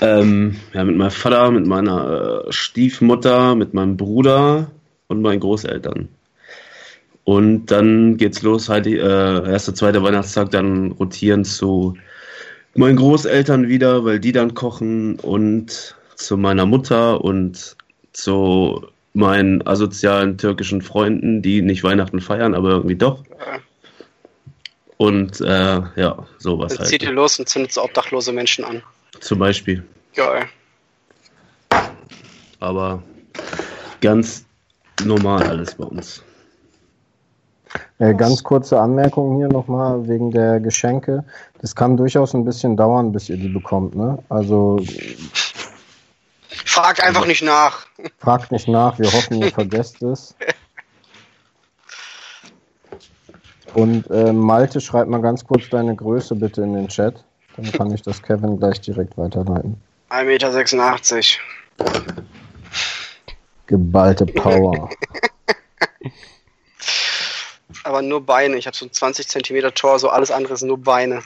[0.00, 4.70] Ähm, ja, mit meinem Vater, mit meiner äh, Stiefmutter, mit meinem Bruder
[5.08, 6.08] und meinen Großeltern.
[7.24, 11.98] Und dann geht's los, Heilig, äh, erster, zweiter Weihnachtstag, dann rotieren zu
[12.74, 17.76] meinen Großeltern wieder, weil die dann kochen und zu meiner Mutter und
[18.12, 23.22] zu meinen asozialen türkischen Freunden, die nicht Weihnachten feiern, aber irgendwie doch.
[24.96, 27.16] Und äh, ja, sowas Dann zieht ihr halt.
[27.16, 28.82] los und zündet so obdachlose Menschen an.
[29.20, 29.82] Zum Beispiel.
[30.14, 30.44] Geil.
[32.60, 33.02] Aber
[34.00, 34.44] ganz
[35.04, 36.22] normal alles bei uns.
[37.98, 41.24] Äh, ganz kurze Anmerkung hier nochmal wegen der Geschenke.
[41.60, 43.94] Das kann durchaus ein bisschen dauern, bis ihr die bekommt.
[43.94, 44.18] Ne?
[44.28, 44.78] Also
[46.72, 47.86] Frag einfach nicht nach.
[48.18, 50.34] fragt nicht nach, wir hoffen, ihr vergesst es.
[53.74, 57.22] Und äh, Malte, schreib mal ganz kurz deine Größe bitte in den Chat.
[57.56, 59.78] Dann kann ich das Kevin gleich direkt weiterleiten.
[60.08, 61.38] 1,86
[61.78, 62.22] Meter.
[63.66, 64.88] Geballte Power.
[67.84, 68.56] Aber nur Beine.
[68.56, 71.22] Ich habe so ein 20 Zentimeter Tor, so alles andere ist nur Beine.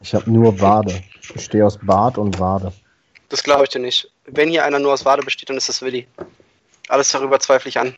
[0.00, 1.02] Ich habe nur Wade.
[1.20, 2.72] Ich bestehe aus Bart und Wade.
[3.28, 4.10] Das glaube ich dir nicht.
[4.26, 6.06] Wenn hier einer nur aus Wade besteht, dann ist das Willi.
[6.88, 7.94] Alles darüber zweifle ich an.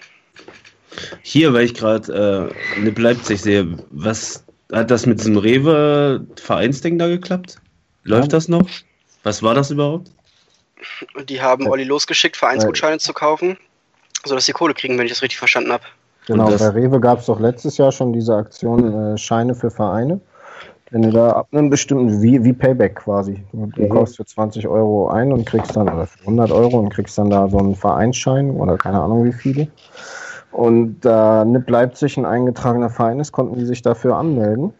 [1.23, 7.09] Hier, weil ich gerade äh, Nip Leipzig sehe, was hat das mit diesem Rewe-Vereinsding da
[7.09, 7.57] geklappt?
[8.05, 8.69] Läuft das noch?
[9.23, 10.11] Was war das überhaupt?
[11.15, 13.59] Und die haben Olli losgeschickt, Vereinsgutscheine zu kaufen,
[14.25, 15.85] sodass sie Kohle kriegen, wenn ich das richtig verstanden habe.
[16.27, 20.21] Genau, bei Rewe gab es doch letztes Jahr schon diese Aktion äh, Scheine für Vereine.
[20.91, 23.45] Wenn du da ab einem bestimmten, wie, wie Payback quasi.
[23.53, 23.89] Du, du Mhm.
[23.91, 27.31] kaufst für 20 Euro ein und kriegst dann, oder für 100 Euro und kriegst dann
[27.31, 29.69] da so einen Vereinsschein oder keine Ahnung wie viele.
[30.51, 34.73] Und da NIP Leipzig ein eingetragener Verein ist, konnten die sich dafür anmelden.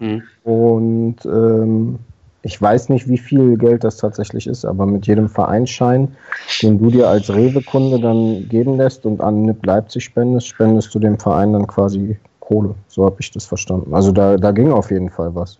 [0.00, 0.22] Hm.
[0.42, 2.00] Und ähm,
[2.42, 6.16] ich weiß nicht, wie viel Geld das tatsächlich ist, aber mit jedem Vereinsschein,
[6.60, 10.98] den du dir als Rewe-Kunde dann geben lässt und an NIP Leipzig spendest, spendest du
[10.98, 12.16] dem Verein dann quasi
[12.52, 12.74] Kohle.
[12.88, 13.94] So habe ich das verstanden.
[13.94, 15.58] Also da, da ging auf jeden Fall was.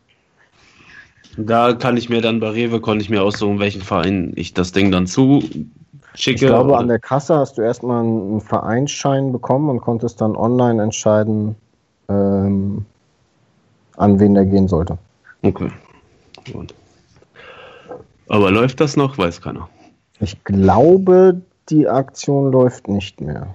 [1.39, 4.73] Da kann ich mir dann bei Rewe, konnte ich mir aussuchen, welchen Verein ich das
[4.73, 5.65] Ding dann zuschicke.
[6.15, 10.83] Ich glaube, an der Kasse hast du erstmal einen Vereinsschein bekommen und konntest dann online
[10.83, 11.57] entscheiden,
[12.11, 12.85] ähm,
[13.97, 14.99] an wen der gehen sollte.
[15.43, 15.71] Okay.
[16.53, 16.75] Gut.
[18.29, 19.17] Aber läuft das noch?
[19.17, 19.69] Weiß keiner.
[20.21, 21.41] Ich glaube,
[21.71, 23.55] die Aktion läuft nicht mehr.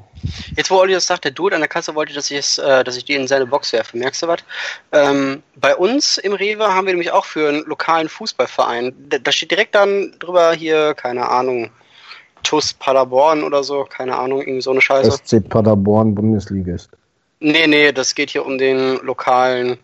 [0.55, 2.84] Jetzt, wo Olli das sagt, der Dude an der Kasse wollte, dass ich, es, äh,
[2.84, 3.97] dass ich die in seine Box werfe.
[3.97, 4.39] Merkst du was?
[4.91, 9.32] Ähm, bei uns im Rewe haben wir nämlich auch für einen lokalen Fußballverein, da, da
[9.32, 11.70] steht direkt dann drüber hier, keine Ahnung,
[12.43, 15.11] TUS Paderborn oder so, keine Ahnung, irgendwie so eine Scheiße.
[15.11, 16.89] SC Paderborn Bundesligist.
[17.39, 19.78] Nee, nee, das geht hier um den lokalen,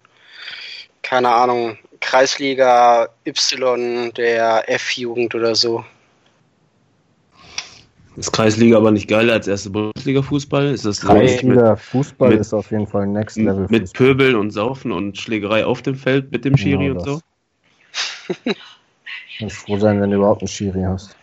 [1.01, 5.83] keine Ahnung, Kreisliga Y der F-Jugend oder so.
[8.15, 10.67] Ist Kreisliga aber nicht geiler als erste Bundesliga-Fußball?
[10.71, 14.07] Ist das so Kreisliga Fußball mit- ist auf jeden Fall Next Level mit, mit Fußball.
[14.07, 17.19] Pöbeln und Saufen und Schlägerei auf dem Feld mit dem Schiri Genau und so?
[18.45, 18.55] das.
[19.39, 21.15] Du musst froh sein, wenn du überhaupt einen Schiri hast.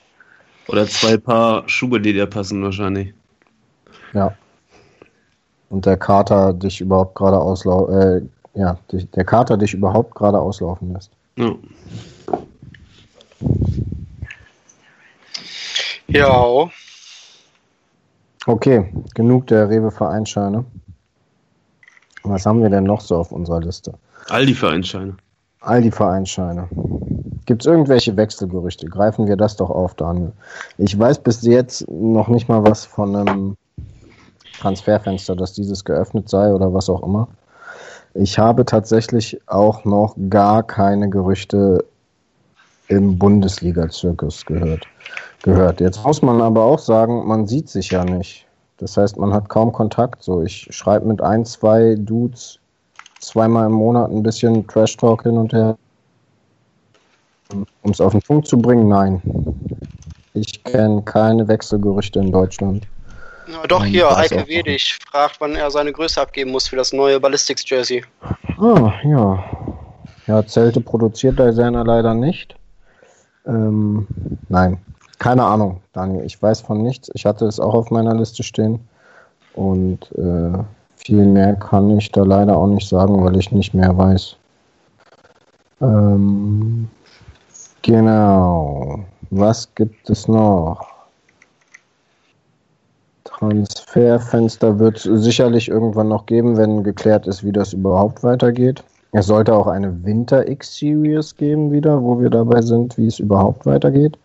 [0.67, 3.15] Oder zwei Paar Schuhe, die dir passen wahrscheinlich.
[4.13, 4.35] Ja.
[5.69, 7.95] Und der Kater dich überhaupt gerade auslaufen,
[8.55, 8.79] äh, ja,
[9.15, 11.13] der Kater dich überhaupt gerade auslaufen lässt.
[11.37, 11.55] Ja.
[16.11, 16.69] Ja,
[18.47, 20.65] Okay, genug der Rewe-Vereinsscheine.
[22.23, 23.95] Was haben wir denn noch so auf unserer Liste?
[24.29, 25.17] All die Vereinsscheine.
[25.61, 26.69] All die Vereinsscheine.
[27.47, 28.87] Gibt es irgendwelche Wechselgerüchte?
[28.87, 30.33] Greifen wir das doch auf, Daniel.
[30.79, 33.57] Ich weiß bis jetzt noch nicht mal was von einem
[34.59, 37.29] Transferfenster, dass dieses geöffnet sei oder was auch immer.
[38.15, 41.85] Ich habe tatsächlich auch noch gar keine Gerüchte
[42.89, 44.87] im Bundesliga-Zirkus gehört.
[45.43, 45.81] Gehört.
[45.81, 48.47] Jetzt muss man aber auch sagen, man sieht sich ja nicht.
[48.79, 50.23] Das heißt, man hat kaum Kontakt.
[50.23, 52.59] So, ich schreibe mit ein, zwei Dudes
[53.21, 55.77] zweimal im Monat ein bisschen Trash Talk hin und her.
[57.83, 59.21] Um es auf den Punkt zu bringen, nein.
[60.35, 62.87] Ich kenne keine Wechselgerüchte in Deutschland.
[63.49, 66.69] Ja, doch hier, weiß Eike auch noch Wedig fragt, wann er seine Größe abgeben muss
[66.69, 68.05] für das neue Ballistics Jersey.
[68.59, 69.45] Ah, ja.
[70.27, 72.55] Ja, Zelte produziert Designer leider nicht.
[73.47, 74.07] Ähm,
[74.49, 74.79] nein.
[75.21, 76.25] Keine Ahnung, Daniel.
[76.25, 77.11] Ich weiß von nichts.
[77.13, 78.81] Ich hatte es auch auf meiner Liste stehen.
[79.55, 80.59] Und äh,
[80.97, 84.37] viel mehr kann ich da leider auch nicht sagen, weil ich nicht mehr weiß.
[85.83, 86.89] Ähm,
[87.83, 89.01] genau.
[89.31, 90.87] Was gibt es noch?
[93.25, 98.83] Transferfenster wird es sicherlich irgendwann noch geben, wenn geklärt ist, wie das überhaupt weitergeht.
[99.13, 103.67] Es sollte auch eine Winter X-Series geben wieder, wo wir dabei sind, wie es überhaupt
[103.67, 104.17] weitergeht.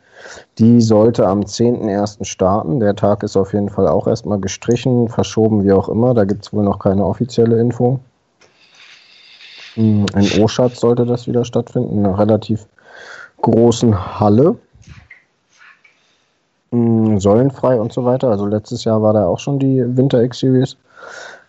[0.58, 2.24] Die sollte am 10.01.
[2.24, 2.80] starten.
[2.80, 6.14] Der Tag ist auf jeden Fall auch erstmal gestrichen, verschoben, wie auch immer.
[6.14, 8.00] Da gibt es wohl noch keine offizielle Info.
[9.76, 12.66] Hm, In Oschatz sollte das wieder stattfinden, in einer relativ
[13.42, 14.56] großen Halle.
[16.72, 18.30] Hm, Säulenfrei und so weiter.
[18.30, 20.78] Also letztes Jahr war da auch schon die Winter X-Series.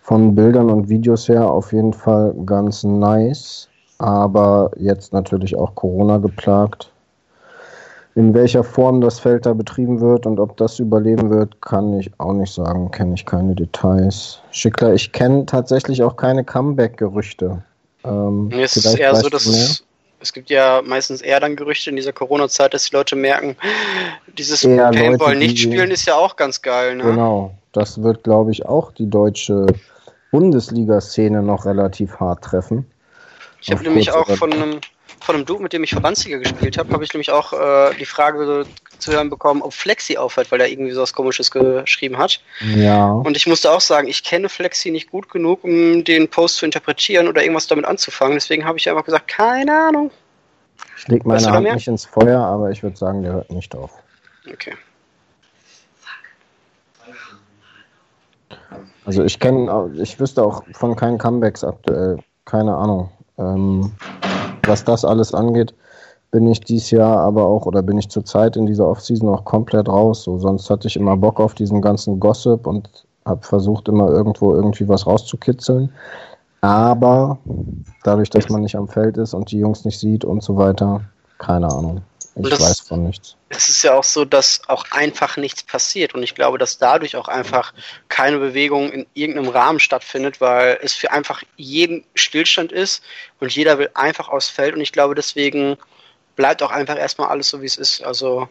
[0.02, 3.68] Von Bildern und Videos her auf jeden Fall ganz nice.
[3.98, 6.92] Aber jetzt natürlich auch Corona geplagt.
[8.16, 12.10] In welcher Form das Feld da betrieben wird und ob das überleben wird, kann ich
[12.18, 12.90] auch nicht sagen.
[12.90, 14.40] Kenne ich keine Details.
[14.50, 17.62] Schickler, ich kenne tatsächlich auch keine Comeback-Gerüchte.
[18.04, 19.84] Ähm, Mir ist es eher so, dass es,
[20.20, 23.54] es gibt ja meistens eher dann Gerüchte in dieser Corona-Zeit, dass die Leute merken,
[24.38, 27.02] dieses Eher Leute, Paintball die- nicht spielen ist ja auch ganz geil, ne?
[27.04, 29.66] Genau, das wird, glaube ich, auch die deutsche
[30.32, 32.86] Bundesliga-Szene noch relativ hart treffen.
[33.60, 34.80] Ich habe nämlich auch von einem,
[35.20, 38.04] von einem Dude, mit dem ich Verbandsliga gespielt habe, habe ich nämlich auch äh, die
[38.04, 38.66] Frage
[38.98, 42.40] zu hören bekommen, ob Flexi aufhört, weil er irgendwie so was komisches geschrieben hat.
[42.76, 46.56] Ja, Und ich musste auch sagen, ich kenne Flexi nicht gut genug, um den Post
[46.56, 48.34] zu interpretieren oder irgendwas damit anzufangen.
[48.34, 50.10] Deswegen habe ich einfach gesagt, keine Ahnung.
[50.96, 53.90] ich lege meine Hand nicht ins Feuer, aber ich würde sagen, der hört nicht auf.
[54.52, 54.74] Okay.
[59.04, 63.10] Also ich kenne, ich wüsste auch von keinen Comebacks aktuell, keine Ahnung.
[63.38, 63.92] Ähm,
[64.68, 65.74] was das alles angeht,
[66.30, 69.88] bin ich dieses Jahr aber auch, oder bin ich zurzeit in dieser Offseason auch komplett
[69.88, 70.24] raus.
[70.24, 74.54] So, sonst hatte ich immer Bock auf diesen ganzen Gossip und habe versucht, immer irgendwo
[74.54, 75.90] irgendwie was rauszukitzeln.
[76.60, 77.38] Aber
[78.04, 81.02] dadurch, dass man nicht am Feld ist und die Jungs nicht sieht und so weiter,
[81.38, 82.00] keine Ahnung.
[82.36, 83.34] Ich das- weiß von nichts.
[83.48, 86.14] Es ist ja auch so, dass auch einfach nichts passiert.
[86.14, 87.72] Und ich glaube, dass dadurch auch einfach
[88.08, 93.02] keine Bewegung in irgendeinem Rahmen stattfindet, weil es für einfach jeden Stillstand ist
[93.40, 94.74] und jeder will einfach aufs Feld.
[94.74, 95.76] Und ich glaube, deswegen
[96.34, 98.02] bleibt auch einfach erstmal alles so, wie es ist.
[98.02, 98.48] Also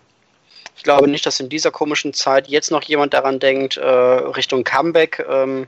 [0.77, 4.63] ich glaube nicht, dass in dieser komischen Zeit jetzt noch jemand daran denkt, äh, Richtung
[4.63, 5.67] Comeback, ähm,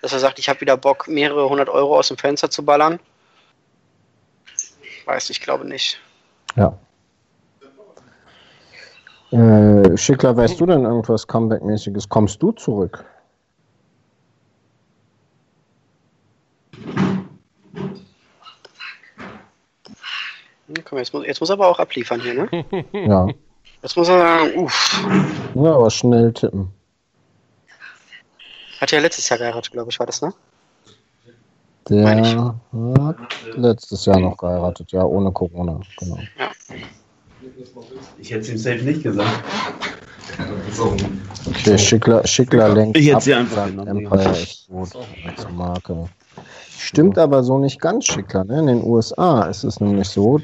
[0.00, 3.00] dass er sagt, ich habe wieder Bock, mehrere hundert Euro aus dem Fenster zu ballern.
[5.04, 6.00] Weiß ich, glaube nicht.
[6.56, 6.78] Ja.
[9.30, 12.08] Äh, Schickler, weißt du denn irgendwas Comeback-mäßiges?
[12.08, 13.04] Kommst du zurück?
[20.66, 22.48] Hm, mal, jetzt muss, jetzt muss er aber auch abliefern hier, ne?
[22.92, 23.28] Ja.
[23.82, 25.06] Jetzt muss er sagen, uff.
[25.54, 26.68] Ja, aber schnell tippen.
[28.80, 30.32] Hat ja letztes Jahr geheiratet, glaube ich, war das, ne?
[31.88, 32.54] Der
[32.98, 33.16] hat
[33.56, 36.18] letztes Jahr noch geheiratet, ja, ohne Corona, genau.
[38.18, 39.44] Ich hätte es ihm safe nicht gesagt.
[41.46, 44.90] Okay, Schickler, Schickler lenkt Ich hätte ab, sie einfach Empire ist gut
[45.26, 46.08] als Marke.
[46.78, 48.44] Stimmt aber so nicht ganz, Schickler.
[48.44, 48.60] Ne?
[48.60, 50.40] In den USA ist es nämlich so,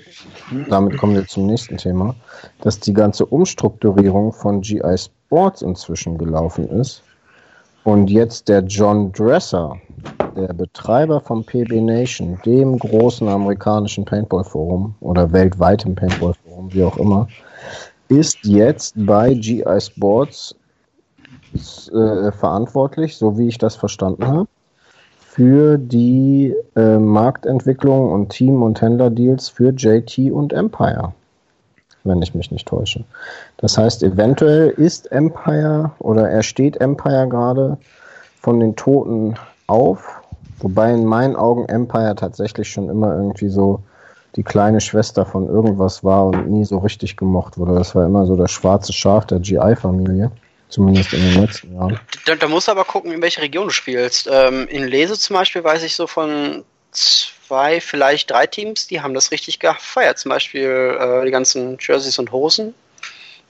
[0.69, 2.15] damit kommen wir zum nächsten Thema,
[2.62, 7.03] dass die ganze Umstrukturierung von GI Sports inzwischen gelaufen ist
[7.85, 9.76] und jetzt der John Dresser,
[10.37, 17.28] der Betreiber von PB Nation, dem großen amerikanischen Paintball-Forum oder weltweitem Paintball-Forum, wie auch immer,
[18.09, 20.57] ist jetzt bei GI Sports
[21.55, 24.49] äh, verantwortlich, so wie ich das verstanden habe,
[25.18, 31.12] für die äh, Marktentwicklung und Team- und Händlerdeals für JT und Empire,
[32.05, 33.05] wenn ich mich nicht täusche.
[33.57, 37.78] Das heißt, eventuell ist Empire oder er steht Empire gerade
[38.40, 39.34] von den Toten
[39.66, 40.20] auf,
[40.59, 43.80] wobei in meinen Augen Empire tatsächlich schon immer irgendwie so
[44.36, 47.74] die kleine Schwester von irgendwas war und nie so richtig gemocht wurde.
[47.74, 50.30] Das war immer so das schwarze Schaf der GI-Familie,
[50.68, 52.00] zumindest in den letzten Jahren.
[52.26, 54.28] Da, da musst du aber gucken, in welche Region du spielst.
[54.30, 56.64] Ähm, in Lese zum Beispiel weiß ich so von
[57.47, 60.18] zwei, vielleicht drei Teams, die haben das richtig gefeiert.
[60.18, 62.74] Zum Beispiel äh, die ganzen Jerseys und Hosen.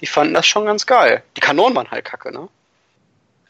[0.00, 1.22] Die fanden das schon ganz geil.
[1.36, 2.48] Die Kanonen waren halt kacke, ne?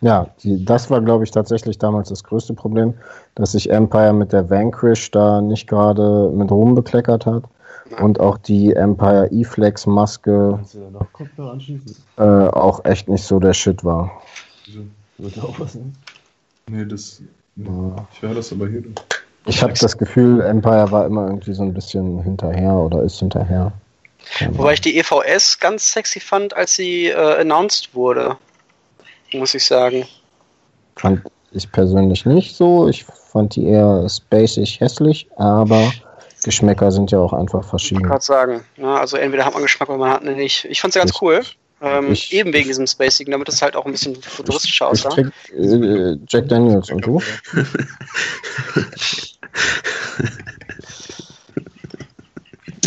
[0.01, 2.95] Ja, die, das war, glaube ich, tatsächlich damals das größte Problem,
[3.34, 7.45] dass sich Empire mit der Vanquish da nicht gerade mit Ruhm bekleckert hat.
[8.01, 10.59] Und auch die Empire E-Flex-Maske
[12.16, 14.22] äh, auch echt nicht so der Shit war.
[15.18, 15.95] Wird auch was nehmen?
[16.66, 17.22] Nee, das.
[17.57, 17.68] Nee.
[17.68, 18.09] Ja.
[18.12, 18.82] Ich höre das aber hier.
[19.47, 23.72] Ich habe das Gefühl, Empire war immer irgendwie so ein bisschen hinterher oder ist hinterher.
[24.53, 28.36] Wobei ich die EVS ganz sexy fand, als sie äh, announced wurde.
[29.34, 30.07] Muss ich sagen.
[30.97, 31.20] Fand
[31.53, 32.88] ich persönlich nicht so.
[32.88, 35.92] Ich fand die eher spacig hässlich, aber
[36.42, 38.01] Geschmäcker sind ja auch einfach Ich verschieden.
[38.01, 38.64] wollte gerade sagen.
[38.78, 40.64] Ja, also entweder hat man Geschmack oder man hat ihn nicht.
[40.66, 41.42] Ich fand sie ganz Ich- cool.
[41.82, 45.20] Ähm, ich- eben wegen diesem Spacigen, damit es halt auch ein bisschen futuristischer Ich aussah.
[45.55, 47.20] äh, Jack Daniels und du?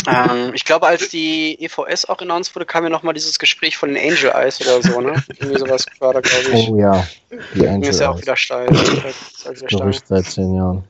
[0.08, 3.92] Ähm, ich glaube, als die EVS auch announced wurde, kam ja nochmal dieses Gespräch von
[3.92, 5.22] den Angel Eyes oder so, ne?
[5.38, 6.68] Irgendwie sowas war da, glaube ich.
[6.70, 7.06] Oh ja,
[7.54, 8.68] die Mir Angel ist ja auch wieder steil.
[8.72, 9.68] Ist halt.
[9.68, 10.84] Gerücht seit zehn Jahren.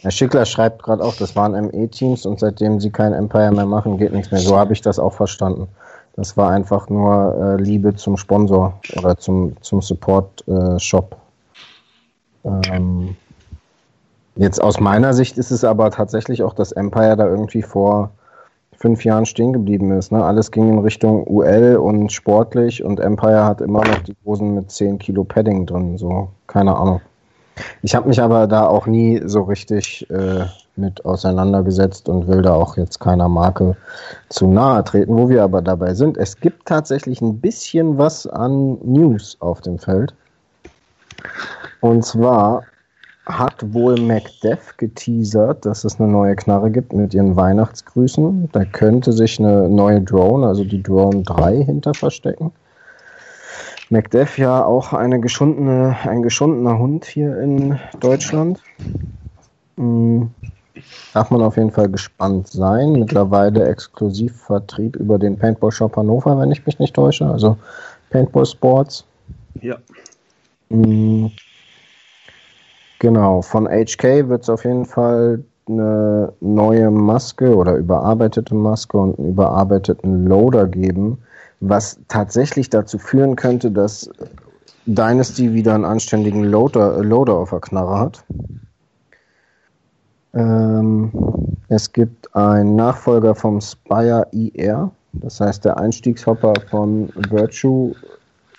[0.00, 3.98] Herr Schickler schreibt gerade auch, das waren ME-Teams und seitdem sie kein Empire mehr machen,
[3.98, 4.40] geht nichts mehr.
[4.40, 5.68] So habe ich das auch verstanden.
[6.14, 11.16] Das war einfach nur äh, Liebe zum Sponsor oder zum, zum Support-Shop.
[12.46, 13.16] Ähm,
[14.36, 18.10] jetzt aus meiner Sicht ist es aber tatsächlich auch, dass Empire da irgendwie vor
[18.78, 20.12] fünf Jahren stehen geblieben ist.
[20.12, 20.22] Ne?
[20.22, 24.70] Alles ging in Richtung UL und sportlich und Empire hat immer noch die Hosen mit
[24.70, 25.96] 10 Kilo Padding drin.
[25.98, 27.00] So, keine Ahnung.
[27.82, 30.44] Ich habe mich aber da auch nie so richtig äh,
[30.76, 33.76] mit auseinandergesetzt und will da auch jetzt keiner Marke
[34.28, 35.16] zu nahe treten.
[35.16, 39.78] Wo wir aber dabei sind, es gibt tatsächlich ein bisschen was an News auf dem
[39.78, 40.14] Feld.
[41.80, 42.64] Und zwar
[43.26, 48.50] hat wohl MacDev geteasert, dass es eine neue Knarre gibt mit ihren Weihnachtsgrüßen.
[48.52, 52.52] Da könnte sich eine neue Drone, also die Drone 3, hinter verstecken.
[53.90, 58.60] MacDev ja auch eine geschundene, ein geschundener Hund hier in Deutschland.
[59.76, 60.30] Hm,
[61.14, 62.92] Darf man auf jeden Fall gespannt sein.
[62.92, 67.26] Mittlerweile Exklusivvertrieb über den Paintball Shop Hannover, wenn ich mich nicht täusche.
[67.26, 67.56] Also
[68.10, 69.04] Paintball Sports.
[69.62, 69.76] Ja.
[70.68, 71.28] Mm,
[72.98, 79.18] Genau, von HK wird es auf jeden Fall eine neue Maske oder überarbeitete Maske und
[79.18, 81.18] einen überarbeiteten Loader geben,
[81.60, 84.10] was tatsächlich dazu führen könnte, dass
[84.86, 88.24] Dynasty wieder einen anständigen Loader, Loader auf der Knarre hat.
[90.34, 91.10] Ähm,
[91.68, 97.94] es gibt einen Nachfolger vom Spire IR, das heißt der Einstiegshopper von Virtue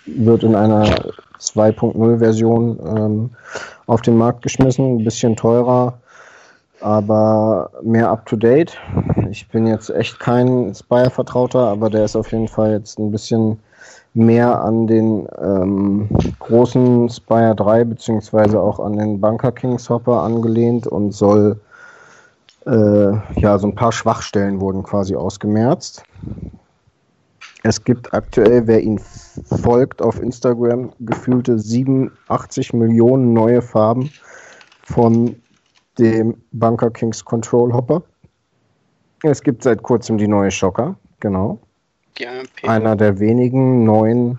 [0.06, 0.86] wird in einer
[1.38, 3.30] 2.0 Version ähm,
[3.88, 5.94] auf den Markt geschmissen, ein bisschen teurer,
[6.80, 8.78] aber mehr up to date.
[9.30, 13.58] Ich bin jetzt echt kein Spire-Vertrauter, aber der ist auf jeden Fall jetzt ein bisschen
[14.14, 16.08] mehr an den ähm,
[16.38, 21.60] großen Spire 3 beziehungsweise auch an den Bunker Kings Hopper angelehnt und soll
[22.66, 26.02] äh, ja so ein paar Schwachstellen wurden quasi ausgemerzt.
[27.64, 29.00] Es gibt aktuell, wer ihn
[29.62, 34.10] folgt auf Instagram, gefühlte 87 Millionen neue Farben
[34.84, 35.34] von
[35.98, 38.02] dem Bunker Kings Control Hopper.
[39.24, 41.58] Es gibt seit kurzem die neue Shocker, genau.
[42.20, 42.68] AMP.
[42.68, 44.38] Einer der wenigen neuen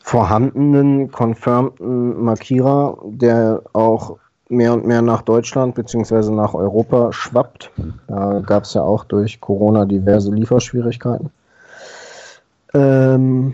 [0.00, 4.16] vorhandenen, confirmten Markierer, der auch
[4.48, 6.30] mehr und mehr nach Deutschland bzw.
[6.30, 7.70] nach Europa schwappt.
[8.06, 11.30] Da gab es ja auch durch Corona diverse Lieferschwierigkeiten.
[12.74, 13.52] Ähm,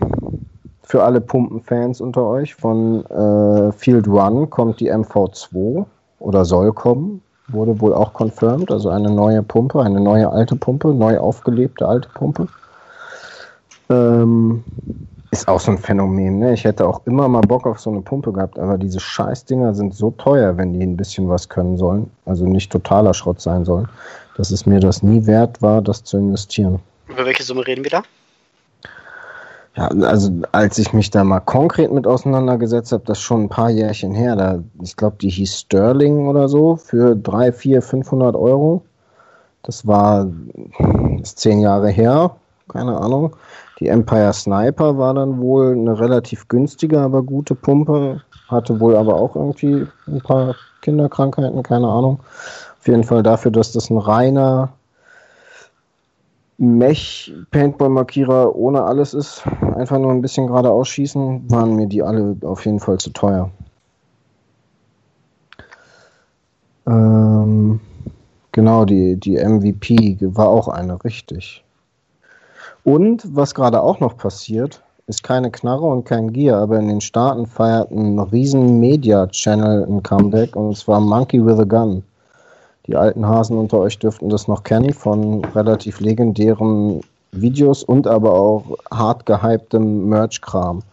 [0.83, 5.85] für alle Pumpenfans unter euch von äh, Field One kommt die MV2
[6.19, 7.21] oder soll kommen.
[7.47, 12.09] Wurde wohl auch confirmed, also eine neue Pumpe, eine neue alte Pumpe, neu aufgelebte alte
[12.09, 12.47] Pumpe.
[13.89, 14.63] Ähm,
[15.29, 16.39] ist auch so ein Phänomen.
[16.39, 16.53] Ne?
[16.53, 19.93] Ich hätte auch immer mal Bock auf so eine Pumpe gehabt, aber diese Scheißdinger sind
[19.93, 22.09] so teuer, wenn die ein bisschen was können sollen.
[22.25, 23.87] Also nicht totaler Schrott sein sollen,
[24.37, 26.79] dass es mir das nie wert war, das zu investieren.
[27.07, 28.03] Über welche Summe reden wir da?
[29.75, 33.69] Ja, also als ich mich da mal konkret mit auseinandergesetzt habe, das schon ein paar
[33.69, 34.35] Jährchen her.
[34.35, 38.83] Da, ich glaube, die hieß Sterling oder so für 3, 4, 500 Euro.
[39.63, 40.27] Das war
[41.21, 42.35] ist zehn Jahre her,
[42.69, 43.35] keine Ahnung.
[43.79, 48.21] Die Empire Sniper war dann wohl eine relativ günstige, aber gute Pumpe.
[48.47, 52.19] Hatte wohl aber auch irgendwie ein paar Kinderkrankheiten, keine Ahnung.
[52.79, 54.69] Auf jeden Fall dafür, dass das ein reiner
[56.57, 59.43] Mech-Paintball-Markierer ohne alles ist,
[59.75, 63.49] einfach nur ein bisschen gerade ausschießen, waren mir die alle auf jeden Fall zu teuer.
[66.87, 67.79] Ähm,
[68.51, 71.63] genau, die, die MVP war auch eine, richtig.
[72.83, 77.01] Und was gerade auch noch passiert, ist keine Knarre und kein Gear, aber in den
[77.01, 82.03] Staaten feiert ein riesen Media-Channel ein Comeback und zwar Monkey with a Gun.
[82.87, 88.33] Die alten Hasen unter euch dürften das noch kennen von relativ legendären Videos und aber
[88.33, 90.83] auch hart gehyptem Merch-Kram.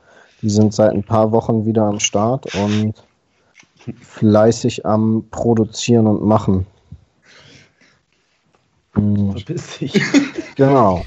[0.40, 2.95] Die sind seit ein paar Wochen wieder am Start und
[4.01, 6.66] fleißig am Produzieren und Machen.
[8.95, 10.03] Hm, Verpiss dich.
[10.55, 11.03] Genau.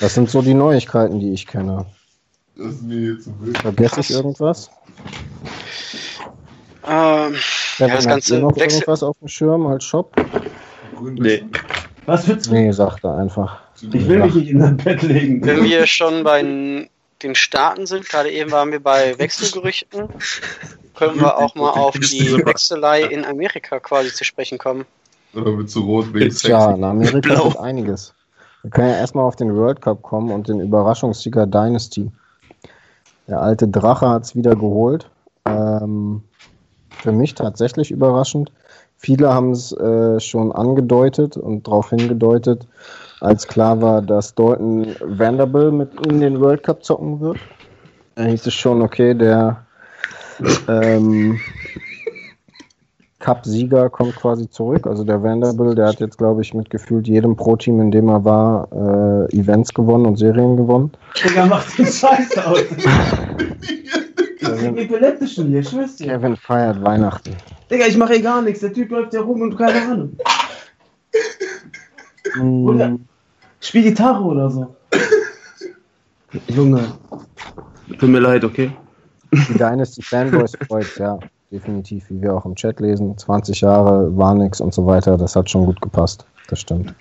[0.00, 1.84] Das sind so die Neuigkeiten, die ich kenne.
[2.56, 3.28] Das ist mir jetzt.
[3.60, 4.70] Vergesse ich irgendwas?
[6.88, 8.78] Ähm, ja, Kevin, das Ganze ihr noch Wechsel.
[8.80, 10.14] irgendwas auf dem Schirm als Shop?
[10.96, 11.22] Gründe.
[11.22, 11.44] Nee.
[12.06, 12.52] Was willst du?
[12.54, 13.60] Nee, sagt er einfach.
[13.80, 15.44] Ich will mich nicht in dein Bett legen.
[15.44, 20.08] Wenn wir schon bei den Staaten sind, gerade eben waren wir bei Wechselgerüchten,
[20.94, 24.84] können wir auch mal auf die Wechselei in Amerika quasi zu sprechen kommen.
[25.34, 26.48] Oder mit zu rot wegen Sex.
[26.48, 27.48] Ja, in Amerika Blau.
[27.48, 28.14] ist einiges.
[28.62, 32.10] Wir können ja erstmal auf den World Cup kommen und den Überraschungssieger Dynasty.
[33.28, 35.08] Der alte Drache hat es wieder geholt.
[35.44, 36.22] Ähm,
[37.00, 38.52] für mich tatsächlich überraschend.
[38.96, 42.66] Viele haben es äh, schon angedeutet und darauf hingedeutet,
[43.20, 47.38] als klar war, dass Dalton Vanderbilt mit ihnen den World Cup zocken wird.
[48.16, 49.64] Da hieß es schon, okay, der
[50.68, 51.38] ähm,
[53.28, 54.86] Cup-Sieger kommt quasi zurück.
[54.86, 58.24] Also der Vanderbilt, der hat jetzt, glaube ich, mit gefühlt jedem Pro-Team, in dem er
[58.24, 60.90] war, äh, Events gewonnen und Serien gewonnen.
[61.22, 62.62] Digga, mach den Scheiß aus.
[64.40, 66.06] Ich krieg epileptischen hier, dir.
[66.06, 67.36] Kevin feiert Weihnachten.
[67.70, 68.60] Digga, ich mache hier gar nichts.
[68.60, 70.16] Der Typ läuft ja rum und keine Ahnung.
[72.40, 73.00] Oder- Mm,
[73.60, 74.74] Spiel Gitarre oder so.
[76.48, 76.92] Junge.
[77.98, 78.70] Tut mir leid, okay?
[79.32, 81.18] die Dynasty Fanboys freut, ja,
[81.50, 83.16] definitiv, wie wir auch im Chat lesen.
[83.16, 85.16] 20 Jahre war nix und so weiter.
[85.16, 86.24] Das hat schon gut gepasst.
[86.48, 86.94] Das stimmt.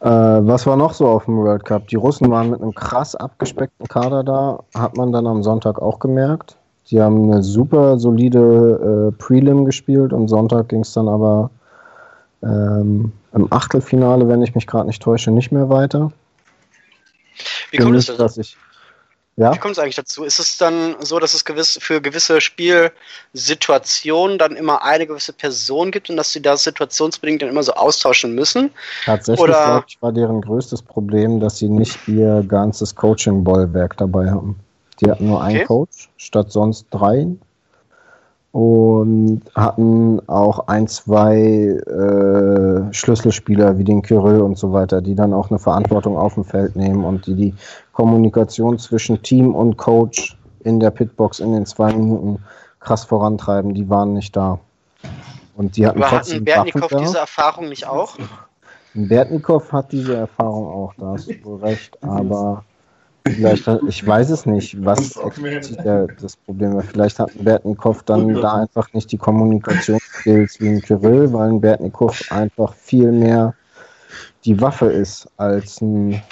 [0.00, 1.88] Äh, was war noch so auf dem World Cup?
[1.88, 5.98] Die Russen waren mit einem krass abgespeckten Kader da, hat man dann am Sonntag auch
[5.98, 6.56] gemerkt.
[6.90, 11.50] Die haben eine super solide äh, Prelim gespielt und Sonntag ging es dann aber
[12.42, 16.10] ähm, im Achtelfinale, wenn ich mich gerade nicht täusche, nicht mehr weiter.
[17.70, 18.16] Wie kommt es denn?
[18.16, 18.56] dass ich,
[19.40, 19.54] ja?
[19.54, 20.22] Wie kommt es eigentlich dazu?
[20.22, 25.90] Ist es dann so, dass es gewiss, für gewisse Spielsituationen dann immer eine gewisse Person
[25.90, 28.70] gibt und dass sie das situationsbedingt dann immer so austauschen müssen?
[29.06, 34.56] Tatsächlich, glaube ich, war deren größtes Problem, dass sie nicht ihr ganzes Coaching-Bollwerk dabei haben.
[35.00, 35.66] Die hatten nur einen Okay.
[35.66, 37.26] Coach statt sonst drei
[38.52, 45.32] und hatten auch ein, zwei äh, Schlüsselspieler wie den Kyrill und so weiter, die dann
[45.32, 47.54] auch eine Verantwortung auf dem Feld nehmen und die die
[48.00, 50.34] Kommunikation zwischen Team und Coach
[50.64, 52.42] in der Pitbox in den zwei Minuten
[52.78, 53.74] krass vorantreiben.
[53.74, 54.58] Die waren nicht da.
[55.54, 58.16] Und die hatten Aber trotzdem hatten Bertnikow diese Erfahrung nicht auch?
[58.94, 62.64] Bertnikow hat diese Erfahrung auch, da hast du wohl recht, aber
[63.26, 66.82] vielleicht, ich weiß es nicht, was das Problem war.
[66.82, 72.32] Vielleicht hat Bertnikow dann da einfach nicht die Kommunikationsskills wie ein Kyrill, weil ein Bertnikow
[72.32, 73.54] einfach viel mehr
[74.44, 76.22] die Waffe ist als ein,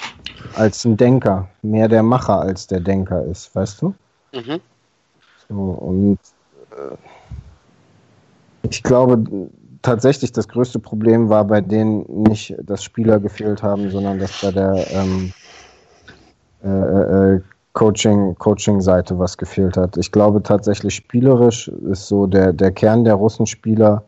[0.57, 1.49] als ein Denker.
[1.63, 3.95] Mehr der Macher als der Denker ist, weißt du?
[4.35, 4.61] Mhm.
[5.49, 6.19] So, und
[6.71, 6.97] äh,
[8.63, 9.51] ich glaube
[9.83, 14.51] tatsächlich, das größte Problem war bei denen nicht, dass Spieler gefehlt haben, sondern dass bei
[14.51, 15.33] der ähm,
[16.63, 17.41] äh, äh,
[17.73, 19.97] Coaching, Coaching-Seite was gefehlt hat.
[19.97, 24.03] Ich glaube tatsächlich, spielerisch ist so der, der Kern der Russenspieler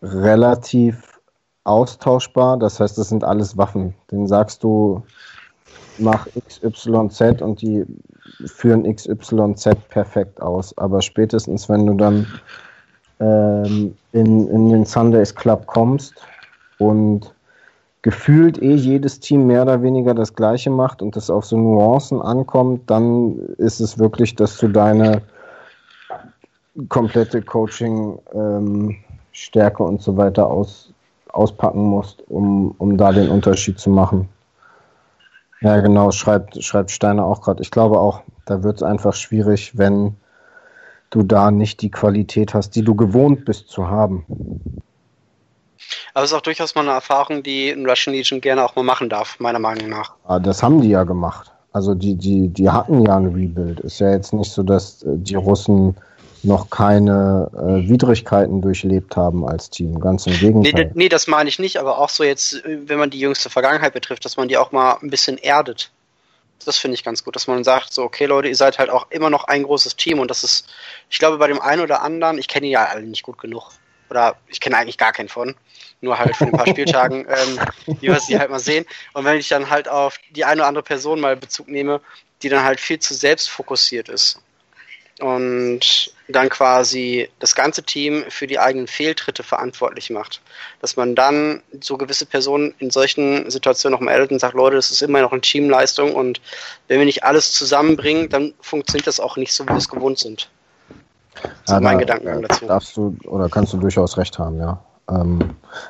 [0.00, 1.20] relativ
[1.64, 2.58] austauschbar.
[2.58, 3.94] Das heißt, das sind alles Waffen.
[4.10, 5.02] Den sagst du,
[5.98, 7.84] mach XYZ und die
[8.46, 10.76] führen XYZ perfekt aus.
[10.78, 12.26] Aber spätestens, wenn du dann
[13.20, 16.14] ähm, in, in den Sundays Club kommst
[16.78, 17.34] und
[18.02, 22.20] gefühlt eh jedes Team mehr oder weniger das Gleiche macht und das auf so Nuancen
[22.20, 25.22] ankommt, dann ist es wirklich, dass du deine
[26.88, 30.91] komplette Coaching-Stärke und so weiter aus,
[31.32, 34.28] auspacken musst, um, um da den Unterschied zu machen.
[35.60, 37.62] Ja, genau, schreibt, schreibt Steiner auch gerade.
[37.62, 40.16] Ich glaube auch, da wird es einfach schwierig, wenn
[41.10, 44.24] du da nicht die Qualität hast, die du gewohnt bist zu haben.
[46.14, 48.82] Aber es ist auch durchaus mal eine Erfahrung, die ein Russian Legion gerne auch mal
[48.82, 50.14] machen darf, meiner Meinung nach.
[50.24, 51.52] Ah, Das haben die ja gemacht.
[51.72, 53.80] Also die, die, die hatten ja ein Rebuild.
[53.80, 55.96] Ist ja jetzt nicht so, dass äh, die Russen
[56.44, 60.00] noch keine äh, Widrigkeiten durchlebt haben als Team.
[60.00, 60.84] Ganz im Nee, Gegenteil.
[60.86, 63.50] d- nee, das meine ich nicht, aber auch so jetzt, äh, wenn man die jüngste
[63.50, 65.90] Vergangenheit betrifft, dass man die auch mal ein bisschen erdet.
[66.64, 69.10] Das finde ich ganz gut, dass man sagt, so, okay Leute, ihr seid halt auch
[69.10, 70.68] immer noch ein großes Team und das ist,
[71.10, 73.70] ich glaube, bei dem einen oder anderen, ich kenne die ja alle nicht gut genug.
[74.10, 75.54] Oder ich kenne eigentlich gar keinen von.
[76.02, 77.58] Nur halt von ein paar Spieltagen, ähm,
[78.00, 78.84] wie wir sie halt mal sehen.
[79.14, 82.00] Und wenn ich dann halt auf die eine oder andere Person mal Bezug nehme,
[82.42, 84.38] die dann halt viel zu selbstfokussiert ist.
[85.20, 90.40] Und dann quasi das ganze Team für die eigenen Fehltritte verantwortlich macht.
[90.80, 94.76] Dass man dann so gewisse Personen in solchen Situationen noch mal erdet und sagt, Leute,
[94.76, 96.40] das ist immer noch eine Teamleistung und
[96.88, 100.18] wenn wir nicht alles zusammenbringen, dann funktioniert das auch nicht so, wie wir es gewohnt
[100.18, 100.48] sind.
[101.64, 102.66] So Ja, mein da- Gedankengang da dazu.
[102.66, 104.78] Darfst du oder kannst du durchaus recht haben, ja.
[105.10, 105.40] Ähm,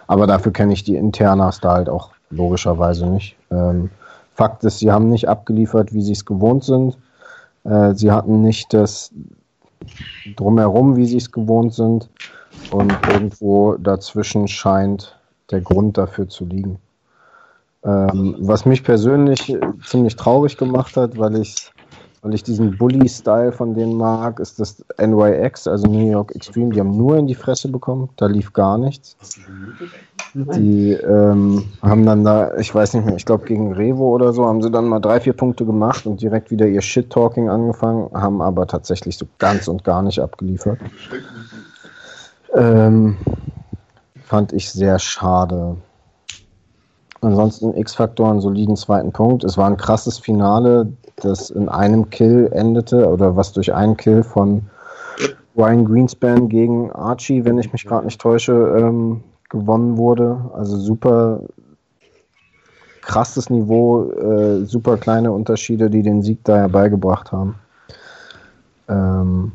[0.06, 3.36] aber dafür kenne ich die Internas da halt auch logischerweise nicht.
[3.50, 3.90] Ähm,
[4.34, 6.96] Fakt ist, sie haben nicht abgeliefert, wie sie es gewohnt sind.
[7.64, 9.12] Äh, sie hatten nicht das
[10.24, 12.08] drumherum, wie sie es gewohnt sind.
[12.70, 15.18] Und irgendwo dazwischen scheint
[15.50, 16.78] der Grund dafür zu liegen.
[17.84, 21.70] Ähm, was mich persönlich ziemlich traurig gemacht hat, weil ich,
[22.22, 26.72] weil ich diesen Bully-Style von denen mag, ist das NYX, also New York Extreme.
[26.72, 29.16] Die haben nur in die Fresse bekommen, da lief gar nichts.
[30.32, 34.46] Die ähm, haben dann da, ich weiß nicht mehr, ich glaube gegen Revo oder so,
[34.46, 38.40] haben sie dann mal drei, vier Punkte gemacht und direkt wieder ihr Shit-Talking angefangen, haben
[38.40, 40.78] aber tatsächlich so ganz und gar nicht abgeliefert.
[42.54, 43.16] Ähm,
[44.22, 45.76] fand ich sehr schade.
[47.20, 49.42] Ansonsten X-Faktor einen soliden zweiten Punkt.
[49.44, 50.92] Es war ein krasses Finale,
[51.24, 54.68] das in einem Kill endete oder was durch einen Kill von
[55.56, 60.50] Ryan Greenspan gegen Archie, wenn ich mich gerade nicht täusche, ähm, gewonnen wurde.
[60.54, 61.40] Also super
[63.02, 67.56] krasses Niveau, äh, super kleine Unterschiede, die den Sieg da herbeigebracht haben.
[68.88, 69.52] Ähm,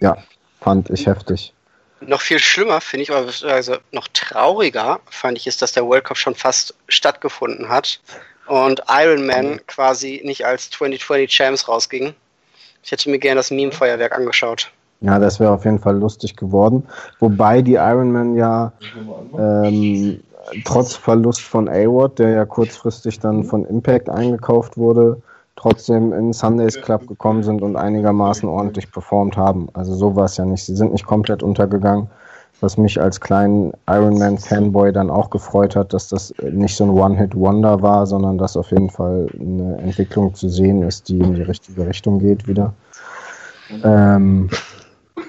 [0.00, 0.16] ja,
[0.60, 1.52] fand ich heftig.
[2.00, 6.04] Noch viel schlimmer finde ich, oder also noch trauriger fand ich, ist, dass der World
[6.04, 8.00] Cup schon fast stattgefunden hat
[8.46, 12.14] und Iron Man quasi nicht als 2020 Champs rausging.
[12.82, 14.70] Ich hätte mir gerne das Meme-Feuerwerk angeschaut.
[15.00, 16.86] Ja, das wäre auf jeden Fall lustig geworden.
[17.18, 18.72] Wobei die Iron Man ja
[19.38, 20.20] ähm,
[20.64, 25.20] trotz Verlust von A-Ward, der ja kurzfristig dann von Impact eingekauft wurde,
[25.56, 29.68] trotzdem in Sundays Club gekommen sind und einigermaßen ordentlich performt haben.
[29.72, 30.64] Also so war es ja nicht.
[30.64, 32.08] Sie sind nicht komplett untergegangen,
[32.60, 37.82] was mich als kleinen Ironman-Fanboy dann auch gefreut hat, dass das nicht so ein One-Hit-Wonder
[37.82, 41.86] war, sondern dass auf jeden Fall eine Entwicklung zu sehen ist, die in die richtige
[41.86, 42.72] Richtung geht wieder.
[43.82, 44.48] Ähm,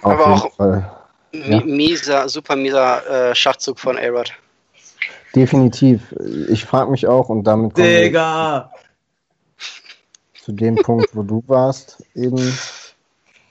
[0.02, 0.92] auf Aber jeden auch- Fall.
[1.34, 4.32] Mi- Mieser, super mieser äh, Schachzug von A-Rod.
[5.36, 6.16] Definitiv.
[6.48, 8.72] Ich frage mich auch und damit kommen wir Digga!
[10.42, 12.38] zu dem Punkt, wo du warst, eben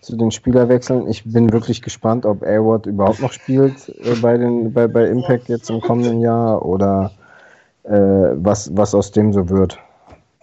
[0.05, 1.09] zu den Spielerwechseln.
[1.09, 5.49] Ich bin wirklich gespannt, ob A-Ward überhaupt noch spielt äh, bei, den, bei, bei Impact
[5.49, 7.11] jetzt im kommenden Jahr oder
[7.85, 9.79] äh, was, was aus dem so wird.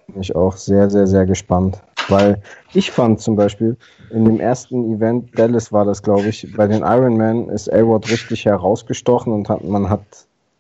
[0.07, 1.81] Bin ich auch sehr, sehr, sehr gespannt.
[2.09, 2.41] Weil
[2.73, 3.77] ich fand zum Beispiel,
[4.09, 8.45] in dem ersten Event, Dallas war das, glaube ich, bei den Ironman ist A-Ward richtig
[8.45, 10.01] herausgestochen und hat, man hat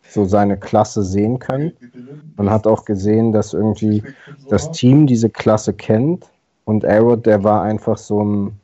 [0.07, 1.71] so seine Klasse sehen können.
[2.37, 4.03] Man hat auch gesehen, dass irgendwie
[4.49, 6.29] das Team diese Klasse kennt
[6.65, 8.60] und Arrowd, der war einfach so ein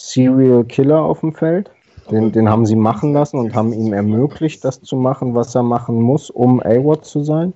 [0.00, 1.70] Serial Killer auf dem Feld.
[2.10, 5.62] Den, den haben sie machen lassen und haben ihm ermöglicht, das zu machen, was er
[5.62, 7.52] machen muss, um A-Ward zu sein.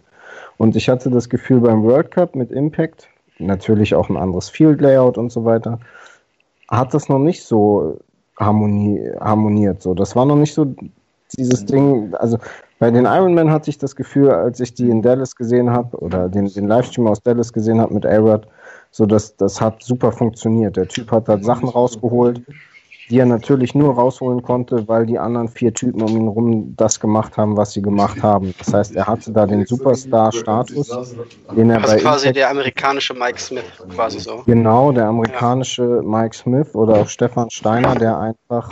[0.59, 4.81] Und ich hatte das Gefühl beim World Cup mit Impact, natürlich auch ein anderes Field
[4.81, 5.81] Layout und so weiter,
[6.69, 7.99] hat das noch nicht so
[8.39, 9.83] harmoni harmoniert.
[9.83, 9.95] So.
[9.95, 10.73] Das war noch nicht so
[11.37, 12.39] dieses Ding, also
[12.79, 16.29] bei den Ironman hatte ich das Gefühl, als ich die in Dallas gesehen habe oder
[16.29, 18.47] den, den Livestream aus Dallas gesehen habe mit A-Rod,
[18.95, 20.77] so dass das hat super funktioniert.
[20.77, 22.41] Der Typ hat da Sachen rausgeholt,
[23.11, 27.01] die er natürlich nur rausholen konnte, weil die anderen vier Typen um ihn rum das
[27.01, 28.55] gemacht haben, was sie gemacht haben.
[28.57, 31.17] Das heißt, er hatte da den Superstar-Status,
[31.57, 33.65] den er bei Also quasi Impact der amerikanische Mike Smith,
[33.97, 34.45] quasi so.
[34.47, 38.71] Genau, der amerikanische Mike Smith oder auch Stefan Steiner, der einfach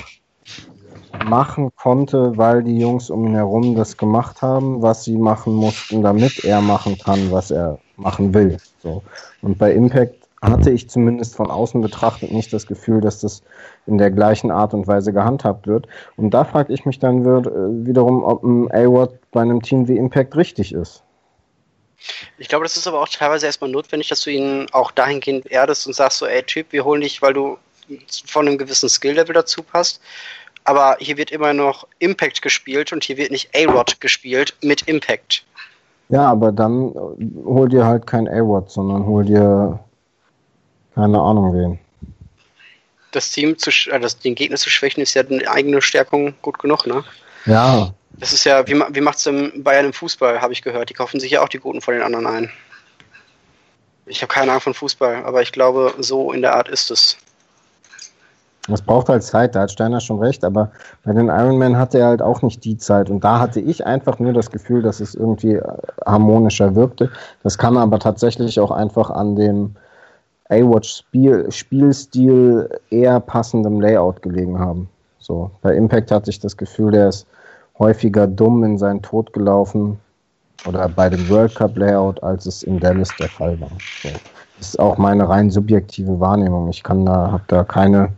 [1.25, 6.03] machen konnte, weil die Jungs um ihn herum das gemacht haben, was sie machen mussten,
[6.03, 8.57] damit er machen kann, was er machen will.
[8.83, 9.03] So.
[9.43, 13.43] Und bei Impact hatte ich zumindest von außen betrachtet nicht das Gefühl, dass das
[13.87, 15.87] in der gleichen Art und Weise gehandhabt wird.
[16.17, 19.97] Und da frage ich mich dann äh, wiederum, ob ein A-Ward bei einem Team wie
[19.97, 21.05] Impact richtig ist.
[22.39, 25.87] Ich glaube, das ist aber auch teilweise erstmal notwendig, dass du ihn auch dahingehend erdest
[25.87, 27.57] und sagst so, ey Typ, wir holen dich, weil du
[28.27, 30.01] von einem gewissen Skill-Level dazu passt.
[30.65, 35.45] Aber hier wird immer noch Impact gespielt und hier wird nicht A-Rod gespielt mit Impact.
[36.09, 39.81] Ja, aber dann äh, hol dir halt kein A-Ward, sondern hol dir
[40.95, 41.79] keine Ahnung wen.
[43.13, 46.59] Das Team zu, äh, das, den Gegner zu schwächen, ist ja eine eigene Stärkung gut
[46.59, 47.03] genug, ne?
[47.47, 50.91] Ja, Das ist ja, wie, wie macht's im Bayern im Fußball, habe ich gehört.
[50.91, 52.51] Die kaufen sich ja auch die Guten von den anderen ein.
[54.07, 57.17] Ich habe keine Ahnung von Fußball, aber ich glaube, so in der Art ist es.
[58.69, 60.71] Das braucht halt Zeit, da hat Steiner schon recht, aber
[61.05, 64.21] bei den Ironman hatte er halt auch nicht die Zeit und da hatte ich einfach
[64.21, 65.63] nur das Gefühl, dass es irgendwie äh,
[66.07, 67.11] harmonischer wirkte.
[67.43, 69.75] Das kann aber tatsächlich auch einfach an dem
[70.49, 74.89] A-Watch-Spiel, Spielstil eher passendem Layout gelegen haben.
[75.19, 77.27] So, bei Impact hatte ich das Gefühl, der ist
[77.79, 79.99] häufiger dumm in seinen Tod gelaufen
[80.69, 83.71] oder bei dem World Cup Layout, als es in Dallas der Fall war.
[84.03, 84.11] So.
[84.63, 86.69] Ist auch meine rein subjektive Wahrnehmung.
[86.69, 88.11] Ich kann da, habe da keine,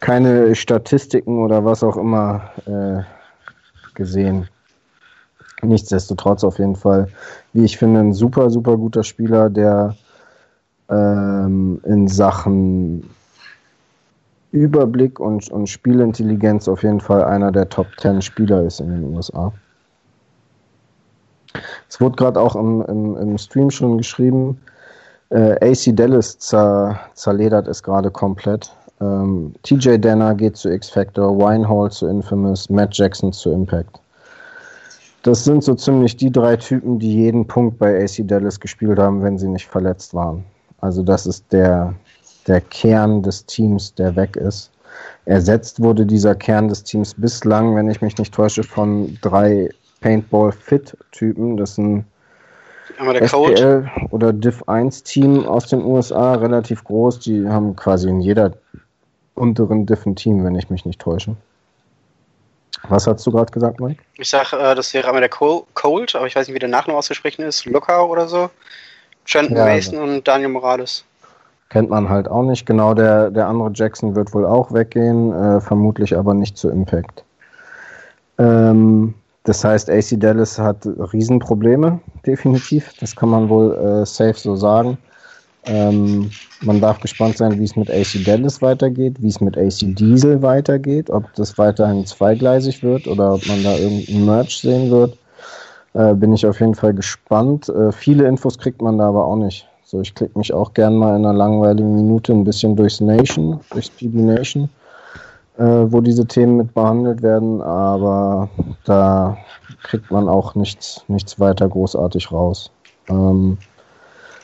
[0.00, 3.02] keine Statistiken oder was auch immer äh,
[3.94, 4.46] gesehen.
[5.62, 7.08] Nichtsdestotrotz auf jeden Fall,
[7.54, 9.96] wie ich finde, ein super, super guter Spieler, der
[10.90, 13.08] ähm, in Sachen
[14.52, 19.14] Überblick und, und Spielintelligenz auf jeden Fall einer der Top 10 Spieler ist in den
[19.14, 19.50] USA.
[21.88, 24.60] Es wurde gerade auch im, im, im Stream schon geschrieben,
[25.30, 28.70] äh, AC Dallas zer, zerledert es gerade komplett.
[29.00, 34.00] Ähm, TJ Danner geht zu X-Factor, Winehall zu Infamous, Matt Jackson zu Impact.
[35.22, 39.22] Das sind so ziemlich die drei Typen, die jeden Punkt bei AC Dallas gespielt haben,
[39.22, 40.44] wenn sie nicht verletzt waren.
[40.80, 41.94] Also das ist der,
[42.46, 44.70] der Kern des Teams, der weg ist.
[45.26, 49.68] Ersetzt wurde dieser Kern des Teams bislang, wenn ich mich nicht täusche, von drei
[50.00, 51.56] Paintball-Fit-Typen.
[51.58, 52.04] Das sind
[53.00, 53.56] Einmal der Code.
[53.56, 57.18] SPL oder Div 1 Team aus den USA, relativ groß.
[57.20, 58.52] Die haben quasi in jeder
[59.34, 61.34] unteren Div ein Team, wenn ich mich nicht täusche.
[62.88, 64.02] Was hast du gerade gesagt, Mike?
[64.18, 66.68] Ich sag, äh, das wäre einmal der Co Cold, aber ich weiß nicht, wie der
[66.68, 67.64] Nachname auszusprechen ist.
[67.64, 68.50] Luca oder so.
[69.26, 71.04] Trenton Ja, Mason und Daniel Morales.
[71.70, 72.66] Kennt man halt auch nicht.
[72.66, 77.24] Genau, der, der andere Jackson wird wohl auch weggehen, äh, vermutlich aber nicht zu Impact.
[78.38, 79.14] Ähm,
[79.44, 82.92] das heißt, AC Dallas hat Riesenprobleme, definitiv.
[83.00, 84.98] Das kann man wohl äh, safe so sagen.
[85.64, 86.30] Ähm,
[86.62, 90.42] man darf gespannt sein, wie es mit AC Dallas weitergeht, wie es mit AC Diesel
[90.42, 95.16] weitergeht, ob das weiterhin zweigleisig wird oder ob man da irgendeinen Merch sehen wird.
[95.94, 97.68] Äh, bin ich auf jeden Fall gespannt.
[97.68, 99.66] Äh, viele Infos kriegt man da aber auch nicht.
[99.82, 103.60] So, ich klicke mich auch gern mal in einer langweiligen Minute ein bisschen durchs Nation,
[103.70, 104.68] durchs PB Nation,
[105.60, 108.48] äh, wo diese Themen mit behandelt werden, aber
[108.84, 109.36] da
[109.82, 112.70] kriegt man auch nichts, nichts weiter großartig raus.
[113.08, 113.58] Ähm,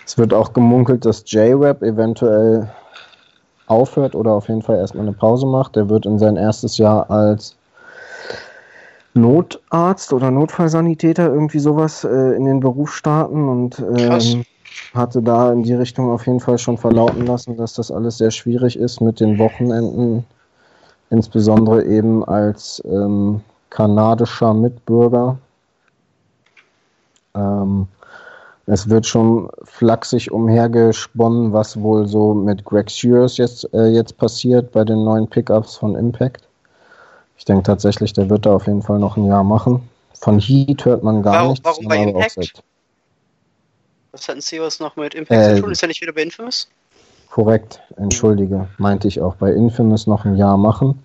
[0.05, 2.71] es wird auch gemunkelt, dass J-Web eventuell
[3.67, 5.75] aufhört oder auf jeden Fall erstmal eine Pause macht.
[5.75, 7.57] Der wird in sein erstes Jahr als
[9.15, 14.45] Notarzt oder Notfallsanitäter irgendwie sowas äh, in den Beruf starten und ähm,
[14.95, 18.31] hatte da in die Richtung auf jeden Fall schon verlauten lassen, dass das alles sehr
[18.31, 20.27] schwierig ist mit den Wochenenden,
[21.11, 25.39] insbesondere eben als ähm, kanadischer Mitbürger.
[27.35, 27.87] Ähm,
[28.67, 34.73] es wird schon flachsig umhergesponnen, was wohl so mit Greg Sears jetzt, äh, jetzt passiert
[34.73, 36.49] bei den neuen Pickups von Impact.
[37.39, 39.89] Ich denke tatsächlich, der wird da auf jeden Fall noch ein Jahr machen.
[40.15, 41.65] Von Heat hört man gar Warum- nichts.
[41.65, 42.63] warum bei Impact?
[44.13, 45.71] Was hatten Sie was noch mit Impact Äh, zu tun?
[45.73, 46.69] Ist ja nicht wieder bei Infamous?
[47.37, 51.03] Korrekt, entschuldige, meinte ich auch bei Infamous noch ein Jahr machen,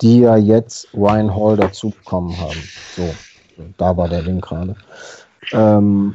[0.00, 2.56] die ja jetzt Ryan Hall dazu bekommen haben.
[2.96, 3.14] So,
[3.76, 4.76] da war der Link gerade.
[5.52, 6.14] Ähm,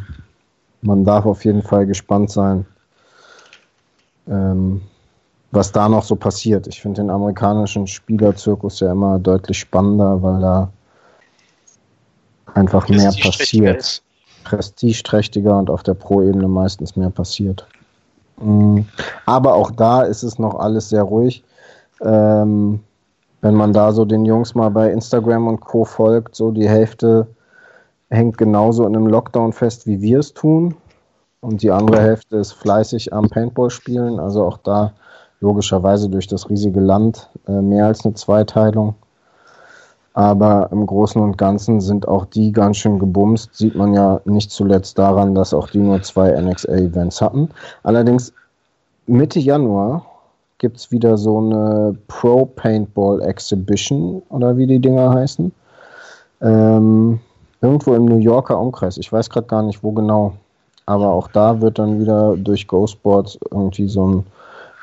[0.82, 2.66] man darf auf jeden Fall gespannt sein,
[4.28, 4.82] ähm,
[5.52, 6.66] was da noch so passiert.
[6.66, 10.72] Ich finde den amerikanischen Spielerzirkus ja immer deutlich spannender, weil da
[12.56, 14.04] einfach mehr Prestigeträchtiger passiert ist.
[14.46, 17.68] prestigeträchtiger und auf der Pro-Ebene meistens mehr passiert.
[18.42, 18.82] Mm,
[19.26, 21.44] Aber auch da ist es noch alles sehr ruhig.
[22.02, 22.80] Ähm,
[23.42, 25.86] wenn man da so den Jungs mal bei Instagram und Co.
[25.86, 27.28] folgt, so die Hälfte
[28.10, 30.76] hängt genauso in einem Lockdown fest, wie wir es tun.
[31.42, 34.20] Und die andere Hälfte ist fleißig am Paintball spielen.
[34.20, 34.94] Also auch da
[35.40, 38.96] logischerweise durch das riesige Land äh, mehr als eine Zweiteilung.
[40.20, 43.56] Aber im Großen und Ganzen sind auch die ganz schön gebumst.
[43.56, 47.48] Sieht man ja nicht zuletzt daran, dass auch die nur zwei NXA-Events hatten.
[47.84, 48.34] Allerdings
[49.08, 50.06] Mitte Januar
[50.58, 55.54] gibt es wieder so eine Pro Paintball Exhibition oder wie die Dinger heißen.
[56.42, 57.22] Ähm,
[57.62, 58.98] irgendwo im New Yorker Umkreis.
[58.98, 60.34] Ich weiß gerade gar nicht, wo genau.
[60.86, 64.26] Aber auch da wird dann wieder durch GoSports irgendwie so ein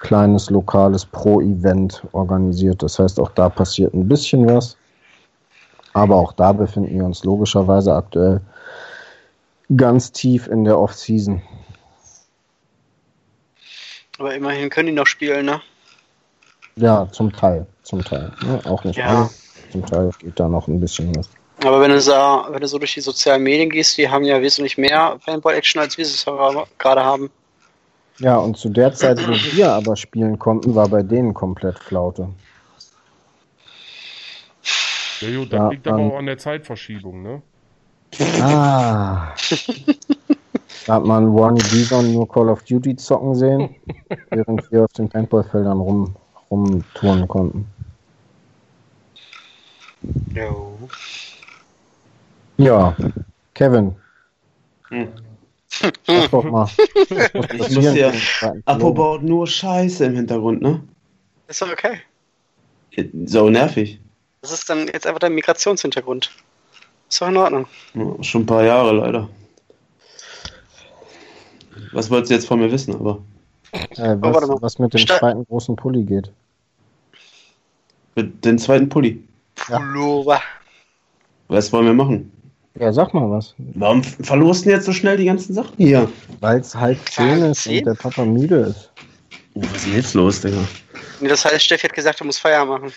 [0.01, 2.83] kleines lokales Pro-Event organisiert.
[2.83, 4.79] Das heißt, auch da passiert ein bisschen was.
[5.97, 8.43] Aber auch da befinden wir uns logischerweise aktuell
[9.75, 11.41] ganz tief in der Off-Season.
[14.19, 15.63] Aber immerhin können die noch spielen, ne?
[16.77, 17.67] Ja, zum Teil.
[17.83, 18.31] Zum Teil.
[18.43, 18.61] Ne?
[18.67, 19.07] Auch nicht Ja.
[19.07, 19.31] alle.
[19.73, 21.31] Zum Teil geht da noch ein bisschen was.
[21.65, 24.43] Aber wenn du, so, wenn du so durch die sozialen Medien gehst, die haben ja
[24.43, 26.27] wesentlich mehr Paintball-Action, als wir es
[26.77, 27.31] gerade haben.
[28.19, 32.29] Ja, und zu der Zeit, wo wir aber spielen konnten, war bei denen komplett Flaute.
[35.21, 37.43] Ja, gut, das Ja, liegt aber ähm, auch an der Zeitverschiebung, ne?
[38.41, 39.35] Ah.
[40.87, 43.75] Da hat man Warren Bison nur Call of Duty zocken sehen,
[44.31, 46.15] während wir auf den Paintballfeldern rum,
[46.51, 47.67] rumtouren konnten.
[50.35, 50.79] Jo.
[52.59, 52.97] Ja,
[53.55, 53.95] Kevin.
[54.89, 55.09] Hm.
[56.07, 56.69] Sag doch mal.
[57.59, 58.13] Ich muss ja-
[58.67, 60.83] baut nur Scheiße im Hintergrund, ne?
[61.49, 61.99] Ist doch okay.
[63.27, 64.01] So nervig.
[64.47, 66.31] Das ist dann jetzt einfach der Migrationshintergrund.
[67.11, 67.67] Ist doch in Ordnung.
[67.95, 69.29] Ja, schon ein paar Jahre leider.
[71.93, 73.19] Was wolltest du jetzt von mir wissen, aber
[73.73, 74.55] Äh, Oh, warte mal.
[74.55, 76.31] was, was mit dem Sta- zweiten großen Pulli geht.
[78.15, 79.21] mit den zweiten Pulli.
[79.69, 79.79] Ja.
[79.79, 80.41] Pullover.
[81.49, 82.31] Was wollen wir machen?
[82.79, 83.53] Ja, sag mal was.
[83.75, 86.09] Warum verlosten jetzt so schnell die ganzen Sachen hier?
[86.39, 87.79] Weil es halb zehn ist zehn?
[87.81, 88.91] und der Papa müde ist.
[89.55, 90.59] Oh, was ist denn jetzt los, Digga?
[91.21, 92.93] Nee, das heißt, Steffi hat gesagt, er muss Feier machen.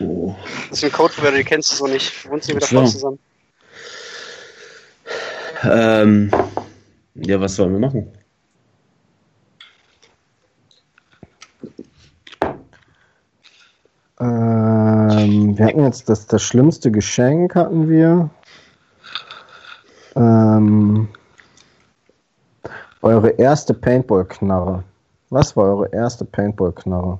[0.00, 0.34] Oh.
[0.68, 2.24] Das ist ein Codewort, die kennst du so nicht.
[2.24, 2.98] Du wohnst nicht mit der Ach so.
[3.00, 3.18] Frau zusammen.
[5.64, 6.30] Ähm,
[7.14, 8.12] ja, was sollen wir machen?
[14.20, 18.30] Ähm, wir hatten jetzt das, das schlimmste Geschenk hatten wir.
[20.14, 21.08] Ähm,
[23.02, 24.84] eure erste Paintball-Knarre.
[25.30, 27.18] Was war eure erste Paintball-Knarre?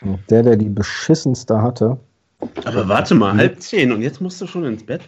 [0.00, 1.98] Und Der, der die beschissenste hatte.
[2.64, 5.02] Aber warte mal, halb zehn und jetzt musst du schon ins Bett?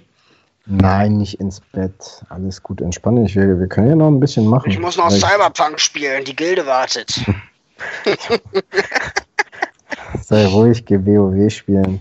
[0.66, 2.24] Nein, nicht ins Bett.
[2.28, 3.34] Alles gut, entspann dich.
[3.36, 4.70] Wir, wir können ja noch ein bisschen machen.
[4.70, 7.24] Ich muss noch Weil- Cyberpunk spielen, die Gilde wartet.
[10.22, 12.00] Sei ruhig, geh WoW spielen.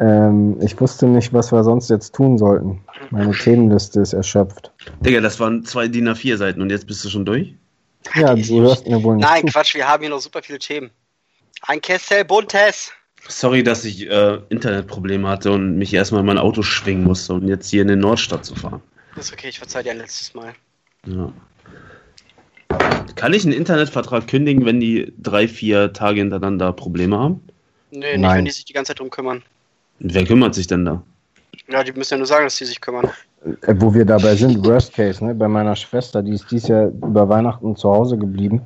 [0.00, 2.80] Ähm, ich wusste nicht, was wir sonst jetzt tun sollten.
[3.10, 4.72] Meine Themenliste ist erschöpft.
[5.00, 7.54] Digga, das waren zwei DIN A4 Seiten und jetzt bist du schon durch?
[8.14, 9.46] Ja, du hörst mir wohl nicht Nein.
[9.46, 10.90] Quatsch, wir haben hier noch super viele Themen.
[11.62, 12.92] Ein Kessel Buntes.
[13.28, 17.48] Sorry, dass ich äh, Internetprobleme hatte und mich erstmal in mein Auto schwingen musste, um
[17.48, 18.82] jetzt hier in die Nordstadt zu fahren.
[19.16, 20.52] Ist okay, ich verzeih dir ein letztes Mal.
[21.06, 21.32] Ja.
[23.14, 27.40] Kann ich einen Internetvertrag kündigen, wenn die drei, vier Tage hintereinander Probleme haben?
[27.90, 28.38] Nee, nicht, Nein.
[28.38, 29.42] wenn die sich die ganze Zeit drum kümmern.
[30.00, 31.02] Und wer kümmert sich denn da?
[31.68, 33.10] Ja, die müssen ja nur sagen, dass die sich kümmern.
[33.62, 35.34] Äh, Wo wir dabei sind, Worst Case, ne?
[35.34, 38.62] bei meiner Schwester, die ist dies Jahr über Weihnachten zu Hause geblieben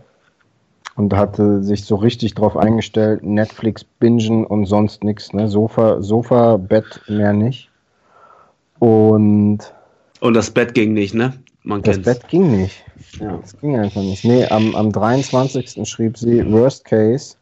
[0.98, 5.48] und hatte sich so richtig drauf eingestellt, Netflix bingen und sonst nichts, ne?
[5.48, 7.70] Sofa, Sofa, Bett, mehr nicht.
[8.80, 9.60] Und
[10.20, 11.34] Und das Bett ging nicht, ne?
[11.62, 12.08] Man das kennt's.
[12.08, 12.84] Bett ging nicht.
[13.20, 13.36] Ja.
[13.36, 14.24] Das ging einfach nicht.
[14.24, 15.88] Nee, am, am 23.
[15.88, 17.36] schrieb sie, Worst Case,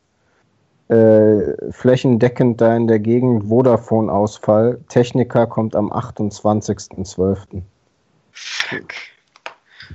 [0.89, 4.81] äh, flächendeckend da in der Gegend Vodafone-Ausfall.
[4.91, 7.63] Techniker kommt am 28.12.
[8.33, 8.93] Fuck.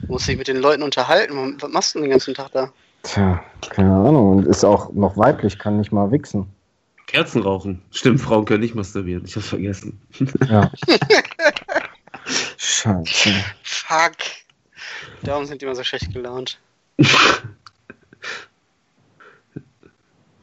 [0.08, 1.58] Muss sich mit den Leuten unterhalten.
[1.60, 2.72] Was machst du denn den ganzen Tag da?
[3.04, 4.38] Tja, keine Ahnung.
[4.38, 6.48] Und ist auch noch weiblich, kann nicht mal wichsen.
[7.08, 7.82] Kerzen rauchen.
[7.92, 9.26] Stimmt, Frauen können nicht masturbieren.
[9.26, 10.00] Ich hab's vergessen.
[10.48, 10.72] Ja.
[12.58, 13.34] Scheiße.
[13.64, 14.18] Fuck.
[15.24, 16.60] Darum sind die immer so schlecht gelaunt.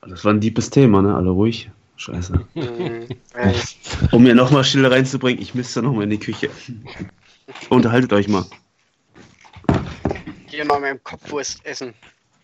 [0.03, 1.15] Das war ein deepes Thema, ne?
[1.15, 1.71] Alle ruhig.
[1.97, 2.47] Scheiße.
[2.55, 3.55] Hm, ey,
[4.13, 6.49] Um mir nochmal Stille reinzubringen, ich müsste nochmal in die Küche.
[7.71, 8.45] Unterhaltet euch mal.
[10.51, 11.95] Geh mal in meinem Kopfwurst essen.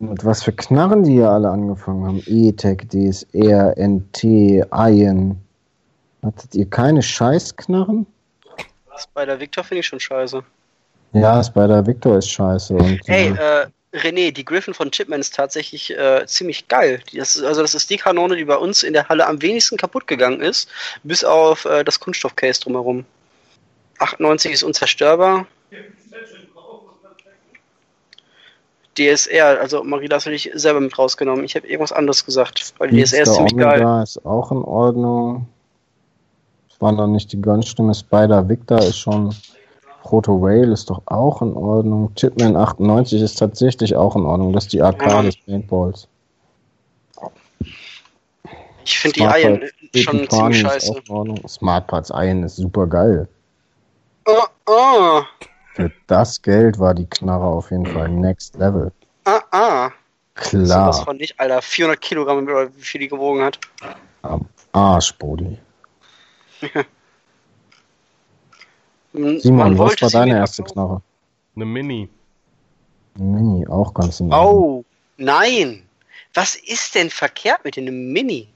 [0.01, 2.23] Und was für Knarren die hier alle angefangen haben.
[2.27, 4.25] E-Tech, DSR, NT,
[4.73, 5.41] Iron.
[6.23, 8.07] Hattet ihr keine Scheißknarren?
[8.97, 10.43] Spider Victor finde ich schon scheiße.
[11.13, 12.75] Ja, Spider Victor ist scheiße.
[12.75, 17.01] Und, Hey, äh, äh, René, die Griffin von Chipman ist tatsächlich äh, ziemlich geil.
[17.13, 19.77] Das ist, also das ist die Kanone, die bei uns in der Halle am wenigsten
[19.77, 20.69] kaputt gegangen ist,
[21.05, 23.05] bis auf äh, das Kunststoffcase drumherum.
[23.99, 25.47] 98 ist unzerstörbar.
[28.95, 31.45] DSR, also Marie, das habe ich selber mit rausgenommen.
[31.45, 33.81] Ich habe irgendwas anderes gesagt, weil die DSR ist ziemlich geil.
[33.81, 35.47] Omega ist auch in Ordnung.
[36.71, 37.95] Es war noch nicht die Gunstimme.
[37.95, 39.35] Spider Victor ist schon.
[40.03, 42.15] Proto Rail ist doch auch in Ordnung.
[42.15, 44.53] Chipman 98 ist tatsächlich auch in Ordnung.
[44.53, 45.23] Das ist die AK Ja.
[45.23, 46.09] des Paintballs.
[48.85, 51.03] Ich finde die Parts schon ziemlich scheiße.
[51.49, 53.27] Smart Parts Iron ist super geil.
[54.27, 55.23] Oh, oh,
[55.75, 58.93] Für das Geld war die Knarre auf jeden Fall next level.
[59.25, 59.91] ah, ah.
[60.35, 60.93] Klar.
[61.05, 61.63] von nicht, Alter.
[61.63, 63.59] 400 Kilogramm wie viel die gewogen hat.
[64.23, 65.59] Am Arsch, Bodi.
[69.13, 70.73] Man Simon, was war deine erste kaufen.
[70.73, 71.03] Knarre?
[71.55, 72.09] Eine Mini.
[73.17, 74.55] Mini, auch ganz in Ordnung.
[74.55, 74.85] Oh,
[75.19, 75.85] nein.
[76.35, 78.49] Was ist denn verkehrt mit dem Mini?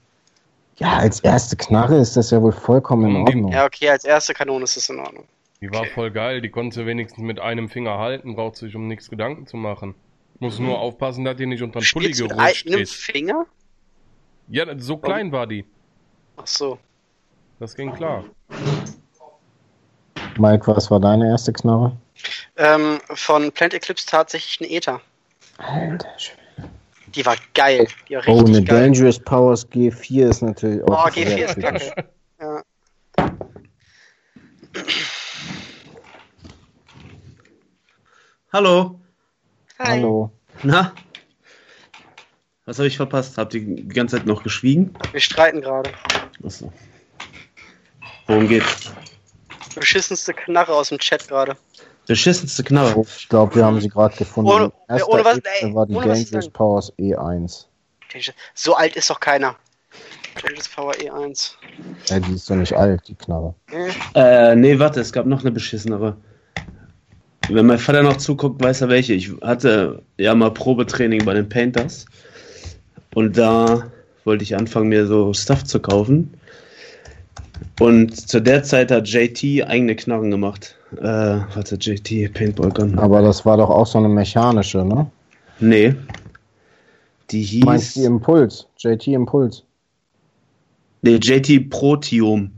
[0.77, 3.51] Ja, als erste Knarre ist das ja wohl vollkommen in Ordnung.
[3.53, 5.25] Ja, okay, als erste Kanone ist das in Ordnung.
[5.61, 5.89] Die war Okay.
[5.93, 6.41] voll geil.
[6.41, 8.35] Die konnte sie wenigstens mit einem Finger halten.
[8.35, 9.95] Braucht sich um nichts Gedanken zu machen.
[10.39, 12.93] Muss nur aufpassen, dass die nicht unter den Pulli du mit gerutscht einem ist.
[12.95, 13.45] Finger?
[14.47, 15.65] Ja, so klein war die.
[16.37, 16.79] Ach so.
[17.59, 18.23] Das ging klar.
[20.37, 21.97] Mike, was war deine erste Knarre?
[22.55, 25.01] Ähm, von Plant Eclipse tatsächlich ein Ether.
[25.57, 26.39] Alter Schwede.
[27.15, 27.87] Die war geil.
[28.07, 28.81] Die war Oh, richtig eine geil.
[28.83, 32.05] Dangerous Powers G4 ist natürlich auch Oh, G4 ist kacke.
[32.39, 32.63] Ja.
[38.51, 38.99] Hallo.
[39.79, 39.99] Hi.
[39.99, 40.31] Hallo.
[40.63, 40.93] Na?
[42.65, 43.37] Was habe ich verpasst?
[43.37, 44.93] Habt ihr die ganze Zeit noch geschwiegen?
[45.11, 45.91] Wir streiten gerade.
[46.43, 46.71] Achso.
[48.27, 48.91] Worum geht's?
[49.75, 51.55] Beschissenste Knarre aus dem Chat gerade.
[52.07, 53.01] Beschissenste Knarre.
[53.17, 54.51] Ich glaube, wir haben sie gerade gefunden.
[54.51, 56.49] Ohne- Erster ohne was- ey, war die ohne was zu Dangerous.
[56.53, 57.65] Powers E1.
[58.55, 59.55] So alt ist doch keiner.
[60.41, 61.53] Dangerous Power E1.
[62.07, 63.53] Ja, die ist doch nicht alt, die Knarre.
[64.15, 66.17] Äh, nee, warte, es gab noch eine beschissenere.
[67.51, 69.13] Wenn mein Vater noch zuguckt, weiß er welche.
[69.13, 72.05] Ich hatte ja mal Probetraining bei den Painters.
[73.15, 73.83] Und da
[74.23, 76.33] wollte ich anfangen, mir so Stuff zu kaufen.
[77.79, 80.75] Und zu der Zeit hat JT eigene Knarren gemacht.
[80.97, 82.97] Äh, warte, JT, Paintball Gun.
[82.99, 85.09] Aber das war doch auch so eine mechanische, ne?
[85.59, 85.95] Nee.
[87.31, 88.01] Die Du meinst hieß.
[88.01, 88.67] die Impuls?
[88.77, 89.63] JT Impuls.
[91.01, 92.51] Nee, JT Protium.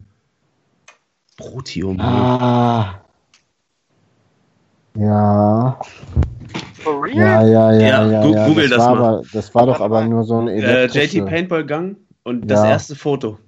[1.37, 1.99] Protium.
[1.99, 3.00] Ah.
[4.95, 5.79] Ja,
[6.83, 7.15] For real?
[7.15, 8.47] ja, ja, ja, Ja, ja.
[8.47, 9.13] google das war mal.
[9.15, 11.19] Aber, das war doch aber nur so ein Äh, elektrische.
[11.19, 12.69] JT Paintball Gun und das Ja.
[12.71, 13.39] erste Foto.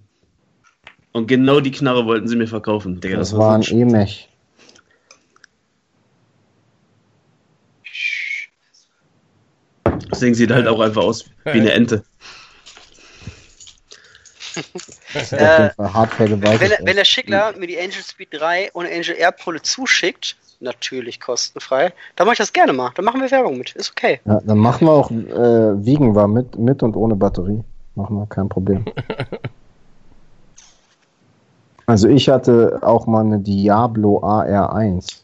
[1.12, 3.00] Und genau die Knarre wollten sie mir verkaufen.
[3.02, 4.30] Digga, das das, war ein E-Mech.
[10.10, 12.04] Das Ding sieht halt auch einfach aus wie eine Ente.
[15.14, 15.70] Das ist Äh.
[15.78, 20.36] Wenn, der- wenn der Schickler mir die Angel Speed 3 und Angel Air Pulle zuschickt,
[20.64, 22.92] natürlich kostenfrei, dann mache ich das gerne mal.
[22.96, 23.76] Dann machen wir Werbung mit.
[23.76, 24.20] Ist okay.
[24.26, 27.64] ja, dann machen wir auch, äh, wiegen wir mit, mit und ohne Batterie.
[27.96, 28.86] Machen wir, kein Problem.
[31.86, 35.22] Also ich hatte auch mal eine Diablo AR1.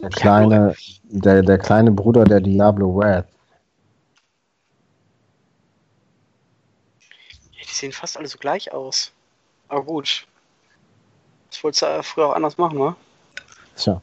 [0.00, 0.74] Der kleine,
[1.04, 3.24] der, der kleine Bruder der Diablo Red.
[7.52, 9.12] Ja, die sehen fast alle so gleich aus.
[9.68, 10.26] Aber gut.
[11.52, 12.96] Das wolltest du äh, früher auch anders machen, wa?
[13.76, 14.00] Tja.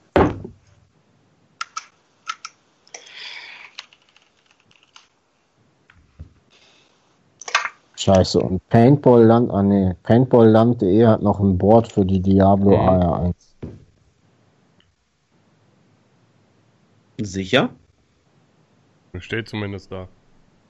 [7.96, 12.88] Scheiße, und Paintballland, ah nee, Paintballland.de hat noch ein Board für die Diablo Mhm.
[12.88, 13.34] AR1.
[17.22, 17.70] Sicher?
[19.18, 20.08] Steht zumindest da.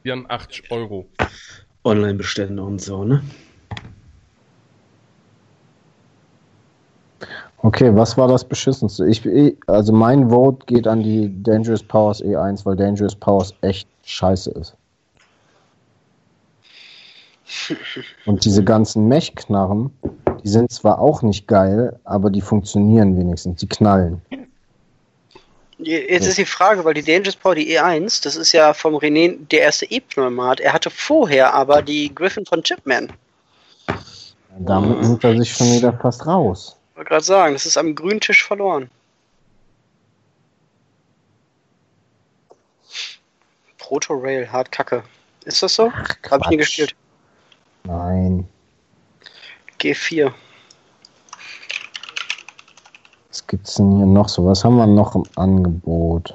[0.04, 1.06] 84 Euro.
[1.84, 3.22] Online-Bestände und so, ne?
[7.62, 9.06] Okay, was war das beschissenste?
[9.08, 9.22] Ich,
[9.68, 14.76] also mein Vote geht an die Dangerous Powers E1, weil Dangerous Powers echt scheiße ist.
[18.26, 19.92] Und diese ganzen Mech-Knarren,
[20.44, 24.22] die sind zwar auch nicht geil, aber die funktionieren wenigstens, die knallen.
[25.80, 29.38] Jetzt ist die Frage, weil die Dangerous Power, die E1, das ist ja vom René
[29.50, 30.60] der erste E-Pneumat.
[30.60, 33.12] Er hatte vorher aber die Griffin von Chipman.
[34.60, 36.79] Damit nimmt er sich schon wieder fast raus.
[37.00, 38.90] Ich wollte gerade sagen, das ist am grünen Tisch verloren.
[43.78, 45.04] Proto Rail, hart kacke.
[45.46, 45.94] Ist das so?
[46.30, 46.94] Hab ich nie gespielt.
[47.86, 48.46] Nein.
[49.80, 50.34] G4.
[53.30, 54.46] Was gibt's denn hier noch so?
[54.46, 56.34] Was haben wir noch im Angebot?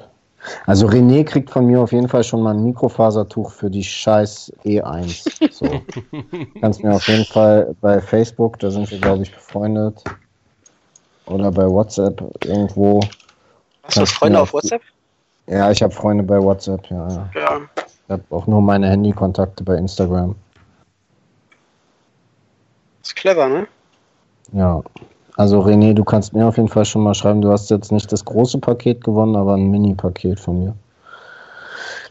[0.65, 4.51] Also René kriegt von mir auf jeden Fall schon mal ein Mikrofasertuch für die scheiß
[4.63, 5.51] E1.
[5.51, 5.69] So.
[6.59, 10.03] Kannst mir auf jeden Fall bei Facebook, da sind wir glaube ich befreundet,
[11.27, 13.01] oder bei WhatsApp irgendwo.
[13.83, 14.81] Hast du Freunde auf WhatsApp?
[15.47, 17.29] Ja, ich habe Freunde bei WhatsApp, ja.
[17.35, 17.61] ja.
[17.75, 20.35] Ich habe auch nur meine Handykontakte bei Instagram.
[23.03, 23.67] Ist clever, ne?
[24.53, 24.81] Ja.
[25.37, 28.11] Also René, du kannst mir auf jeden Fall schon mal schreiben, du hast jetzt nicht
[28.11, 30.75] das große Paket gewonnen, aber ein Mini-Paket von mir.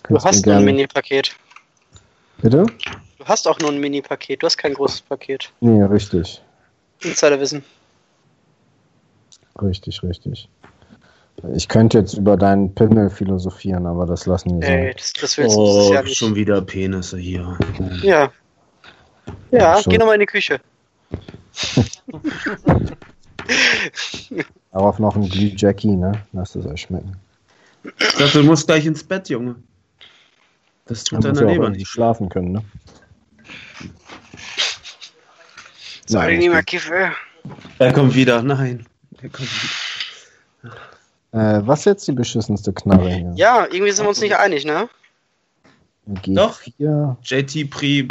[0.02, 1.34] Du Kannst hast mir nur ein Mini-Paket.
[2.38, 2.66] Bitte?
[3.18, 4.42] Du hast auch nur ein Mini-Paket.
[4.42, 5.50] Du hast kein großes Paket.
[5.60, 6.42] Nee, richtig.
[7.00, 7.64] Insiderwissen.
[9.62, 10.48] Richtig, richtig.
[11.54, 14.98] Ich könnte jetzt über deinen Pimmel philosophieren, aber das lassen wir Ey, so.
[14.98, 16.16] das, das willst du das Oh, ja nicht.
[16.16, 17.58] schon wieder Penisse hier.
[18.02, 18.30] Ja.
[19.50, 19.90] Ja, Schon.
[19.92, 20.60] geh nochmal in die Küche.
[24.72, 26.12] Darauf noch ein Blue Jackie, ne?
[26.32, 27.16] Lasst es euch schmecken.
[27.84, 29.56] Ich dachte, du musst gleich ins Bett, Junge.
[30.86, 31.88] Das tut muss deiner ja Leber irgendwie nicht.
[31.90, 32.62] schlafen können, ne?
[36.06, 37.12] Soll ich nicht mehr kiffen?
[37.78, 38.42] Er kommt wieder.
[38.42, 38.86] Nein.
[41.32, 43.32] Äh, was jetzt die beschissenste Knarre hier?
[43.34, 44.88] Ja, irgendwie sind wir uns nicht einig, ne?
[46.08, 47.16] G4.
[47.22, 48.08] JT Pri.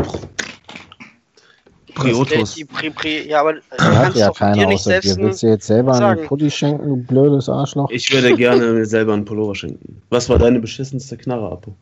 [1.93, 2.55] Priotus.
[2.55, 5.15] Die Pri, Pri, ja, aber äh, Hat ja doch keiner nicht außer dir.
[5.17, 6.25] Willst du jetzt selber einen sagen.
[6.25, 7.89] Pulli schenken, du blödes Arschloch?
[7.91, 10.01] Ich würde gerne mir selber einen Pullover schenken.
[10.09, 11.75] Was war deine beschissenste Knarre, Apo?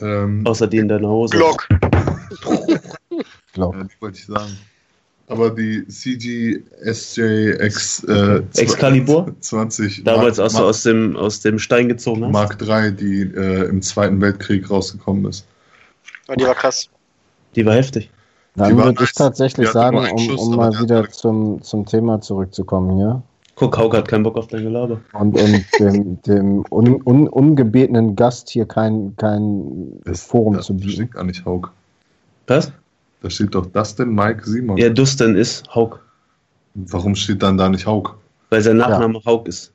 [0.00, 1.36] Ähm, Außer die in deiner Hose.
[1.36, 1.68] Block.
[3.52, 3.74] Glaub.
[3.76, 4.58] ja, wollte ich sagen.
[5.26, 6.64] Aber die CGSJX
[8.04, 9.34] äh, Excalibur?
[9.40, 12.32] 20 Damals, Mark, als du aus dem, aus dem Stein gezogen hast.
[12.32, 15.46] Mark 3, die äh, im Zweiten Weltkrieg rausgekommen ist.
[16.28, 16.90] Oh, die war krass.
[17.56, 18.10] Die war heftig.
[18.56, 23.22] Dann würde ich tatsächlich sagen, um, Schuss, um mal wieder zum, zum Thema zurückzukommen hier
[23.56, 25.00] Guck, Hauke hat keinen Bock auf dein Gelaber.
[25.12, 31.10] und, und dem, dem un, un, ungebetenen Gast hier kein, kein Forum da zu bieten.
[31.10, 31.68] gar nicht Haug.
[32.48, 32.72] Was?
[33.24, 34.76] Da steht doch Dustin Mike Simon.
[34.76, 36.04] Ja, Dustin ist Hauk.
[36.74, 38.16] Warum steht dann da nicht Haug?
[38.50, 39.72] Weil sein Nachname Hauk ist.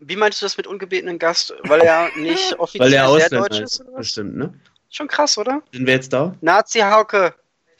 [0.00, 1.54] Wie meinst du das mit ungebetenen Gast?
[1.64, 3.88] Weil er nicht offiziell Weil er sehr deutsch ist ist.
[3.88, 3.96] oder?
[3.96, 4.52] Bestimmt, ne?
[4.90, 5.62] Schon krass, oder?
[5.72, 6.34] Sind wir jetzt da?
[6.42, 7.32] Nazi Hauke.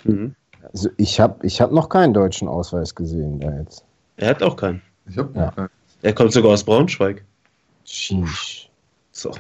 [0.05, 0.35] Mhm.
[0.73, 3.85] Also ich habe ich hab noch keinen deutschen Ausweis gesehen da jetzt.
[4.17, 4.81] Er hat auch keinen.
[5.07, 5.51] Ich hab Ja.
[5.51, 5.69] keinen.
[6.01, 7.23] Er kommt sogar aus Braunschweig.
[7.85, 8.71] Sheesh.
[9.13, 9.33] So.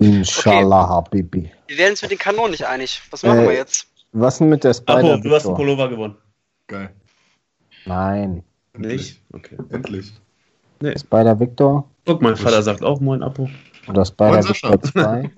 [0.00, 1.52] Inshallah, Habibi.
[1.68, 3.00] Wir werden uns mit den Kanonen nicht einig.
[3.12, 3.86] Was machen Äh, wir jetzt?
[4.16, 5.56] Was denn mit der Spider Apo, du hast einen?
[5.56, 6.14] Pullover gewonnen.
[6.68, 6.90] Geil.
[7.84, 8.44] Nein.
[8.76, 9.20] Nicht?
[9.32, 9.56] Okay.
[9.70, 10.12] Endlich.
[10.96, 13.48] Spider Victor Guck, mein Vater sagt auch Moin, Apo.
[13.88, 14.46] oder Spider.
[14.48, 15.30] Victor 2?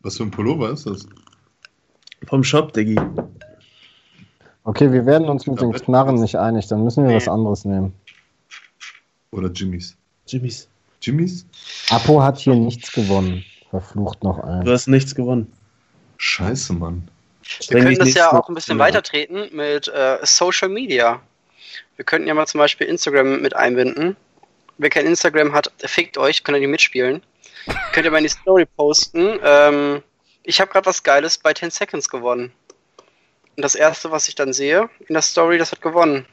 [0.00, 1.06] Was für ein Pullover ist das?
[2.26, 2.96] Vom Shop, Diggi.
[4.64, 7.16] Okay, wir werden uns mit den Knarren nicht einig, dann müssen wir Nee.
[7.16, 7.92] was anderes nehmen.
[9.32, 9.96] Oder Jimmys?
[10.26, 10.68] Jimmys.
[11.00, 11.46] Jimmys?
[11.90, 13.42] Apo hat hier nichts gewonnen.
[13.70, 14.68] Verflucht noch Du ein.
[14.68, 15.50] hast nichts gewonnen.
[16.18, 17.08] Scheiße, Mann.
[17.68, 21.22] Wir können das ja auch ein bisschen weiter treten mit äh, Social Media.
[21.96, 24.16] Wir könnten ja mal zum Beispiel Instagram mit einbinden.
[24.76, 27.22] Wer kein Instagram hat, fickt euch, könnt ihr nicht mitspielen.
[27.92, 29.38] Könnt ihr mal in die Story posten.
[29.42, 30.02] Ähm,
[30.42, 32.52] ich habe gerade was Geiles bei 10 Seconds gewonnen.
[33.56, 36.26] Und das erste, was ich dann sehe in der Story, das hat gewonnen.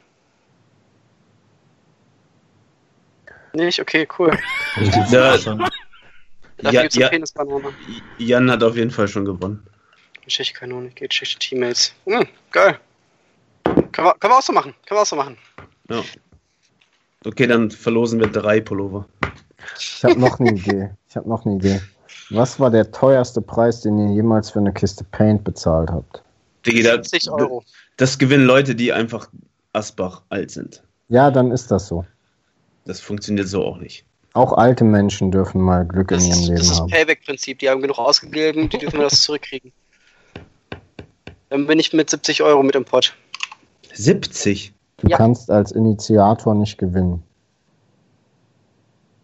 [3.52, 3.80] Nicht?
[3.80, 4.36] Okay, cool.
[5.10, 5.38] Da,
[6.58, 7.10] Dafür ja, gibt's ja.
[8.18, 9.66] Jan hat auf jeden Fall schon gewonnen.
[10.30, 11.94] Schichtkanone, geht schlechte Teammates.
[12.06, 12.78] Hm, geil.
[13.64, 14.74] Können wir, können wir auch so machen.
[14.86, 15.36] Können wir auch so machen.
[15.90, 16.02] Ja.
[17.24, 19.06] Okay, dann verlosen wir drei Pullover.
[19.78, 20.90] Ich habe noch eine Idee.
[21.08, 21.80] Ich habe noch eine Idee.
[22.30, 26.22] Was war der teuerste Preis, den ihr jemals für eine Kiste Paint bezahlt habt?
[26.64, 27.64] Diggi, da, 70 Euro.
[27.96, 29.28] Das gewinnen Leute, die einfach
[29.72, 30.82] Asbach alt sind.
[31.08, 32.04] Ja, dann ist das so.
[32.84, 34.04] Das funktioniert so auch nicht.
[34.32, 36.90] Auch alte Menschen dürfen mal Glück in Das, ihrem ist- Leben das ist haben.
[36.90, 37.58] Payback-Prinzip.
[37.60, 39.72] Die haben genug ausgegeben, die dürfen das zurückkriegen.
[41.48, 43.14] Dann bin ich mit 70 Euro mit im Pott.
[43.92, 44.72] 70?
[44.98, 45.16] Du Ja.
[45.16, 47.22] kannst als Initiator nicht gewinnen.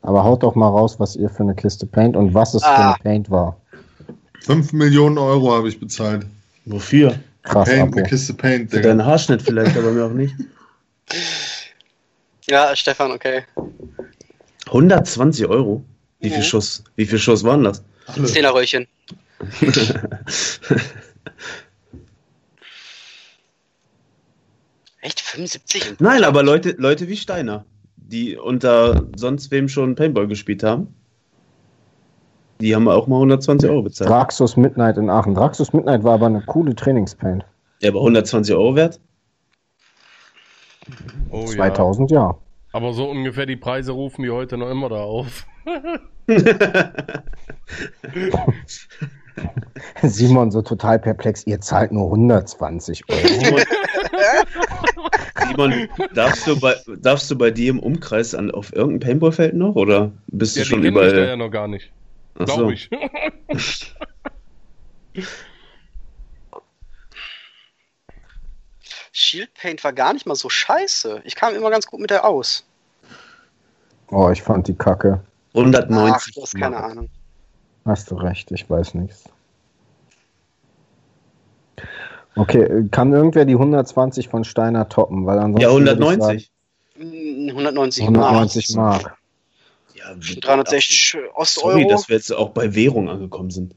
[0.02, 2.68] Aber haut doch mal raus, was ihr für eine Kiste Paint und was es für
[2.70, 2.88] Ah.
[2.90, 3.56] eine Paint war.
[4.40, 6.26] 5 Millionen Euro habe ich bezahlt.
[6.64, 7.14] Wofür?
[7.42, 8.88] Krass, Paint, eine Kiste Paint, Für Digga.
[8.90, 10.34] deinen Haarschnitt vielleicht, aber mir auch nicht.
[12.48, 13.44] Ja, Stefan, okay.
[14.66, 15.84] 120 Euro?
[16.20, 16.42] Wie viel Mhm.
[16.44, 16.84] Schuss?
[16.96, 17.82] Wie viel Schuss waren das?
[18.06, 18.26] Alle.
[18.26, 18.86] Zehnerröhrchen.
[25.02, 25.20] Echt?
[25.20, 25.90] 75?
[25.90, 27.66] im Nein, aber Leute, Leute wie Steiner,
[27.96, 30.94] die unter sonst wem schon Paintball gespielt haben,
[32.60, 34.08] die haben auch mal 120 Euro bezahlt.
[34.08, 35.34] Draxus Midnight in Aachen.
[35.34, 37.44] Draxus Midnight war aber eine coole Trainingspaint.
[37.80, 39.00] Ja, aber 120 Euro wert?
[41.30, 42.20] Oh 2000, ja.
[42.20, 42.38] ja.
[42.72, 45.44] Aber so ungefähr die Preise rufen wir heute noch immer da auf.
[50.02, 53.60] Simon so total perplex, ihr zahlt nur 120 Euro.
[55.46, 59.74] Simon, darfst, du bei, darfst du bei dir im Umkreis an, auf irgendein Paintballfeld noch?
[59.74, 61.36] Oder bist Ja, du schon kennen mich da ja überall?
[61.36, 61.90] noch gar nicht.
[62.38, 62.56] Ach so.
[62.56, 62.90] Glaube ich.
[69.12, 71.22] Shield Paint war gar nicht mal so scheiße.
[71.24, 72.64] Ich kam immer ganz gut mit der aus.
[74.10, 75.20] Oh, ich fand die Kacke.
[75.54, 76.34] Ach, 190.
[76.34, 77.08] du hast keine Ahnung.
[77.84, 79.24] Hast du recht, ich weiß nichts.
[82.34, 85.26] Okay, kann irgendwer die 120 von Steiner toppen?
[85.26, 86.50] Weil ansonsten Ja, würde ich 190.
[86.96, 89.16] Hm, 190 Sagen, 190 Mark.
[89.94, 91.72] Ja, 360 Ost-Euro.
[91.72, 93.74] Sorry, dass wir jetzt auch bei Währung angekommen sind.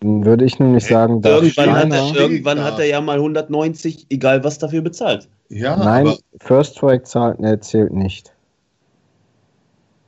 [0.00, 3.18] Dann würde ich nämlich sagen, dass Irgendwann, hat er, Steiner, irgendwann hat er ja mal
[3.18, 5.28] 190, egal was dafür bezahlt.
[5.48, 8.32] Ja, Nein, aber First Strike zahlt, ne, zählt nicht.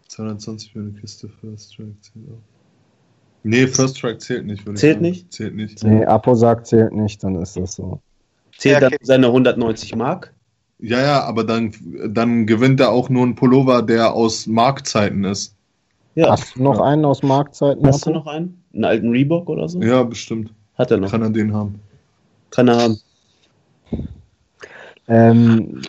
[0.09, 2.54] 220 für eine Kiste First Strike zählt auch.
[3.45, 5.03] Nee, First Strike zählt nicht, würde ich Zählt sagen.
[5.05, 5.33] nicht?
[5.33, 5.85] Zählt nicht.
[5.85, 8.01] Nee, Apo sagt zählt nicht, dann ist das so.
[8.57, 10.33] Zählt Ja, dann seine 190 Mark?
[10.79, 11.73] Ja, ja, aber dann,
[12.09, 15.55] dann gewinnt er auch nur einen Pullover, der aus Markzeiten ist.
[16.15, 16.31] Ja.
[16.31, 17.87] Hast du noch einen aus Marktzeiten?
[17.87, 18.19] Hast du Apo?
[18.21, 18.63] noch einen?
[18.73, 19.81] Einen alten Reebok oder so?
[19.83, 20.53] Ja, bestimmt.
[20.77, 21.11] Hat er noch.
[21.11, 21.81] Kann er den haben.
[22.51, 23.01] Kann er haben.
[25.07, 25.83] Ähm,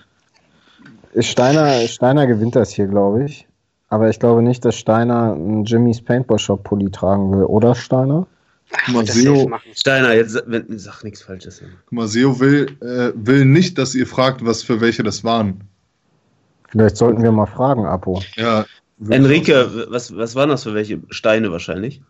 [1.19, 3.48] Steiner, Steiner gewinnt das hier, glaube ich.
[3.90, 8.28] Aber ich glaube nicht, dass Steiner einen Jimmy's Paintball Shop Pulli tragen will, oder Steiner?
[8.74, 9.72] Ach, Mal das Seo- safe machen.
[9.76, 11.62] Steiner, jetzt wenn, sag nichts Falsches.
[11.86, 15.62] Guck mal, Seo will, äh, will nicht, dass ihr fragt, was für welche das waren.
[16.70, 18.22] Vielleicht sollten wir mal fragen, Apo.
[18.36, 18.66] Ja.
[19.10, 19.53] Enrique,
[19.90, 20.99] was, was waren das für welche?
[21.10, 22.02] Steine wahrscheinlich.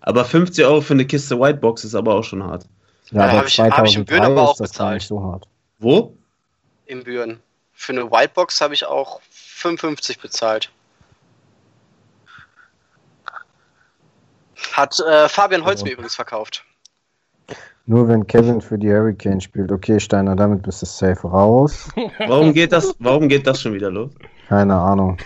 [0.00, 2.66] Aber 50 Euro für eine Kiste Whitebox ist aber auch schon hart.
[3.10, 4.72] Ja, Ja, aber hab ich- hab ich in 2003 Büren aber auch ist das gar
[4.72, 4.94] bezahlt.
[4.96, 5.46] nicht so hart.
[5.78, 6.16] Wo?
[6.86, 7.38] in Büren.
[7.76, 10.72] Für eine Whitebox habe ich auch 55 bezahlt.
[14.72, 16.64] Hat äh, Fabian Holz mir übrigens verkauft.
[17.84, 19.70] Nur wenn Kevin für die Hurricane spielt.
[19.70, 21.88] Okay, Steiner, damit bist du safe raus.
[22.26, 24.10] Warum geht das, warum geht das schon wieder los?
[24.48, 25.18] Keine Ahnung.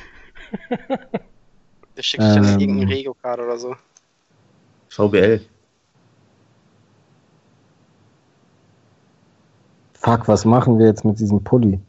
[1.96, 2.44] Der schickt dich Ähm.
[2.60, 3.76] irgendeinen Regio-Card oder so.
[4.88, 5.40] VBL.
[9.94, 11.80] Fuck, was machen wir jetzt mit diesem Pulli?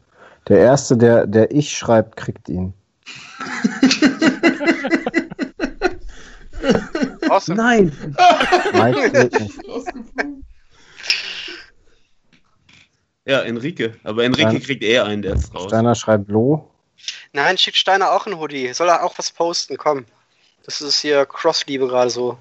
[0.48, 2.74] Der erste, der, der ich schreibt, kriegt ihn.
[7.28, 7.56] Awesome.
[7.56, 7.92] Nein!
[8.72, 9.58] Mike kriegt nicht.
[13.24, 13.92] Ja, Enrique.
[14.04, 15.66] Aber Enrique Dann- kriegt eher einen, der ist raus.
[15.68, 16.68] Steiner schreibt Lo.
[17.32, 18.72] Nein, schickt Steiner auch ein Hoodie.
[18.74, 19.76] Soll er auch was posten?
[19.76, 20.04] Komm.
[20.64, 22.38] Das ist hier Crossliebe gerade so.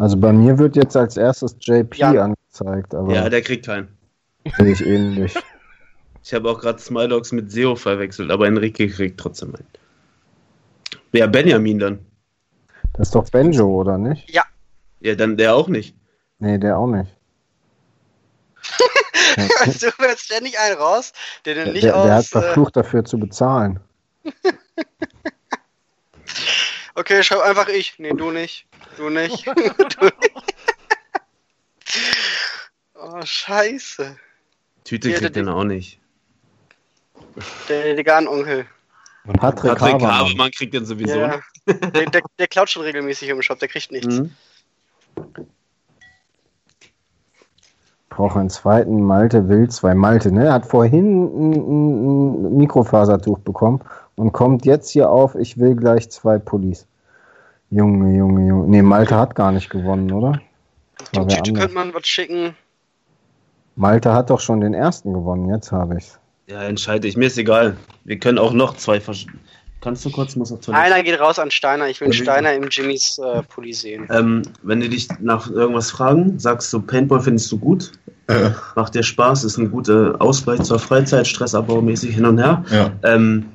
[0.00, 2.10] Also bei mir wird jetzt als erstes JP Ja.
[2.24, 3.88] angezeigt, aber Ja, der kriegt keinen.
[4.56, 5.34] sehe ich ähnlich.
[6.22, 9.66] Ich habe auch gerade Smilox mit Seo verwechselt, aber Enrique kriegt trotzdem einen.
[11.12, 11.98] Ja, Benjamin dann.
[12.92, 14.28] Das ist doch Benjo, oder nicht?
[14.30, 14.44] Ja,
[15.14, 15.96] dann der auch nicht.
[16.38, 17.10] Nee, der auch nicht.
[19.80, 21.14] du willst ständig einen raus,
[21.46, 22.26] der den Der, nicht der, der hat aus.
[22.26, 23.80] Äh, verflucht dafür zu bezahlen.
[26.94, 27.98] okay, schreib einfach ich.
[27.98, 28.66] Nee, du nicht.
[28.96, 29.46] Du nicht.
[29.46, 30.54] du nicht.
[32.94, 34.16] oh, scheiße.
[34.84, 35.98] Tüte kriegt den auch nicht.
[37.68, 38.66] Der Degan-Onkel.
[39.24, 40.18] Patrick, Patrick Habermann.
[40.18, 41.18] Habermann kriegt den sowieso.
[41.18, 41.40] Ja.
[41.66, 44.18] Der, der, der klaut schon regelmäßig im Shop, der kriegt nichts.
[44.18, 44.34] Mhm.
[48.08, 49.02] Braucht einen zweiten.
[49.02, 49.94] Malte will zwei.
[49.94, 50.52] Malte, ne?
[50.52, 53.84] Hat vorhin ein, ein, ein Mikrofasertuch bekommen
[54.20, 56.86] und kommt jetzt hier auf, ich will gleich zwei Pullis.
[57.70, 58.68] Junge, Junge, Junge.
[58.68, 60.40] Nee, Malte hat gar nicht gewonnen, oder?
[61.14, 61.58] Dem Tüte anders.
[61.58, 62.54] könnte man was schicken.
[63.76, 66.18] Malte hat doch schon den ersten gewonnen, jetzt habe ich's.
[66.48, 67.16] Ja, entscheide ich.
[67.16, 67.76] Mir ist egal.
[68.04, 69.26] Wir können auch noch zwei versch
[69.80, 70.82] Kannst du kurz, muss auf Toilette.
[70.84, 71.88] Einer geht raus an Steiner.
[71.88, 74.06] Ich will Ja, Steiner im Jimmys äh, Pulli sehen.
[74.10, 77.92] Ähm, wenn die dich nach irgendwas fragen, sagst du, Paintball findest du gut,
[78.26, 82.62] Äh, macht dir Spaß, ist ein guter Ausgleich zur Freizeit, Stressabbaumäßig hin und her.
[82.70, 82.90] ja.
[83.04, 83.46] Ähm,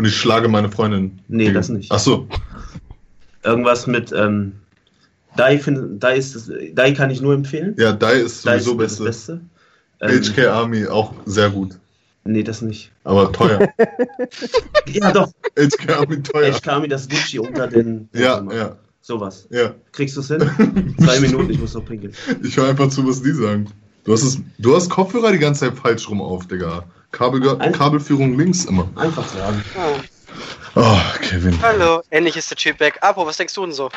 [0.00, 1.18] Und ich schlage meine Freundin.
[1.28, 1.92] Nee, das nicht.
[1.92, 2.26] Ach so.
[3.44, 4.52] irgendwas mit ähm,
[5.36, 7.74] Dai, find, Dai, ist das, Dai kann ich nur empfehlen.
[7.76, 9.40] Ja, Dai ist Dai ist sowieso das Beste.
[9.98, 10.30] Beste.
[10.40, 11.78] Ähm, HK Army auch sehr gut.
[12.24, 12.92] nee, das nicht.
[13.04, 13.68] Aber teuer.
[14.88, 15.30] Ja, doch.
[15.58, 16.58] HK Army teuer.
[16.62, 18.08] Kam mir das Gucci unter den.
[18.14, 19.48] Ja, ja, Sowas.
[19.50, 19.74] ja.
[19.92, 20.94] Kriegst du es hin?
[20.98, 22.14] Zwei Minuten, ich muss noch pinkeln.
[22.42, 23.66] Ich höre einfach zu, was die sagen.
[24.10, 26.82] Du hast, es, du hast Kopfhörer die ganze Zeit falsch rum auf, Digga.
[27.12, 28.90] Kabel, Kabelführung links immer.
[28.96, 29.62] Einfach sagen.
[29.76, 30.00] Ah,
[30.74, 31.56] Oh, Kevin.
[31.62, 32.98] hallo, endlich ist der Typ weg.
[33.02, 33.88] Apo, was denkst du denn so?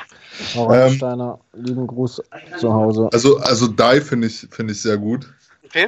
[0.56, 2.22] Alright, Ähm, Steiner, lieben Gruß
[2.60, 3.10] zu Hause.
[3.12, 5.26] Also, also Die finde ich, finde ich sehr gut.
[5.66, 5.88] Okay.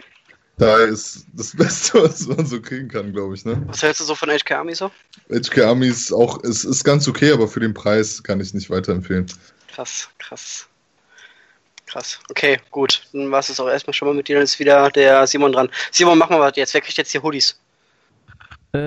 [0.59, 3.61] Die ist das Beste, was man so kriegen kann, glaube ich, ne?
[3.67, 4.89] Was hältst du so von HK Army so?
[5.29, 8.71] HK Army ist auch, es ist ganz okay, aber für den Preis kann ich nicht
[8.71, 9.27] weiterempfehlen.
[9.67, 10.67] Krass, krass.
[11.85, 12.19] Krass.
[12.29, 13.03] Okay, gut.
[13.13, 14.35] Dann war es auch erstmal schon mal mit dir.
[14.35, 15.69] Dann ist wieder der Simon dran.
[15.91, 16.73] Simon, mach mal was jetzt.
[16.73, 17.59] Wer kriegt jetzt die Hoodies?
[18.73, 18.79] Äh,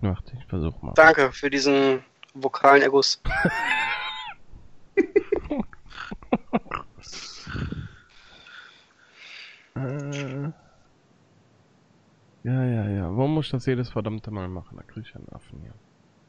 [0.00, 0.92] warte, ich versuch mal.
[0.94, 2.04] Danke für diesen
[2.34, 3.20] vokalen Erguss.
[9.78, 10.50] Äh,
[12.42, 13.04] ja, ja, ja.
[13.16, 14.76] Warum muss ich das jedes verdammte Mal machen?
[14.76, 15.74] Da krieg ich einen Affen hier.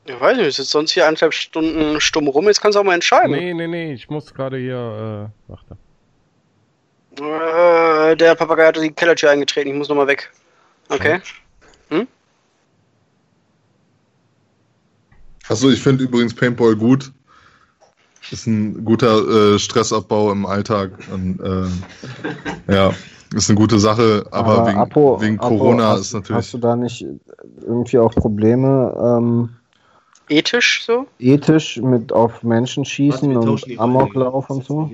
[0.10, 2.46] Ich weiß nicht, du sitzt sonst hier eineinhalb Stunden stumm rum.
[2.46, 3.32] Jetzt kannst du auch mal entscheiden.
[3.32, 5.78] Nee, nee, nee, ich muss gerade hier, äh, warte.
[8.12, 9.70] Äh, der Papagei hat die Kellertür eingetreten.
[9.70, 10.32] Ich muss nochmal weg.
[10.90, 11.22] Okay.
[15.48, 17.12] Achso, ich finde übrigens Paintball gut.
[18.32, 20.92] Ist ein guter äh, Stressabbau im Alltag.
[21.12, 22.94] Und, äh, ja,
[23.36, 26.38] ist eine gute Sache, aber, wegen, Apo- wegen Apo, Corona hast, ist natürlich.
[26.38, 27.06] Hast du da nicht
[27.62, 29.50] irgendwie auch Probleme ähm,
[30.30, 31.08] Ethisch so?
[31.18, 34.92] ethisch mit auf Menschen schießen tauschen und Amoklauf und so?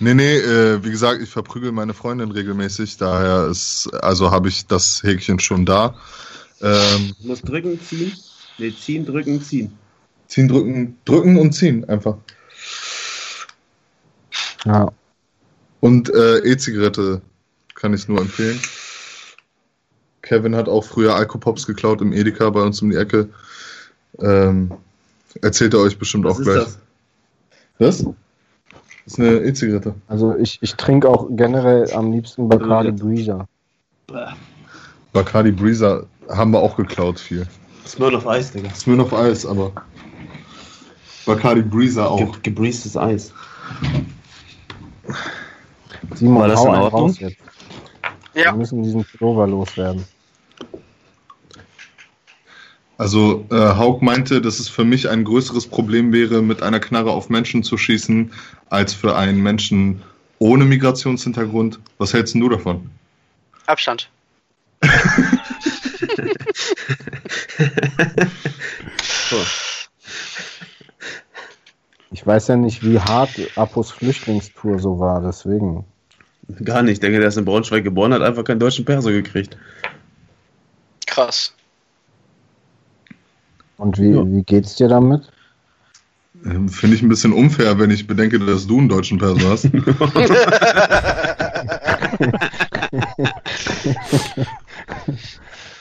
[0.00, 4.66] Nee, nee, äh, wie gesagt, ich verprügel meine Freundin regelmäßig, daher ist, also habe ich
[4.66, 5.94] das Häkchen schon da.
[6.60, 8.12] Ähm, Du musst drücken, ziehen.
[8.58, 9.78] Nee, ziehen, drücken, ziehen.
[10.26, 12.16] ziehen, drücken, drücken und ziehen einfach.
[14.64, 14.90] Ja.
[15.80, 17.22] Und äh, E-Zigarette
[17.74, 18.60] kann ich nur empfehlen.
[20.22, 23.28] Kevin hat auch früher Alkopops geklaut im Edeka bei uns um die Ecke.
[24.20, 24.72] Ähm,
[25.42, 26.64] erzählt er euch bestimmt Was auch ist gleich.
[26.64, 26.78] das?
[27.78, 27.98] Was?
[29.04, 29.94] Das ist eine E-Zigarette.
[30.08, 32.92] Also ich, ich trinke auch generell am liebsten Bacardi.
[32.92, 33.46] Breezer.
[35.12, 37.46] Bacardi Breezer haben wir auch geklaut viel.
[37.86, 38.68] Smirnoff Eis, Digga.
[38.74, 39.72] Smirnoff Eis, aber
[41.24, 42.18] Bacardi Breezer auch.
[42.18, 43.32] Ge gebreestes Eis.
[46.14, 47.02] Simon, War das hau in Ordnung?
[47.02, 47.36] raus jetzt.
[48.34, 50.04] Wir Ja, müssen diesen Pullover loswerden.
[52.98, 57.12] Also äh, Haug meinte, dass es für mich ein größeres Problem wäre, mit einer Knarre
[57.12, 58.32] auf Menschen zu schießen,
[58.70, 60.02] als für einen Menschen
[60.40, 61.78] ohne Migrationshintergrund.
[61.98, 62.90] Was hältst du davon?
[63.66, 64.10] Abstand.
[72.10, 75.84] Ich weiß ja nicht, wie hart Apos Flüchtlingstour so war, deswegen.
[76.64, 76.94] Gar nicht.
[76.94, 79.56] Ich denke, der ist in Braunschweig geboren, hat einfach keinen deutschen Perso gekriegt.
[81.06, 81.54] Krass.
[83.78, 84.24] Und wie, Ja.
[84.26, 85.30] wie geht's dir damit?
[86.44, 89.68] Ähm, Finde ich ein bisschen unfair, wenn ich bedenke, dass du einen deutschen Perso hast.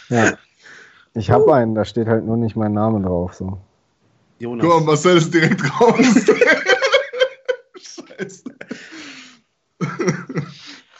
[0.09, 0.37] Ja.
[1.13, 3.33] Ich habe einen, da steht halt nur nicht mein Name drauf.
[3.33, 3.59] So.
[4.39, 4.65] Jonas.
[4.65, 5.95] Guck mal, Marcel ist direkt raus.
[7.81, 8.43] Scheiße.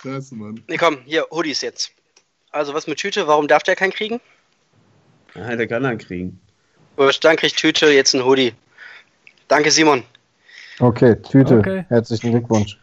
[0.02, 0.64] Scheiße, Mann.
[0.68, 1.92] Nee, komm, hier, Hoodies jetzt.
[2.52, 4.20] Also was mit Tüte, warum darf der keinen kriegen?
[5.36, 6.40] Ja, der kann er kriegen.
[6.98, 8.54] Wurscht, dann kriegt Tüte jetzt ein Hoodie.
[9.48, 10.04] Danke, Simon.
[10.80, 11.60] Okay, Tüte.
[11.60, 11.86] Okay.
[11.90, 12.78] Herzlichen Glückwunsch.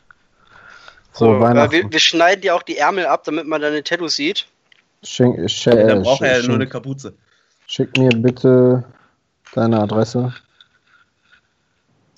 [1.13, 1.73] So, Frohe äh, Weihnachten.
[1.73, 4.47] wir, wir schneiden dir auch die Ärmel ab, damit man deine Tattoos sieht.
[5.03, 7.15] Schick, sch Ja, äh, dann braucht er ja nur eine Kapuze.
[7.67, 8.85] schick mir bitte
[9.55, 10.35] deine Adresse.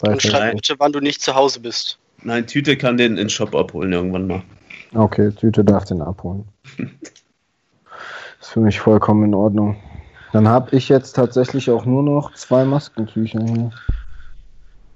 [0.02, 1.98] Und Weiß schreib bitte, wann du nicht zu Hause bist.
[2.22, 4.42] Nein, Tüte kann den in den Shop abholen irgendwann mal.
[4.94, 6.46] Okay, Tüte darf den abholen.
[8.40, 9.76] Ist für mich vollkommen in Ordnung.
[10.36, 13.70] Dann habe ich jetzt tatsächlich auch nur noch zwei Maskentücher hier.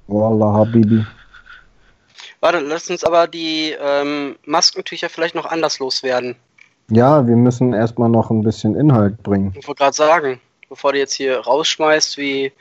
[0.07, 1.07] Wallah, Habibi.
[2.41, 6.37] Warte, lass uns aber die ähm, Maskentücher vielleicht noch anders loswerden.
[6.91, 9.55] Ja, wir müssen erstmal noch ein bisschen Inhalt bringen.
[9.59, 12.53] Ich wollte gerade sagen, bevor du jetzt hier rausschmeißt, wie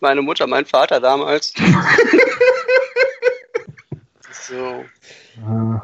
[0.00, 1.54] meine Mutter, mein Vater damals.
[4.32, 4.54] so.
[4.54, 5.80] Äh,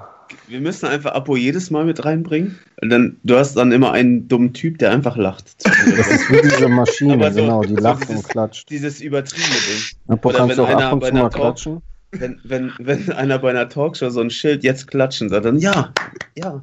[0.51, 2.59] Wir müssen einfach Apo jedes Mal mit reinbringen.
[2.83, 5.55] Und dann, du hast dann immer einen dummen Typ, der einfach lacht.
[5.65, 8.69] Das ist wie diese Maschine, so- genau, die so lacht dieses- und klatscht.
[8.69, 9.83] Dieses übertriebene Ding.
[10.09, 11.83] Apo, oder kannst du auch wenn einer ab und bei zu einer mal Talk- klatschen?
[12.13, 15.93] Wenn, wenn, wenn einer bei einer Talkshow so ein Schild jetzt klatschen sagt, dann ja,
[16.37, 16.61] ja.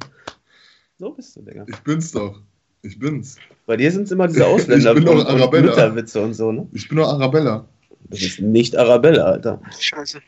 [0.98, 1.64] So bist du, Digga.
[1.68, 2.42] Ich bin's doch.
[2.82, 3.36] Ich bin's.
[3.64, 5.66] Bei dir sind es immer diese Ausländer Ich bin doch und, und Arabella.
[5.70, 6.66] Mütterwitze und so, ne?
[6.74, 7.64] Ich bin doch Arabella.
[8.10, 9.60] Das ist nicht Arabella, Alter.
[9.78, 10.20] Scheiße.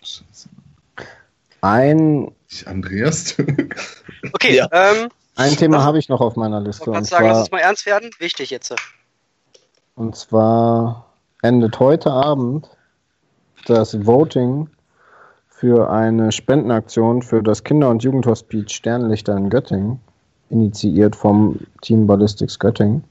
[1.62, 3.36] Ein, Ich Andreas?
[4.32, 4.68] Okay, Ja.
[4.72, 6.90] ähm, ein Thema habe ich noch auf meiner ich Liste.
[6.90, 8.10] Und gerade sagen, lass zwar, uns mal ernst werden.
[8.18, 8.74] Wichtig jetzt.
[9.94, 11.06] und zwar
[11.42, 12.68] endet heute Abend
[13.66, 14.68] das Voting
[15.48, 20.00] für eine Spendenaktion für das Kinder- und Jugendhospiz Sternlichter in Göttingen,
[20.50, 23.04] initiiert vom Team Ballistics Göttingen.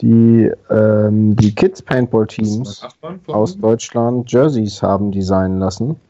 [0.00, 2.82] Die, ähm, die Kids Paintball Teams
[3.28, 6.00] aus Deutschland Jerseys haben designen lassen,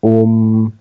[0.00, 0.72] um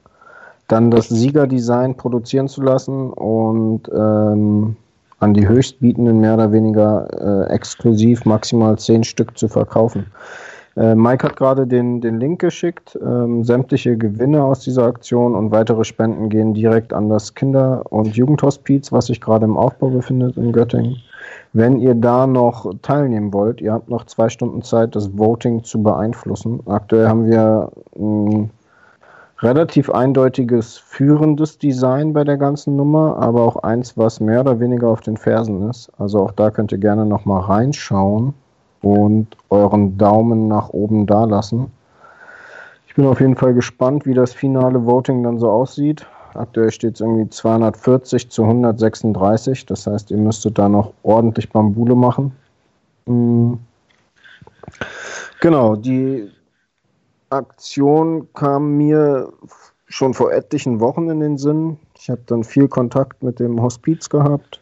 [0.68, 4.76] dann das Siegerdesign produzieren zu lassen und ähm,
[5.20, 7.08] an die Höchstbietenden mehr oder weniger
[7.48, 10.08] äh, exklusiv maximal zehn Stück zu verkaufen.
[10.76, 12.98] Äh, Mike hat gerade den, den Link geschickt.
[13.02, 18.16] Ähm, sämtliche Gewinne aus dieser Aktion und weitere Spenden gehen direkt an das Kinder- und
[18.16, 20.98] Jugendhospiz, was sich gerade im Aufbau befindet in Göttingen.
[21.54, 25.82] Wenn ihr da noch teilnehmen wollt, ihr habt noch zwei Stunden Zeit, das Voting zu
[25.82, 26.60] beeinflussen.
[26.66, 28.50] Aktuell haben wir ein
[29.46, 34.90] relativ eindeutiges führendes Design bei der ganzen Nummer, aber auch eins, was mehr oder weniger
[34.90, 35.92] auf den Fersen ist.
[36.00, 38.34] Also auch da könnt ihr gerne noch mal reinschauen
[38.82, 41.72] und euren Daumen nach oben da lassen.
[42.88, 46.08] Ich bin auf jeden Fall gespannt, wie das finale Voting dann so aussieht.
[46.34, 49.66] Aktuell steht es irgendwie 240 zu 136.
[49.68, 52.32] Das heißt, ihr müsstet da noch ordentlich Bambule machen.
[53.06, 53.54] Mm.
[55.40, 56.32] Genau, die
[57.36, 59.32] Aktion kam mir
[59.88, 61.78] schon vor etlichen Wochen in den Sinn.
[61.98, 64.62] Ich habe dann viel Kontakt mit dem Hospiz gehabt.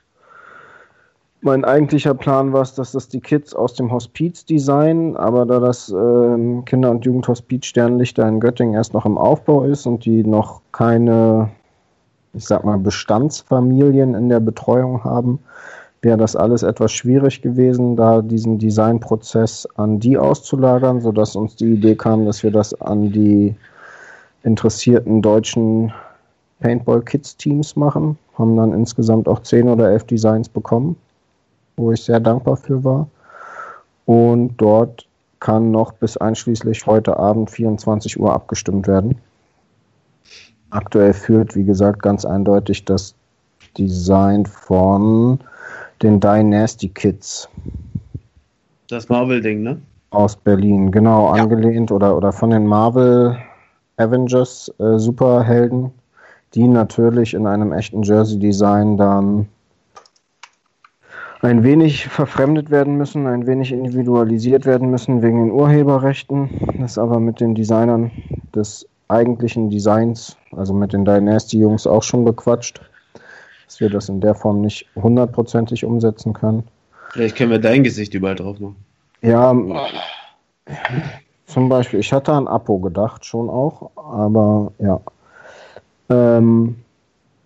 [1.41, 5.59] Mein eigentlicher Plan war es, dass das die Kids aus dem Hospiz designen, aber da
[5.59, 10.23] das ähm, Kinder- und Jugendhospiz Sternlichter in Göttingen erst noch im Aufbau ist und die
[10.23, 11.49] noch keine,
[12.33, 15.39] ich sag mal, Bestandsfamilien in der Betreuung haben,
[16.03, 21.73] wäre das alles etwas schwierig gewesen, da diesen Designprozess an die auszulagern, sodass uns die
[21.73, 23.55] Idee kam, dass wir das an die
[24.43, 25.93] interessierten deutschen
[26.59, 28.17] Paintball-Kids-Teams machen.
[28.37, 30.97] Haben dann insgesamt auch zehn oder elf Designs bekommen,
[31.77, 33.07] wo ich sehr dankbar für war.
[34.05, 35.07] Und dort
[35.39, 39.17] kann noch bis einschließlich heute Abend 24 Uhr abgestimmt werden.
[40.69, 43.15] Aktuell führt, wie gesagt, ganz eindeutig das
[43.77, 45.39] Design von
[46.03, 47.49] den Dynasty Kids
[48.89, 49.81] Das Marvel-Ding, ne?
[50.11, 51.41] aus Berlin, genau, Ja.
[51.43, 53.35] angelehnt oder, oder von den Marvel
[53.97, 55.91] Avengers äh, Superhelden,
[56.53, 59.47] die natürlich in einem echten Jersey-Design dann
[61.41, 66.49] ein wenig verfremdet werden müssen, ein wenig individualisiert werden müssen wegen den Urheberrechten.
[66.79, 68.11] Das ist aber mit den Designern
[68.55, 72.81] des eigentlichen Designs, also mit den Dynasty-Jungs auch schon bequatscht,
[73.65, 76.63] dass wir das in der Form nicht hundertprozentig umsetzen können.
[77.11, 78.75] Vielleicht können wir dein Gesicht überall drauf machen.
[79.21, 79.53] Ja,
[81.45, 84.99] zum Beispiel, ich hatte an Apo gedacht, schon auch, aber ja.
[86.09, 86.75] Ähm,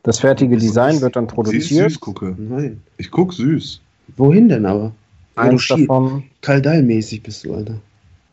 [0.03, 1.91] das fertige Design wird dann produziert.
[1.91, 2.34] süß, gucke.
[2.38, 2.81] Nein.
[2.98, 3.81] Ich guck süß.
[4.15, 4.91] Wohin denn aber?
[5.35, 7.76] Ja, du Eins schiel- davon Kaldal-mäßig bist du, Alter.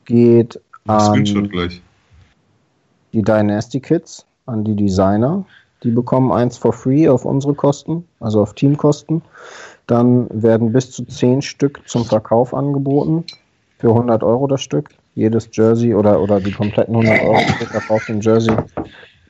[0.05, 1.83] geht an gleich.
[3.13, 5.45] die Dynasty Kids, an die Designer.
[5.85, 9.23] Die bekommen eins for free auf unsere Kosten, also auf Teamkosten.
[9.87, 13.25] Dann werden bis zu zehn Stück zum Verkauf angeboten
[13.79, 14.89] für 100 Euro das Stück.
[15.15, 18.57] Jedes Jersey oder, oder die kompletten 100 Euro für verkauften Jersey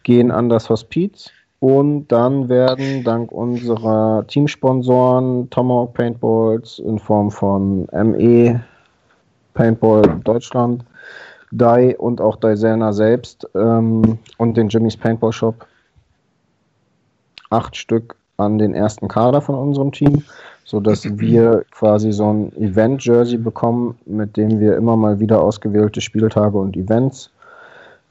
[0.04, 1.30] gehen an das Hospiz.
[1.58, 8.60] Und dann werden dank unserer Teamsponsoren Tomahawk Paintballs in Form von ME
[9.54, 10.84] Paintball Deutschland,
[11.50, 15.66] Dai und auch Daisena selbst ähm, und den Jimmy's Paintball Shop
[17.54, 20.22] acht Stück an den ersten Kader von unserem Team,
[20.64, 26.58] sodass wir quasi so ein Event-Jersey bekommen, mit dem wir immer mal wieder ausgewählte Spieltage
[26.58, 27.30] und Events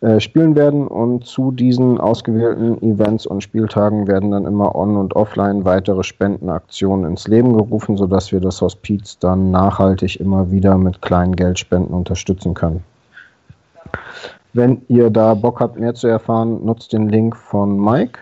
[0.02, 0.88] äh, spielen werden.
[0.88, 7.12] Und zu diesen ausgewählten Events und Spieltagen werden dann immer on- und offline weitere Spendenaktionen
[7.12, 12.54] ins Leben gerufen, sodass wir das Hospiz dann nachhaltig immer wieder mit kleinen Geldspenden unterstützen
[12.54, 12.84] können.
[14.54, 18.20] Wenn ihr da Bock habt, mehr zu erfahren, nutzt den Link von Mike,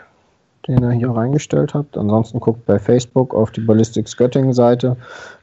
[0.68, 1.86] den er hier reingestellt hat.
[1.98, 4.96] Ansonsten guckt bei Facebook auf die Ballistics Göttingen Seite.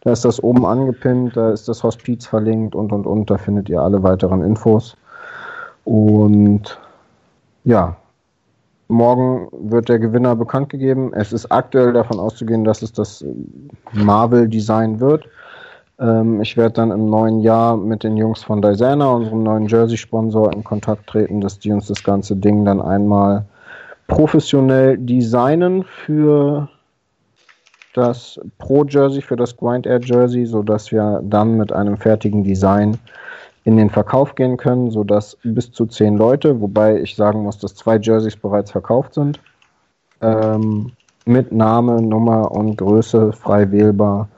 [0.03, 3.31] Da ist das oben angepinnt, da ist das Hospiz verlinkt und und und.
[3.31, 4.97] Da findet ihr alle weiteren Infos.
[5.85, 6.78] Und
[7.65, 7.97] ja,
[8.89, 11.12] morgen wird der Gewinner bekannt gegeben.
[11.15, 13.24] Es ist aktuell davon auszugehen, dass es das
[13.93, 15.27] Marvel-Design wird.
[15.99, 20.53] Ähm, ich werde dann im neuen Jahr mit den Jungs von Daisana, unserem neuen Jersey-Sponsor,
[20.53, 23.45] in Kontakt treten, dass die uns das ganze Ding dann einmal
[24.09, 26.68] professionell designen für
[27.94, 32.98] das Pro-Jersey, für das Grind Air Jersey, sodass wir dann mit einem fertigen Design
[33.64, 37.74] in den Verkauf gehen können, sodass bis zu zehn Leute, wobei ich sagen muss, dass
[37.74, 39.40] zwei Jerseys bereits verkauft sind,
[40.22, 40.93] ähm,
[41.26, 44.28] mit Name, Nummer und Größe frei wählbar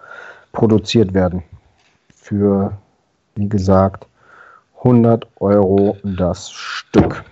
[0.52, 1.44] produziert werden.
[2.14, 2.72] Für,
[3.36, 4.06] wie gesagt,
[4.78, 7.24] 100 Euro das Stück.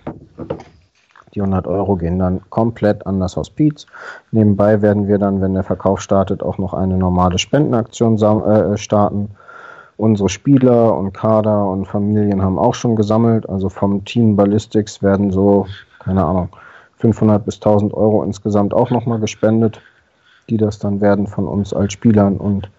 [1.33, 3.85] Die 100 Euro gehen dann komplett an das Hospiz.
[4.31, 8.77] Nebenbei werden wir dann, wenn der Verkauf startet, auch noch eine normale Spendenaktion sam- äh,
[8.77, 9.31] starten.
[9.97, 13.47] Unsere Spieler und Kader und Familien haben auch schon gesammelt.
[13.49, 15.67] Also vom Team Ballistics werden so,
[15.99, 16.49] keine Ahnung,
[16.97, 19.81] 500 bis 1000 Euro insgesamt auch nochmal gespendet,
[20.49, 22.69] die das dann werden von uns als Spielern und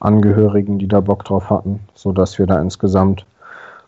[0.00, 3.24] Angehörigen, die da Bock drauf hatten, sodass wir da insgesamt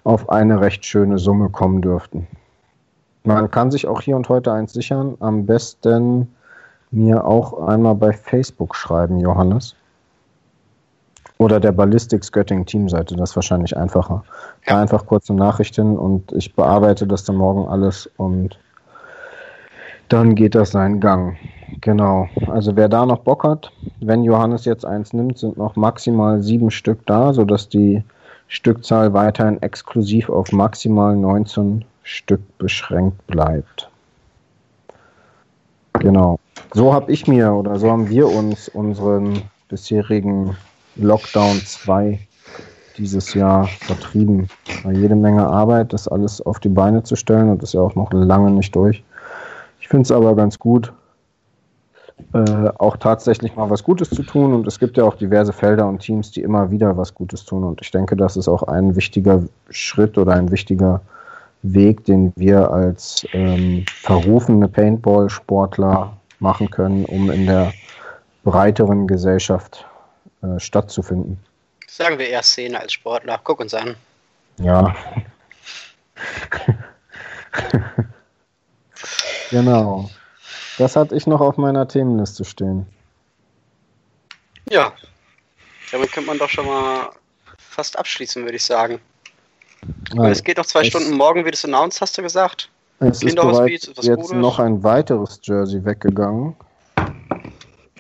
[0.05, 2.27] auf eine recht schöne Summe kommen dürften.
[3.25, 5.17] Man kann sich auch hier und heute eins sichern.
[5.21, 6.35] Am besten
[6.91, 9.75] mir auch einmal bei Facebook schreiben, Johannes.
[11.39, 14.25] Oder der Ballistics Göttingen Teamseite, das ist wahrscheinlich einfacher.
[14.67, 14.81] Da Ja.
[14.83, 18.59] einfach kurze Nachricht hin und ich bearbeite das dann morgen alles und
[20.09, 21.37] dann geht das seinen Gang.
[21.81, 22.29] Genau.
[22.47, 26.71] Also wer da noch Bock hat, wenn Johannes jetzt eins nimmt, sind noch maximal sieben
[26.71, 28.05] Stück da, sodass die
[28.49, 33.91] Stückzahl weiterhin exklusiv auf maximal 19 Stück beschränkt bleibt.
[35.95, 36.39] Genau.
[36.73, 40.57] So habe ich mir oder so haben wir uns unseren bisherigen
[40.97, 42.19] Lockdown 2
[42.97, 44.49] dieses Jahr vertrieben.
[44.85, 47.95] War jede Menge Arbeit, das alles auf die Beine zu stellen und ist ja auch
[47.95, 49.03] noch lange nicht durch.
[49.81, 50.93] Ich finde es aber ganz gut,
[52.33, 54.53] äh, auch tatsächlich mal was Gutes zu tun.
[54.55, 57.65] Und es gibt ja auch diverse Felder und Teams, die immer wieder was Gutes tun.
[57.65, 61.01] Und ich denke, das ist auch ein wichtiger Schritt oder ein wichtiger
[61.65, 67.73] Weg, den wir als ähm, verrufene Paintball-Sportler machen können, um in der
[68.45, 69.87] breiteren Gesellschaft
[70.43, 71.39] äh, stattzufinden.
[71.87, 73.41] Sagen wir eher Szene als Sportler.
[73.43, 73.97] Guck uns an.
[74.59, 74.95] Ja.
[79.51, 80.11] genau.
[80.77, 82.87] Das hatte ich noch auf meiner Themenliste stehen.
[84.69, 84.93] Ja.
[85.93, 87.11] Damit könnte man doch schon mal
[87.57, 89.01] fast abschließen, würde ich sagen.
[90.15, 92.69] Weil es geht noch zwei es- Stunden morgen, wie du es announced, hast du gesagt.
[93.01, 94.33] Es ist bereits etwas jetzt Gutes.
[94.33, 96.55] noch ein weiteres Jersey weggegangen.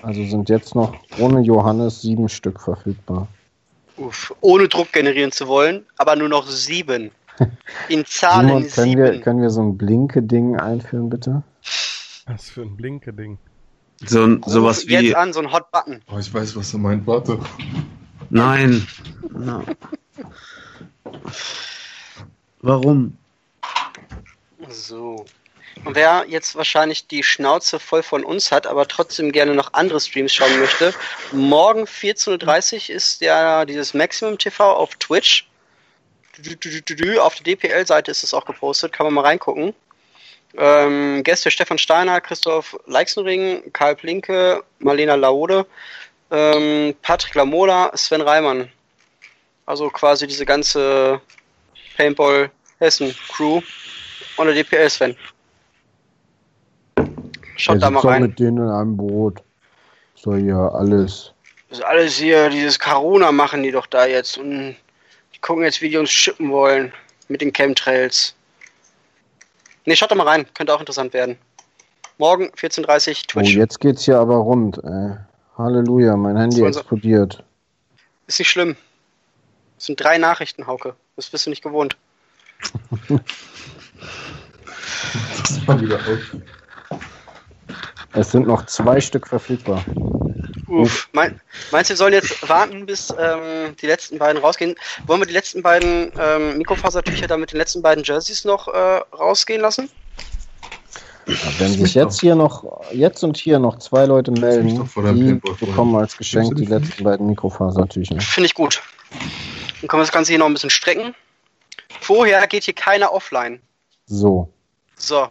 [0.02, 3.26] Also sind jetzt noch ohne Johannes sieben Stück verfügbar.
[3.96, 7.10] Uff, ohne Druck generieren zu wollen, aber nur noch sieben.
[7.88, 9.02] In Zahlen Simon, können, sieben.
[9.02, 11.42] wir, können wir so ein Blinke-Ding einführen, bitte?
[12.26, 13.38] Was für ein Blinke-Ding.
[14.04, 14.94] So, ein- sowas wie.
[14.94, 16.00] jetzt an, so ein Hot Button.
[16.12, 17.06] Oh, ich weiß, was er meint.
[17.06, 17.38] Warte.
[18.30, 18.86] Nein.
[19.32, 19.62] Na.
[22.62, 23.16] Warum?
[24.68, 25.26] So.
[25.84, 30.00] Und wer jetzt wahrscheinlich die Schnauze voll von uns hat, aber trotzdem gerne noch andere
[30.00, 30.94] Streams schauen möchte,
[31.32, 35.46] morgen 14.30 Uhr ist ja dieses Maximum TV auf Twitch.
[37.20, 39.74] Auf der DPL-Seite ist es auch gepostet, kann man mal reingucken.
[40.56, 45.66] Ähm, Gäste Stefan Steiner, Christoph Leixenring, Karl Plinke, Marlena Laude,
[46.30, 48.70] ähm, Patrick Lamola, Sven Reimann.
[49.66, 51.20] Also quasi diese ganze
[51.96, 53.60] Paintball Hessen Crew
[54.36, 55.16] und der DPL Sven.
[57.56, 58.22] Schaut da mal rein.
[58.22, 59.42] mit denen in einem Boot.
[60.14, 61.32] So hier alles.
[61.68, 64.76] Das ist alles hier, dieses Corona machen die doch da jetzt und
[65.34, 66.92] die gucken jetzt, wie die uns schippen wollen
[67.28, 68.34] mit den Chemtrails.
[69.86, 71.36] Ne, schaut da mal rein, könnte auch interessant werden.
[72.18, 73.56] Morgen 14.30 Oh, Twitch.
[73.56, 74.78] jetzt geht's hier aber rund.
[74.84, 75.16] Ey.
[75.58, 77.42] Halleluja, mein Handy explodiert.
[78.26, 78.76] Ist nicht schlimm.
[79.76, 80.94] Das sind drei Nachrichten, Hauke.
[81.16, 81.96] Das bist du nicht gewohnt.
[85.38, 87.00] Das mal wieder auf.
[88.12, 89.84] Es sind noch zwei Stück verfügbar.
[90.68, 91.08] Uff.
[91.12, 91.40] Mein,
[91.70, 94.74] meinst du, wir sollen jetzt warten, bis ähm, die letzten beiden rausgehen?
[95.06, 99.00] Wollen wir die letzten beiden ähm, Mikrofasertücher da mit den letzten beiden Jerseys noch äh,
[99.16, 99.90] rausgehen lassen?
[101.26, 105.34] Ja, wenn sich jetzt hier noch, jetzt und hier noch zwei Leute melden, die
[105.64, 108.20] bekommen als Geschenk die letzten beiden Mikrofasertücher.
[108.20, 108.82] Finde ich gut.
[109.84, 111.14] Dann können wir das Ganze hier noch ein bisschen strecken.
[112.00, 113.60] Vorher geht hier keiner offline.
[114.06, 114.50] So.
[114.96, 115.28] So.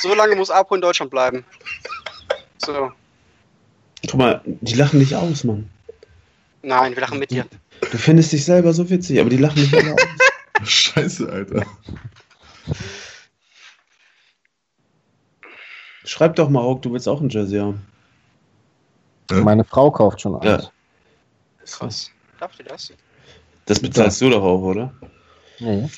[0.00, 1.44] So lange muss Apo in Deutschland bleiben.
[2.56, 2.90] So.
[4.10, 5.70] Guck mal, die lachen dich aus, Mann.
[6.62, 7.46] Nein, wir lachen mit dir.
[7.92, 10.00] Du findest dich selber so witzig, aber die lachen dich alle aus.
[10.68, 11.64] Scheiße, Alter.
[16.04, 17.86] Schreib doch mal, Hauk, du willst auch ein Jersey haben.
[19.30, 19.42] Ja.
[19.42, 20.56] Meine Frau kauft schon Ja.
[20.56, 20.72] eins.
[21.64, 22.10] Krass.
[22.38, 22.92] Darf die das?
[23.66, 24.92] Das bezahlst du doch auch, oder?
[25.58, 25.88] Nee.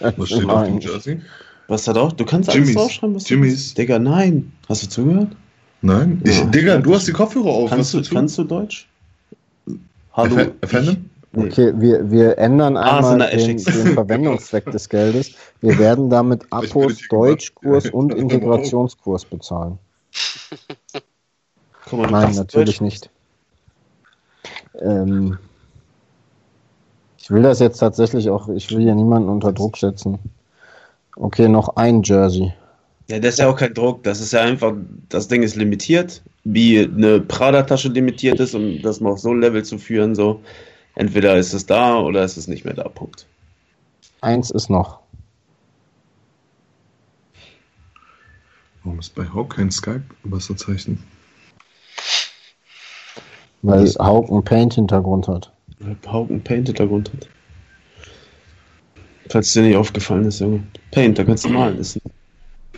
[0.00, 1.20] Was steht auf dem Jersey?
[1.68, 2.14] Was da drauf?
[2.14, 2.68] Du kannst Jimmys.
[2.68, 3.48] alles draufschreiben, was Jimmys.
[3.52, 3.78] du willst.
[3.78, 4.52] Digga, nein.
[4.68, 5.36] Hast du zugehört?
[5.82, 6.20] Nein?
[6.24, 6.44] Ich, Ja.
[6.46, 7.70] Digga, du hast die Kopfhörer auf.
[7.70, 8.88] Kannst du, was kannst du Deutsch?
[10.14, 10.36] Hallo.
[11.32, 11.44] Nee.
[11.46, 15.32] Okay, wir, wir ändern Ah, einmal eine den, den Verwendungszweck des Geldes.
[15.60, 19.78] Wir werden damit hier Deutschkurs und Integrationskurs bezahlen.
[21.84, 23.10] Guck mal, du Nein, natürlich nicht.
[24.80, 25.38] Ähm,
[27.28, 30.18] ich will das jetzt tatsächlich auch, ich will hier niemanden unter Druck setzen.
[31.14, 32.54] Okay, noch ein Jersey.
[33.08, 34.02] Ja, das ist ja auch kein Druck.
[34.02, 34.72] Das ist ja einfach,
[35.10, 39.42] das Ding ist limitiert, wie eine Prada-Tasche limitiert ist, um das mal auf so ein
[39.42, 40.14] Level zu führen.
[40.14, 40.40] So,
[40.94, 42.88] entweder ist es da oder ist es nicht mehr da.
[42.88, 43.26] Punkt.
[44.22, 45.00] Eins ist noch.
[48.84, 51.04] Warum ist bei Hawk kein Skype-Wasserzeichen?
[53.60, 55.52] Weil Hauk einen Paint-Hintergrund hat.
[55.80, 57.28] Weil Paint-Hintergrund hat.
[59.30, 60.64] Falls dir nicht aufgefallen ist, Junge.
[60.90, 61.78] Paint, da kannst du malen.
[61.78, 62.00] Ist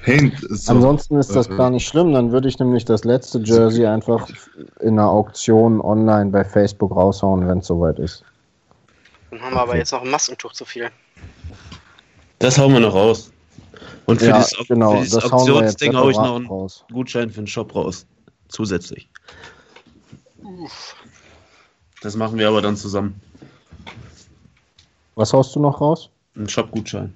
[0.02, 2.12] Paint ist Ansonsten ist das äh, gar nicht schlimm.
[2.12, 4.28] Dann würde ich nämlich das letzte Jersey einfach
[4.80, 8.24] in einer Auktion online bei Facebook raushauen, wenn es soweit ist.
[9.30, 10.90] Dann haben wir aber jetzt noch ein Maskentuch zu viel.
[12.38, 13.30] das hauen wir noch raus.
[14.06, 16.84] Und für ja, dieses, genau, für dieses Auktionsding hau ich noch einen raus.
[16.92, 18.06] Gutschein für den Shop raus.
[18.48, 19.08] Zusätzlich.
[22.00, 23.20] Das machen wir aber dann zusammen.
[25.14, 26.08] Was haust du noch raus?
[26.34, 27.12] Ein Shop-Gutschein.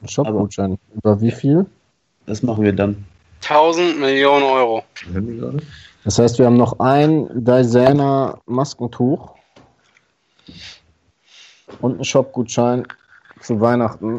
[0.00, 0.78] Ein Shop-Gutschein.
[0.94, 1.66] Über wie viel?
[2.26, 3.04] Das machen wir dann.
[3.42, 4.82] 1000 Millionen Euro.
[6.04, 9.34] Das heißt, wir haben noch ein Daisana Maskentuch
[11.80, 12.86] und einen Shop-Gutschein
[13.40, 14.18] zu Weihnachten.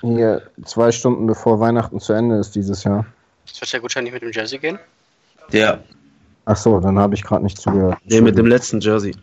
[0.00, 3.04] Hier zwei Stunden bevor Weihnachten zu Ende ist dieses Jahr.
[3.46, 4.78] Das wird der Gutschein nicht mit dem Jersey gehen.
[5.52, 5.82] Der,
[6.50, 7.96] Ach so, dann habe ich gerade nicht zugehört.
[8.04, 9.14] der mit dem letzten Jersey.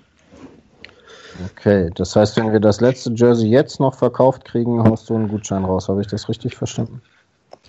[1.52, 5.28] Okay, das heißt, wenn wir das letzte Jersey jetzt noch verkauft kriegen, haust du einen
[5.28, 5.90] Gutschein raus.
[5.90, 7.02] Habe ich das richtig verstanden?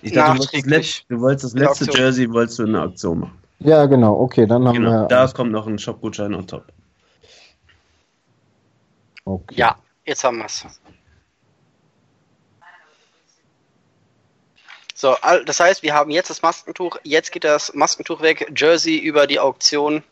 [0.01, 0.77] Ich dachte, du wolltest, das Nachträglich.
[0.77, 2.05] letzte, du wolltest das letzte Aktion.
[2.05, 3.39] Jersey wolltest du in der Aktion machen.
[3.59, 4.21] Ja, genau.
[4.21, 4.91] Okay, dann haben Genau.
[4.91, 5.09] wir.
[5.09, 6.67] Da kommt noch ein Shop-Gutschein on top.
[9.25, 9.55] Okay.
[9.59, 9.75] Ja,
[10.07, 10.65] jetzt haben wir's.
[14.99, 18.97] So, all- das heißt, wir haben jetzt das Maskentuch, jetzt geht das Maskentuch weg, Jersey
[18.99, 20.03] über die Auktion.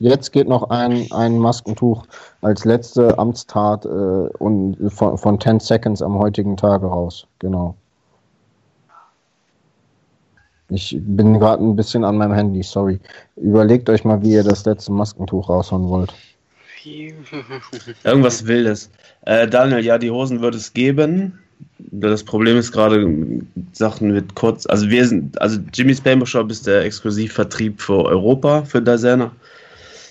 [0.00, 2.04] Jetzt geht noch ein, ein Maskentuch
[2.40, 7.28] als letzte Amtstat äh, und von, von 10 Seconds am heutigen Tage raus.
[7.38, 7.76] Genau.
[10.68, 12.98] Ich bin gerade ein bisschen an meinem Handy, sorry.
[13.36, 16.12] Überlegt euch mal, wie ihr das letzte Maskentuch raushauen wollt.
[18.02, 18.90] Irgendwas Wildes.
[19.26, 21.38] Äh, Daniel, ja, die Hosen wird es geben.
[21.78, 23.06] Das Problem ist gerade,
[23.72, 24.66] Sachen wird kurz.
[24.66, 28.82] Also wir sind, also Jimmy's Paintball Shop ist der Exklusivvertrieb für Europa, für.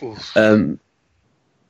[0.02, 0.32] Uff.
[0.36, 0.80] Ähm,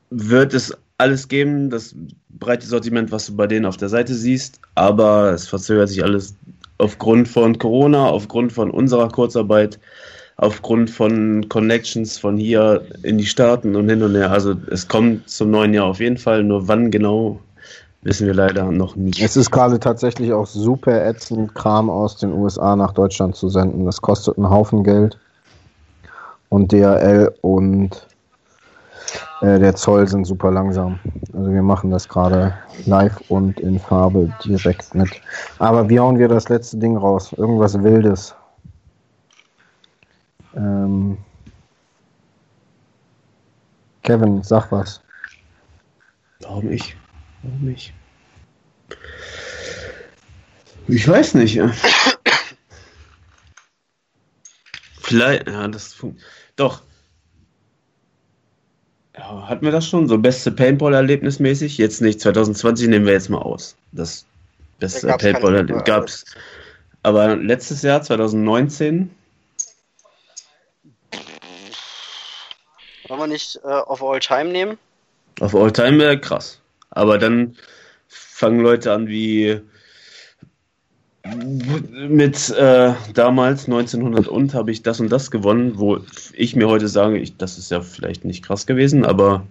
[0.09, 1.95] wird es alles geben, das
[2.29, 6.35] breite Sortiment, was du bei denen auf der Seite siehst, aber es verzögert sich alles
[6.77, 9.79] aufgrund von Corona, aufgrund von unserer Kurzarbeit,
[10.37, 14.31] aufgrund von Connections von hier in die Staaten und hin und her.
[14.31, 17.39] Also es kommt zum neuen Jahr auf jeden Fall, nur wann genau,
[18.03, 19.21] wissen wir leider noch nicht.
[19.21, 23.85] Es ist gerade tatsächlich auch super ätzend, Kram aus den USA nach Deutschland zu senden.
[23.85, 25.17] Das kostet einen Haufen Geld.
[26.49, 28.07] Und DHL und
[29.41, 30.99] äh, der Zoll sind super langsam.
[31.33, 32.53] Also wir machen das gerade
[32.85, 35.09] live und in Farbe direkt mit.
[35.59, 37.33] Aber wie hauen wir das letzte Ding raus?
[37.33, 38.35] Irgendwas Wildes.
[40.55, 41.17] Ähm
[44.03, 45.01] Kevin, sag was.
[46.41, 46.97] Warum ich?
[47.43, 47.93] Warum ich?
[50.87, 51.55] Ich weiß nicht.
[51.55, 51.71] ja.
[55.01, 55.97] Vielleicht, ja, das
[56.55, 56.81] Doch.
[59.17, 60.07] Ja, hatten wir das schon?
[60.07, 61.77] So beste Paintball-Erlebnis mäßig?
[61.77, 62.21] Jetzt nicht.
[62.21, 63.75] 2020 nehmen wir jetzt mal aus.
[63.91, 64.25] Das
[64.79, 66.25] beste Da Paintball-Erlebnis gab's.
[67.03, 69.09] Aber letztes Jahr, 2019,
[73.11, 74.77] Wollen wir nicht äh, auf All Time nehmen?
[75.41, 76.60] Auf Alltime wäre krass.
[76.91, 77.55] Aber dann
[78.07, 79.61] fangen Leute an wie
[82.07, 85.99] mit äh, damals 1900 und habe ich das und das gewonnen, wo
[86.33, 89.45] ich mir heute sage, ich, das ist ja vielleicht nicht krass gewesen, aber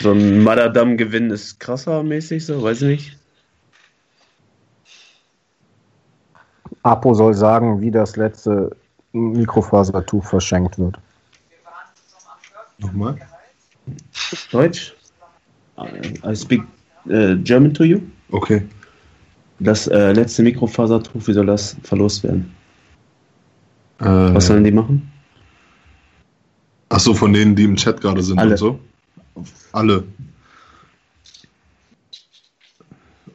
[0.00, 3.18] so ein Madadam-Gewinn ist krasser mäßig, so weiß ich nicht.
[6.82, 8.74] Apo soll sagen, wie das letzte
[9.12, 10.98] Mikrofasertuch verschenkt wird.
[12.78, 13.16] Nochmal?
[14.50, 14.94] Deutsch?
[16.24, 16.62] I speak
[17.08, 18.00] äh, German to you.
[18.30, 18.62] Okay.
[19.60, 22.52] Das äh, letzte Mikrofasertuch, wie soll das verlost werden?
[24.00, 25.10] Äh, Was sollen die machen?
[26.90, 28.52] Achso, von denen, die im Chat gerade sind Alle.
[28.52, 28.80] und so?
[29.72, 30.04] Alle.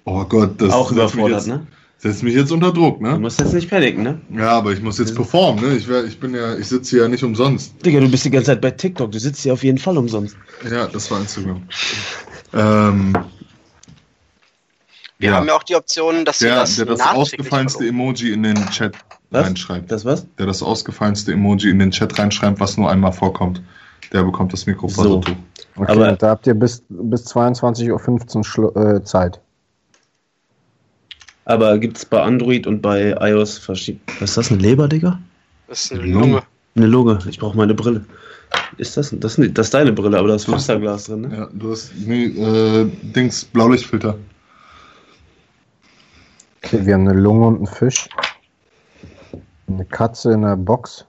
[0.06, 1.68] Oh Gott, das Auch setzt mich überfordert, jetzt, ne?
[1.98, 3.20] setzt mich jetzt unter Druck, Du ne?
[3.20, 4.20] musst jetzt nicht paniken, ne?
[4.36, 5.76] Ja, aber ich muss jetzt performen, ne?
[5.78, 7.74] Ich, wär, ich bin ja, ich sitze hier ja nicht umsonst.
[7.86, 9.12] Digga, du bist die ganze Zeit bei TikTok.
[9.12, 10.36] Du sitzt hier auf jeden Fall umsonst.
[10.70, 11.62] Ja, das war Instagram.
[12.54, 13.14] Ähm,
[15.18, 17.88] Wir ja, haben ja auch die Option, dass der, das der das ausgefallenste.
[17.88, 18.96] Emoji in den Chat
[19.30, 19.46] Was?
[19.46, 19.92] reinschreibt.
[19.92, 20.26] Das was?
[20.38, 23.62] Der das ausgefallenste Emoji in den Chat reinschreibt, was nur einmal vorkommt.
[24.12, 25.36] Der bekommt das Mikrofasertuch.
[25.76, 29.40] Okay, Aber- da habt ihr bis, bis 22.15 Uhr äh, Zeit.
[31.46, 34.02] Aber gibt es bei Android und bei iOS verschiedene.
[34.20, 35.20] Was ist das, eine Leber, Digga?
[35.68, 36.20] Das ist eine Lunge.
[36.20, 36.44] Lunge.
[36.76, 37.20] Eine Lunge.
[37.30, 38.06] Ich brauche meine Brille.
[38.78, 41.36] Ist das, das, nicht- das ist deine Brille, aber da ist Fensterglas drin, ne?
[41.38, 44.18] Ja, du hast nee, äh, Dings, Blaulichtfilter.
[46.64, 48.08] Okay, wir haben eine Lunge und einen Fisch.
[49.68, 51.06] Eine Katze in der Box.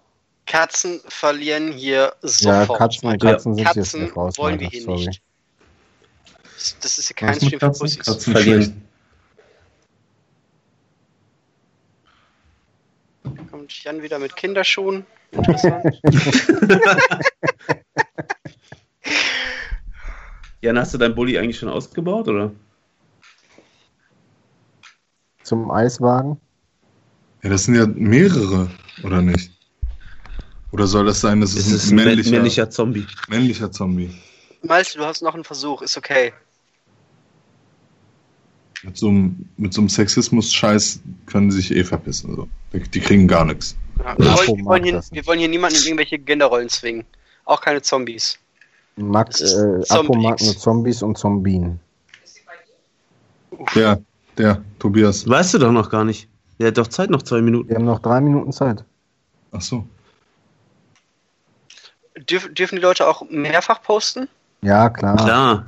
[0.47, 2.79] Katzen verlieren hier Ja, sofort.
[2.79, 4.37] Katzen, Meine Katzen sind jetzt Katzen nicht raus.
[4.37, 5.07] wollen wir hier sorry.
[5.07, 5.23] nicht.
[6.83, 7.81] Das- ist ja kein Stream für Katzen?
[7.81, 7.99] Pussys.
[8.05, 8.83] Katzen Verlieren.
[13.51, 15.07] Kommt Jan wieder mit Kinderschuhen.
[15.33, 15.85] Interessant.
[20.65, 22.51] Jan, hast du dein Bulli eigentlich schon ausgebaut, oder?
[25.43, 26.41] Zum Eiswagen.
[27.43, 28.71] Ja, das sind ja mehrere,
[29.03, 29.53] oder nicht?
[30.73, 33.07] Oder soll das sein, das Es ist ist ein ein männlicher, männlicher Zombie.
[33.29, 34.09] männlicher Zombie?
[34.63, 36.33] Malte, du hast noch einen Versuch, ist okay.
[38.85, 42.35] Mit so einem, mit so einem Sexismus-Scheiß können die sich eh verpissen.
[42.35, 42.49] So.
[42.73, 43.77] Die, die kriegen gar nichts.
[43.99, 47.05] Ja, wir, wollen, wir, wollen hier, wir wollen hier niemanden in irgendwelche Genderrollen zwingen.
[47.45, 48.39] Auch keine Zombies.
[48.97, 50.47] Mag, ist äh, Apo mag Zombies.
[50.47, 51.81] nur Zombies und Zombien.
[53.75, 54.01] Der,
[54.39, 55.29] der, Tobias.
[55.29, 56.29] Weißt du doch noch gar nicht.
[56.59, 57.69] Der hat doch Zeit, noch zwei Minuten.
[57.69, 58.85] Wir haben noch drei Minuten Zeit.
[59.53, 59.87] Ach so.
[62.17, 64.29] Dürf, dürfen die Leute auch mehrfach posten?
[64.63, 65.17] Ja, klar.
[65.17, 65.65] Klar.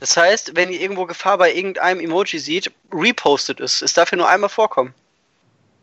[0.00, 3.80] Das heißt, wenn ihr irgendwo Gefahr bei irgendeinem Emoji sieht, repostet es.
[3.80, 4.92] Es darf ja nur einmal vorkommen.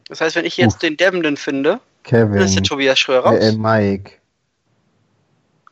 [0.09, 0.79] Das heißt, wenn ich jetzt Uff.
[0.79, 2.33] den Debbenden finde, Kevin.
[2.33, 3.39] dann ist der Tobias Schröer raus.
[3.39, 4.11] Äh, äh, Mike.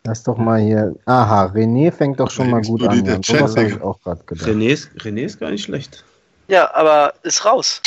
[0.06, 0.96] Lass doch mal hier.
[1.06, 3.06] Aha, René fängt doch schon mal gut an.
[3.06, 4.48] Ja, Chat, sowas habe ich auch gerade gedacht.
[4.48, 6.04] René ist, René ist gar nicht schlecht.
[6.48, 7.82] Ja, aber ist raus.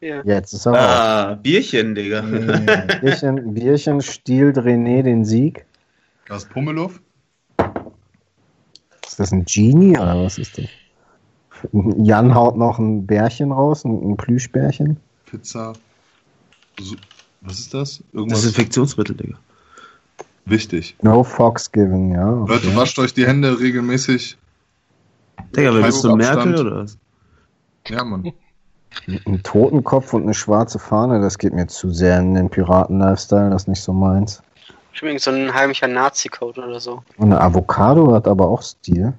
[0.00, 0.22] Ja.
[0.24, 0.80] Jetzt ist er raus.
[0.80, 2.22] Ah, Bierchen, Digga.
[3.00, 5.64] Bierchen, Bierchen stiehlt René den Sieg.
[6.28, 7.00] Das ist Pummeluff.
[9.06, 10.66] Ist das ein Genie oder was ist das?
[11.72, 14.98] Jan haut noch ein Bärchen raus, ein, ein Plüschbärchen.
[15.24, 15.72] Pizza.
[17.40, 18.02] Was ist das?
[18.12, 19.38] Irgendwas Desinfektionsmittel, Digga.
[20.46, 20.96] Wichtig.
[21.02, 22.30] No Fox given, ja.
[22.30, 22.76] Leute, Okay.
[22.76, 24.38] wascht euch die Hände regelmäßig.
[25.54, 26.16] Digga, wer bist du.
[26.16, 26.98] Merkel oder was?
[27.88, 28.32] Ja, Mann.
[29.06, 33.62] Ein Totenkopf und eine schwarze Fahne, das geht mir zu sehr in den Piraten-Lifestyle, das
[33.62, 34.42] ist nicht so meins.
[34.94, 37.02] Übrigens so ein heimlicher Nazi-Code oder so.
[37.18, 39.12] Und eine Avocado hat aber auch Stil.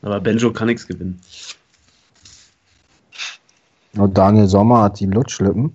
[0.00, 1.20] Aber Benjo kann nichts gewinnen.
[3.96, 5.74] Und Daniel Sommer hat die Lutschlippen.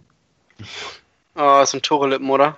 [1.35, 2.57] Oh, das sind Tore-Lippen, oder?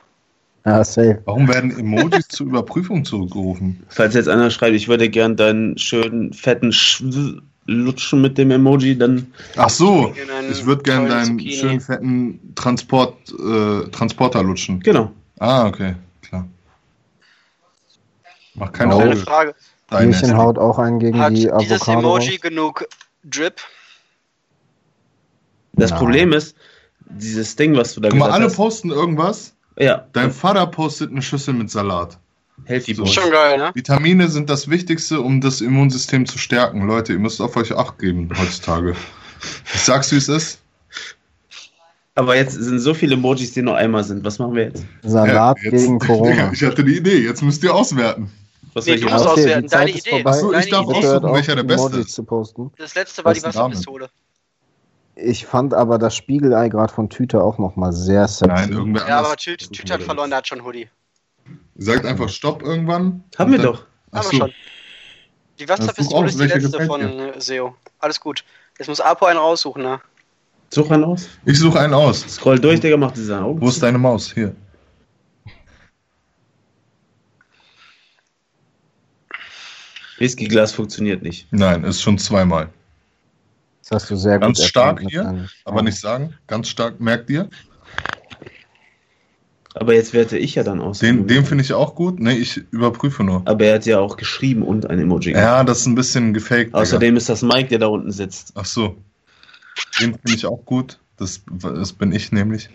[0.65, 1.21] Ja, safe.
[1.25, 3.83] Warum werden Emojis zur Überprüfung zurückgerufen?
[3.89, 7.03] Falls jetzt einer schreibt, ich würde gern deinen schönen, fetten Sch
[7.65, 10.13] lutschen mit dem Emoji, dann Ach so,
[10.51, 11.53] ich würde gern deinen Zucchini.
[11.53, 14.79] schönen fetten Transport, äh, Transporter lutschen.
[14.81, 15.11] genau.
[15.39, 16.47] Ah, okay, klar.
[18.55, 18.95] Mach keine.
[18.95, 19.17] Eine Augen.
[19.17, 19.55] Frage.
[19.91, 21.99] Mädchen haut auch einen gegen Hat die dieses Avocado.
[21.99, 22.41] Emoji raus.
[22.41, 22.87] genug
[23.23, 23.61] Drip?
[25.73, 25.99] Das Nein.
[25.99, 26.55] Problem ist,
[27.09, 28.55] dieses Ding, was du da Guck mal, alle hast.
[28.55, 29.53] posten irgendwas.
[29.79, 32.17] Ja, Dein Vater postet eine Schüssel mit Salat.
[32.65, 33.03] Healthy So.
[33.03, 33.11] Boy.
[33.13, 33.71] Schon geil, ne?
[33.73, 36.85] Vitamine sind das Wichtigste, um das Immunsystem zu stärken.
[36.85, 38.95] Leute, ihr müsst auf euch Acht geben heutzutage.
[39.73, 40.59] Ich sag's, wie es ist.
[42.13, 44.23] Aber jetzt sind so viele Emojis, die nur einmal sind.
[44.25, 44.83] Was machen wir jetzt?
[45.01, 46.51] Salat Ja, jetzt- gegen Corona.
[46.53, 48.29] Ich hatte die Idee, jetzt müsst ihr auswerten.
[48.73, 49.61] Was Nee, soll ich du musst auswerten.
[49.63, 50.09] die Deine ist Idee.
[50.11, 50.29] vorbei.
[50.31, 52.21] Ach so, ich darf aussuchen, welcher der Beste ist.
[52.77, 53.41] Das letzte war die?
[53.43, 54.09] Wasserpistole.
[55.23, 58.47] Ich fand aber das Spiegelei gerade von Tüte auch nochmal sehr sexy.
[58.53, 59.35] Nein, irgendwer Ja, aber.
[59.35, 60.89] Tüte Tüte hat verloren, der hat schon Hoodie.
[61.75, 63.23] Sagt einfach Stopp irgendwann.
[63.37, 63.85] Haben wir dann- doch.
[64.11, 64.51] Ach Haben wir schon.
[65.59, 67.01] Die aus, ist die letzte von
[67.39, 67.75] SEO.
[67.99, 68.43] Alles gut.
[68.79, 70.01] Jetzt muss Apo einen raussuchen, ne?
[70.73, 71.27] Such einen aus.
[71.45, 72.21] Ich suche einen aus.
[72.21, 73.61] Scroll durch, Digga, mach diese Augen.
[73.61, 74.33] Wo ist deine Maus?
[74.33, 74.55] Hier.
[80.17, 81.47] Whiskyglas funktioniert nicht.
[81.51, 82.69] Nein, ist schon zweimal.
[83.91, 86.33] Das hast du sehr Ganz gut stark hier, deinen- Aber nicht sagen.
[86.47, 87.01] Ganz stark.
[87.01, 87.49] Merkt ihr?
[89.73, 90.99] Aber jetzt werte ich ja dann aus.
[90.99, 92.17] Den, den finde ich auch gut.
[92.21, 93.41] Nee, ich überprüfe nur.
[93.43, 95.33] Aber er hat ja auch geschrieben und ein Emoji.
[95.33, 96.67] Ja, das ist ein bisschen gefaked.
[96.67, 96.77] Digga.
[96.79, 98.53] Außerdem ist das Mike, der da unten sitzt.
[98.55, 98.95] Ach so.
[99.99, 100.97] Den finde ich auch gut.
[101.17, 102.69] Das, das bin ich nämlich.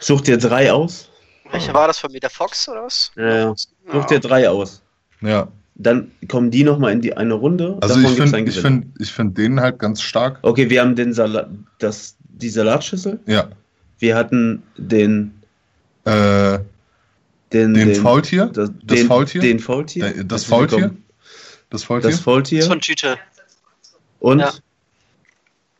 [0.00, 1.08] Such dir drei aus.
[1.52, 2.18] Welcher war das von mir?
[2.20, 3.12] Der Fox oder was?
[3.14, 3.54] Ja, ja.
[3.92, 4.82] Such dir drei aus.
[5.20, 5.46] Ja.
[5.76, 7.78] Dann kommen die nochmal in die eine Runde.
[7.80, 10.38] Also Davon ich finde ich find, ich find den halt ganz stark.
[10.42, 11.48] Okay, wir haben den Salat,
[11.80, 13.18] das, die Salatschüssel.
[13.26, 13.48] Ja.
[13.98, 15.32] Wir hatten den,
[16.04, 16.58] Äh,
[17.52, 18.46] den, den, Faultier.
[18.46, 19.40] das, das den, Faultier.
[19.40, 20.04] Den Faultier.
[20.12, 20.94] Der- das Herzlich Faultier.
[21.70, 22.10] Das Faultier.
[22.10, 22.58] Das Das Faultier.
[22.60, 23.16] ist von Tüte.
[24.20, 24.52] Und Ja.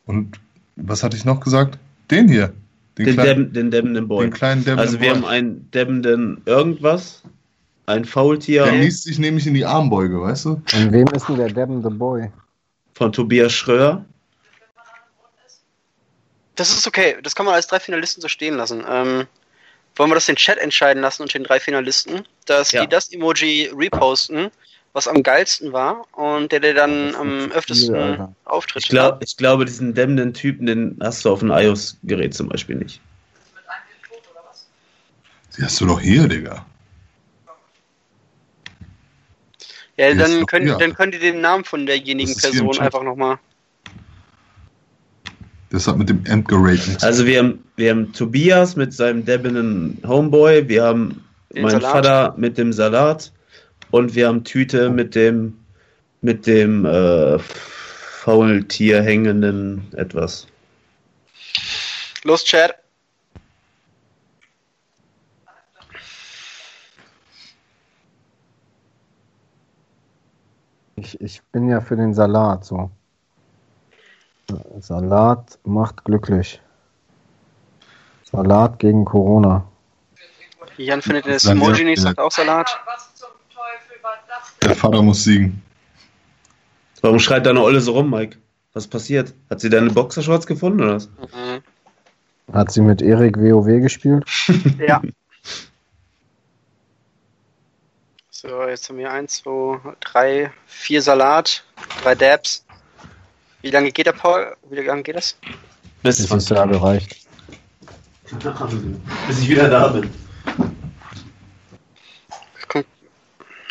[0.07, 0.41] Und
[0.77, 1.79] was hatte ich noch gesagt?
[2.11, 2.53] Den hier.
[2.99, 4.27] Den, den, kleinen, Deb, den Boy.
[4.27, 7.23] den kleinen Devil Also wir haben einen debbenden irgendwas,
[7.87, 10.51] ein Faultier Der liest sich nämlich in die Armbeuge, weißt du?
[10.73, 12.31] Und wem ist denn der Devin the Boy?
[12.95, 14.05] von Tobias Schröer.
[16.55, 17.17] Das ist okay.
[17.23, 18.85] Das kann man als drei Finalisten so stehen lassen.
[18.89, 19.27] Ähm,
[19.97, 22.83] wollen wir das den Chat entscheiden lassen und den drei Finalisten, dass Ja.
[22.83, 24.51] die das Emoji reposten,
[24.93, 28.35] was am geilsten war und der, der dann am öftesten Alter.
[28.45, 28.85] auftritt.
[28.85, 32.77] Ich, glaub, ich glaube, diesen dämmenden Typen, den hast du auf einem iOS-Gerät zum Beispiel
[32.77, 33.01] nicht.
[35.59, 36.65] Die hast du doch hier, Digga.
[39.97, 40.77] Ja, dann können, hier.
[40.77, 43.39] dann können die den Namen von derjenigen Person einfach nochmal.
[45.71, 47.03] Das hat mit dem Endgerate nichts.
[47.03, 51.93] Also wir haben, wir haben Tobias mit seinem debbenden Homeboy, wir haben Den meinen Salat.
[51.93, 53.33] Vater mit dem Salat
[53.91, 55.59] und wir haben Tüte mit dem
[56.21, 60.47] mit dem äh, Faultier hängenden etwas.
[62.23, 62.84] Los, Chat.
[70.97, 72.91] Ich, ich bin ja für den Salat so.
[74.81, 76.61] Salat macht glücklich.
[78.31, 79.67] Salat gegen Corona.
[80.77, 82.79] Jan findet das Emoji nicht, sagt auch Salat.
[84.63, 85.63] Der Vater muss siegen.
[87.01, 88.39] Warum schreit deine Olle so rum, Mike?
[88.73, 89.35] Was passiert?
[89.51, 91.09] Hat sie deine Boxershorts gefunden oder was?
[91.09, 91.63] Mhm.
[92.53, 94.25] Hat sie mit Erik WoW gespielt?
[94.79, 95.03] Ja.
[98.47, 101.65] So, jetzt haben wir 1, 2, 3, 4 Salat,
[102.03, 102.65] 3 Dabs.
[103.63, 104.55] Wie lange geht der Paul?
[104.69, 105.37] Wie lange geht das?
[106.03, 107.27] Bis Das ist ja gereicht.
[109.27, 110.11] Bis ich wieder da bin.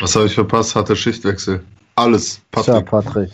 [0.00, 0.74] Was habe ich verpasst?
[0.74, 1.64] Hatte Schichtwechsel.
[1.94, 2.40] Alles.
[2.50, 2.86] Tja, Patrick.
[2.90, 3.30] Patrick.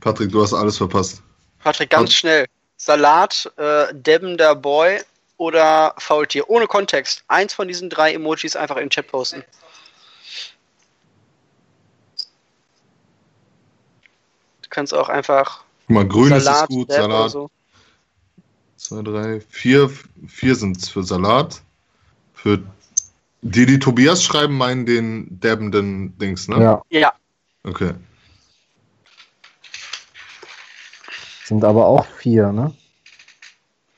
[0.00, 1.22] Patrick, du hast alles verpasst.
[1.62, 2.46] Patrick, ganz Pat- schnell.
[2.78, 5.00] Salat, äh, debbender Boy
[5.36, 6.48] oder Faultier.
[6.48, 7.24] Ohne Kontext.
[7.28, 9.44] Eins von diesen drei Emojis einfach in den Chat posten.
[14.78, 17.30] Kannst auch einfach Guck mal, grün Salat, ist gut, Dab Salat.
[17.32, 17.50] so.
[18.76, 19.90] zwei, drei, vier.
[20.28, 21.62] Vier sind's für Salat.
[22.32, 22.62] Für
[23.42, 26.62] die, die Tobias schreiben, meinen den derbenden Dings, ne?
[26.62, 27.12] Ja, Ja,
[27.64, 27.92] Okay.
[31.44, 32.72] sind aber auch vier, ne?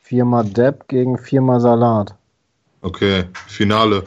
[0.02, 2.14] Viermal Depp gegen viermal Salat.
[2.80, 3.24] Okay.
[3.48, 4.04] Finale.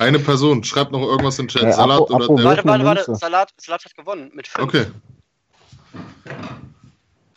[0.00, 1.64] Eine Person, schreibt noch irgendwas in Chat.
[1.64, 3.14] Äh, Salat Apo- oder Apo- warte, warte, warte.
[3.16, 4.64] Salat, Salat hat gewonnen mit fünf.
[4.68, 4.86] Okay.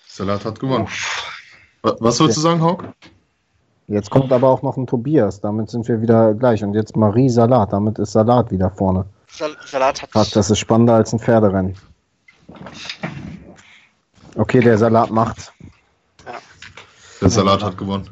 [0.08, 0.88] Salat hat gewonnen.
[1.82, 2.86] Wa- Was wolltest du sagen, Hauck?
[3.88, 6.64] Jetzt kommt aber auch noch ein Tobias, damit sind wir wieder gleich.
[6.64, 9.06] Und jetzt Marie Salat, damit ist Salat wieder vorne.
[9.28, 10.12] Sal Salat hat.
[10.12, 11.76] Fuck, das ist spannender als ein Pferderennen.
[14.36, 15.52] Okay, der Salat macht's.
[17.22, 18.10] Der Salat hat gewonnen.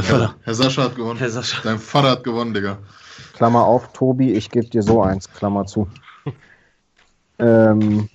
[0.00, 0.34] Vater.
[0.42, 1.18] Herr Sascha hat gewonnen.
[1.18, 1.60] Herr Sascha.
[1.62, 2.78] Dein Vater hat gewonnen, Digga.
[3.34, 5.88] Klammer auf, Tobi, ich gebe dir so eins, Klammer zu.
[7.38, 8.08] Ähm,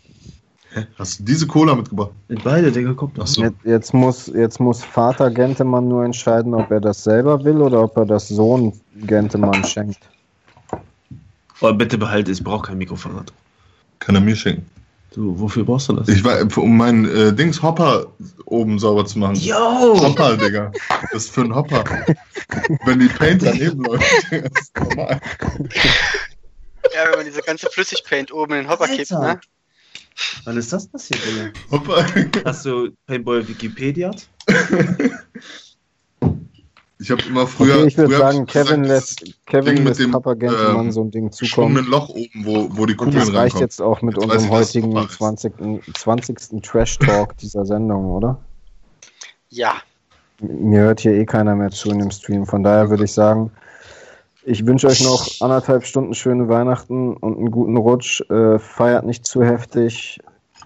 [0.97, 2.11] Hast du diese Cola mitgebracht?
[2.29, 3.23] In beide, Digga, guck doch.
[3.23, 3.41] Ach so.
[3.41, 7.83] jetzt, jetzt, muss, jetzt muss Vater Gentemann nur entscheiden, ob er das selber will oder
[7.83, 9.99] ob er das Sohn Gentemann schenkt.
[11.61, 13.33] Oh, bitte behalte es, ich brauche kein Mikrofahrrad.
[13.99, 14.69] Kann er mir schenken.
[15.13, 16.07] Du, wofür brauchst du das?
[16.09, 18.07] Ich war, um meinen äh, Dings Hopper
[18.45, 19.35] oben sauber zu machen.
[19.35, 19.55] Yo!
[19.55, 20.71] Hopper, Digga.
[21.11, 21.83] Das ist für einen Hopper.
[22.85, 25.21] Wenn die Paint daneben läuft, Digga, das ist normal.
[26.93, 29.33] Ja, wenn man diese ganze Flüssigpaint oben in den Hopper kippt, Alter.
[29.35, 29.39] ne?
[30.45, 31.51] Wann ist das passiert, Digga?
[31.71, 32.05] Hopper.
[32.45, 34.11] Hast du Paintball Wikipedia?
[36.99, 37.75] Ich habe immer früher.
[37.75, 40.91] okay, ich würde sagen, gesagt, Kevin das lässt, Kevin Ding lässt dem, Papa Gentemann ähm,
[40.91, 41.75] so ein Ding zukommen.
[41.75, 44.49] geschwungenen Loch oben, wo, wo die Und Kugeln das reicht jetzt auch mit Jetzt unserem
[44.49, 45.17] heutigen Hopper ist.
[45.17, 45.53] 20.
[45.95, 46.61] 20.
[46.63, 48.39] Trash-Talk dieser Sendung, oder?
[49.49, 49.75] Ja.
[50.39, 52.45] Mir hört hier eh keiner mehr zu in dem Stream.
[52.45, 53.51] Von daher würde ich sagen,
[54.43, 58.21] ich wünsche euch noch anderthalb Stunden schöne Weihnachten und einen guten Rutsch.
[58.29, 60.19] Äh, feiert nicht zu heftig.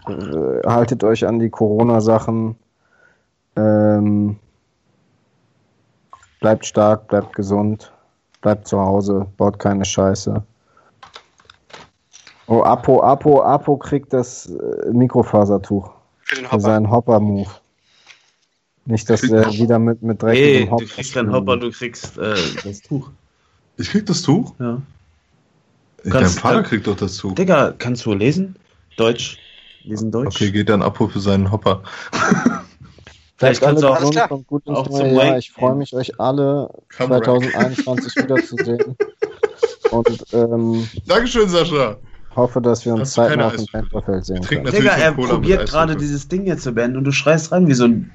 [0.08, 2.56] Äh, haltet euch an die Corona-Sachen.
[3.56, 4.38] Ähm,
[6.42, 7.94] bleibt stark, bleibt gesund.
[8.42, 10.44] Bleibt zu Hause, baut keine Scheiße.
[12.48, 15.92] Oh, Apo, Apo, Apo kriegt das äh, Mikrofasertuch
[16.24, 16.60] Für den für Hopper.
[16.62, 17.50] seinen Hopper-Move.
[18.86, 22.18] Nicht, dass er wieder mit, mit dreckigem Nee, Hopper du kriegst keinen Hopper, du kriegst
[22.18, 23.12] äh, das Tuch.
[23.78, 24.54] Ich krieg das Tuch?
[24.60, 24.82] Ja.
[26.04, 27.36] Dein Kannst- Vater kann- kriegt doch das Tuch.
[27.36, 28.56] Digga, kannst du lesen?
[28.98, 29.38] Deutsch?
[29.84, 30.36] Lesen Deutsch?
[30.36, 31.84] Okay, geht dann Apo für seinen Hopper.
[33.42, 34.28] Vielleicht kannst du auch, klar.
[34.28, 35.38] kommt gut ins Auch neue zum Jahr.
[35.38, 37.26] Ich freue mich, euch alle Come rank.
[37.26, 38.96] 2021 wiederzusehen.
[39.90, 41.98] Und ähm, Dankeschön, Sascha.
[42.36, 43.66] hoffe, dass wir uns zeitnah auf dem?
[43.66, 44.66] Panterfeld sehen können.
[44.66, 47.74] Digga, er Cola probiert gerade dieses Ding jetzt zu beenden und du schreist rein wie
[47.74, 48.12] so ein.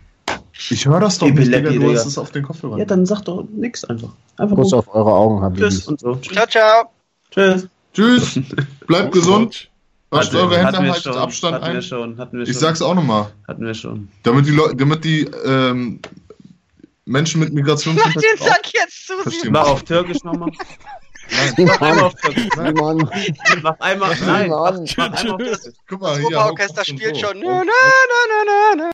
[0.70, 1.70] Ich höre das doch nicht, Digga.
[1.70, 2.78] Du hast es auf den Kopfhörer.
[2.78, 4.10] Ja, dann sag doch nix einfach.
[4.36, 5.88] Einfach Kuss auf eure Augen, Tschüss Habibis.
[5.88, 6.14] und so.
[6.16, 6.90] Ciao, ciao.
[7.30, 7.68] Tschüss.
[7.92, 8.40] Tschüss.
[8.86, 9.70] Bleibt gesund.
[10.18, 11.82] Hatten wir haltet schon, Abstand hatten wir ein.
[11.82, 12.60] schon, hatten wir Ich schon.
[12.60, 13.32] sag's auch nochmal.
[13.46, 14.08] Hatten wir schon.
[14.22, 16.00] Damit die Leute, damit die ähm,
[17.04, 19.52] Menschen mit Mach den Migrationshintergrund Sack jetzt zu, verstehen.
[19.52, 20.50] Mach auf Türkisch nochmal.
[21.58, 22.48] Mach einmal auf Türkisch.
[22.54, 23.10] Simon,
[23.62, 24.16] Mach einmal.
[24.24, 25.72] Nein, mach, mach einmal auf Türkisch.
[25.88, 26.42] Guck mal, hier.
[26.42, 27.40] Hauck Orchester spielt schon.
[27.40, 28.90] Na, na, na, na, na.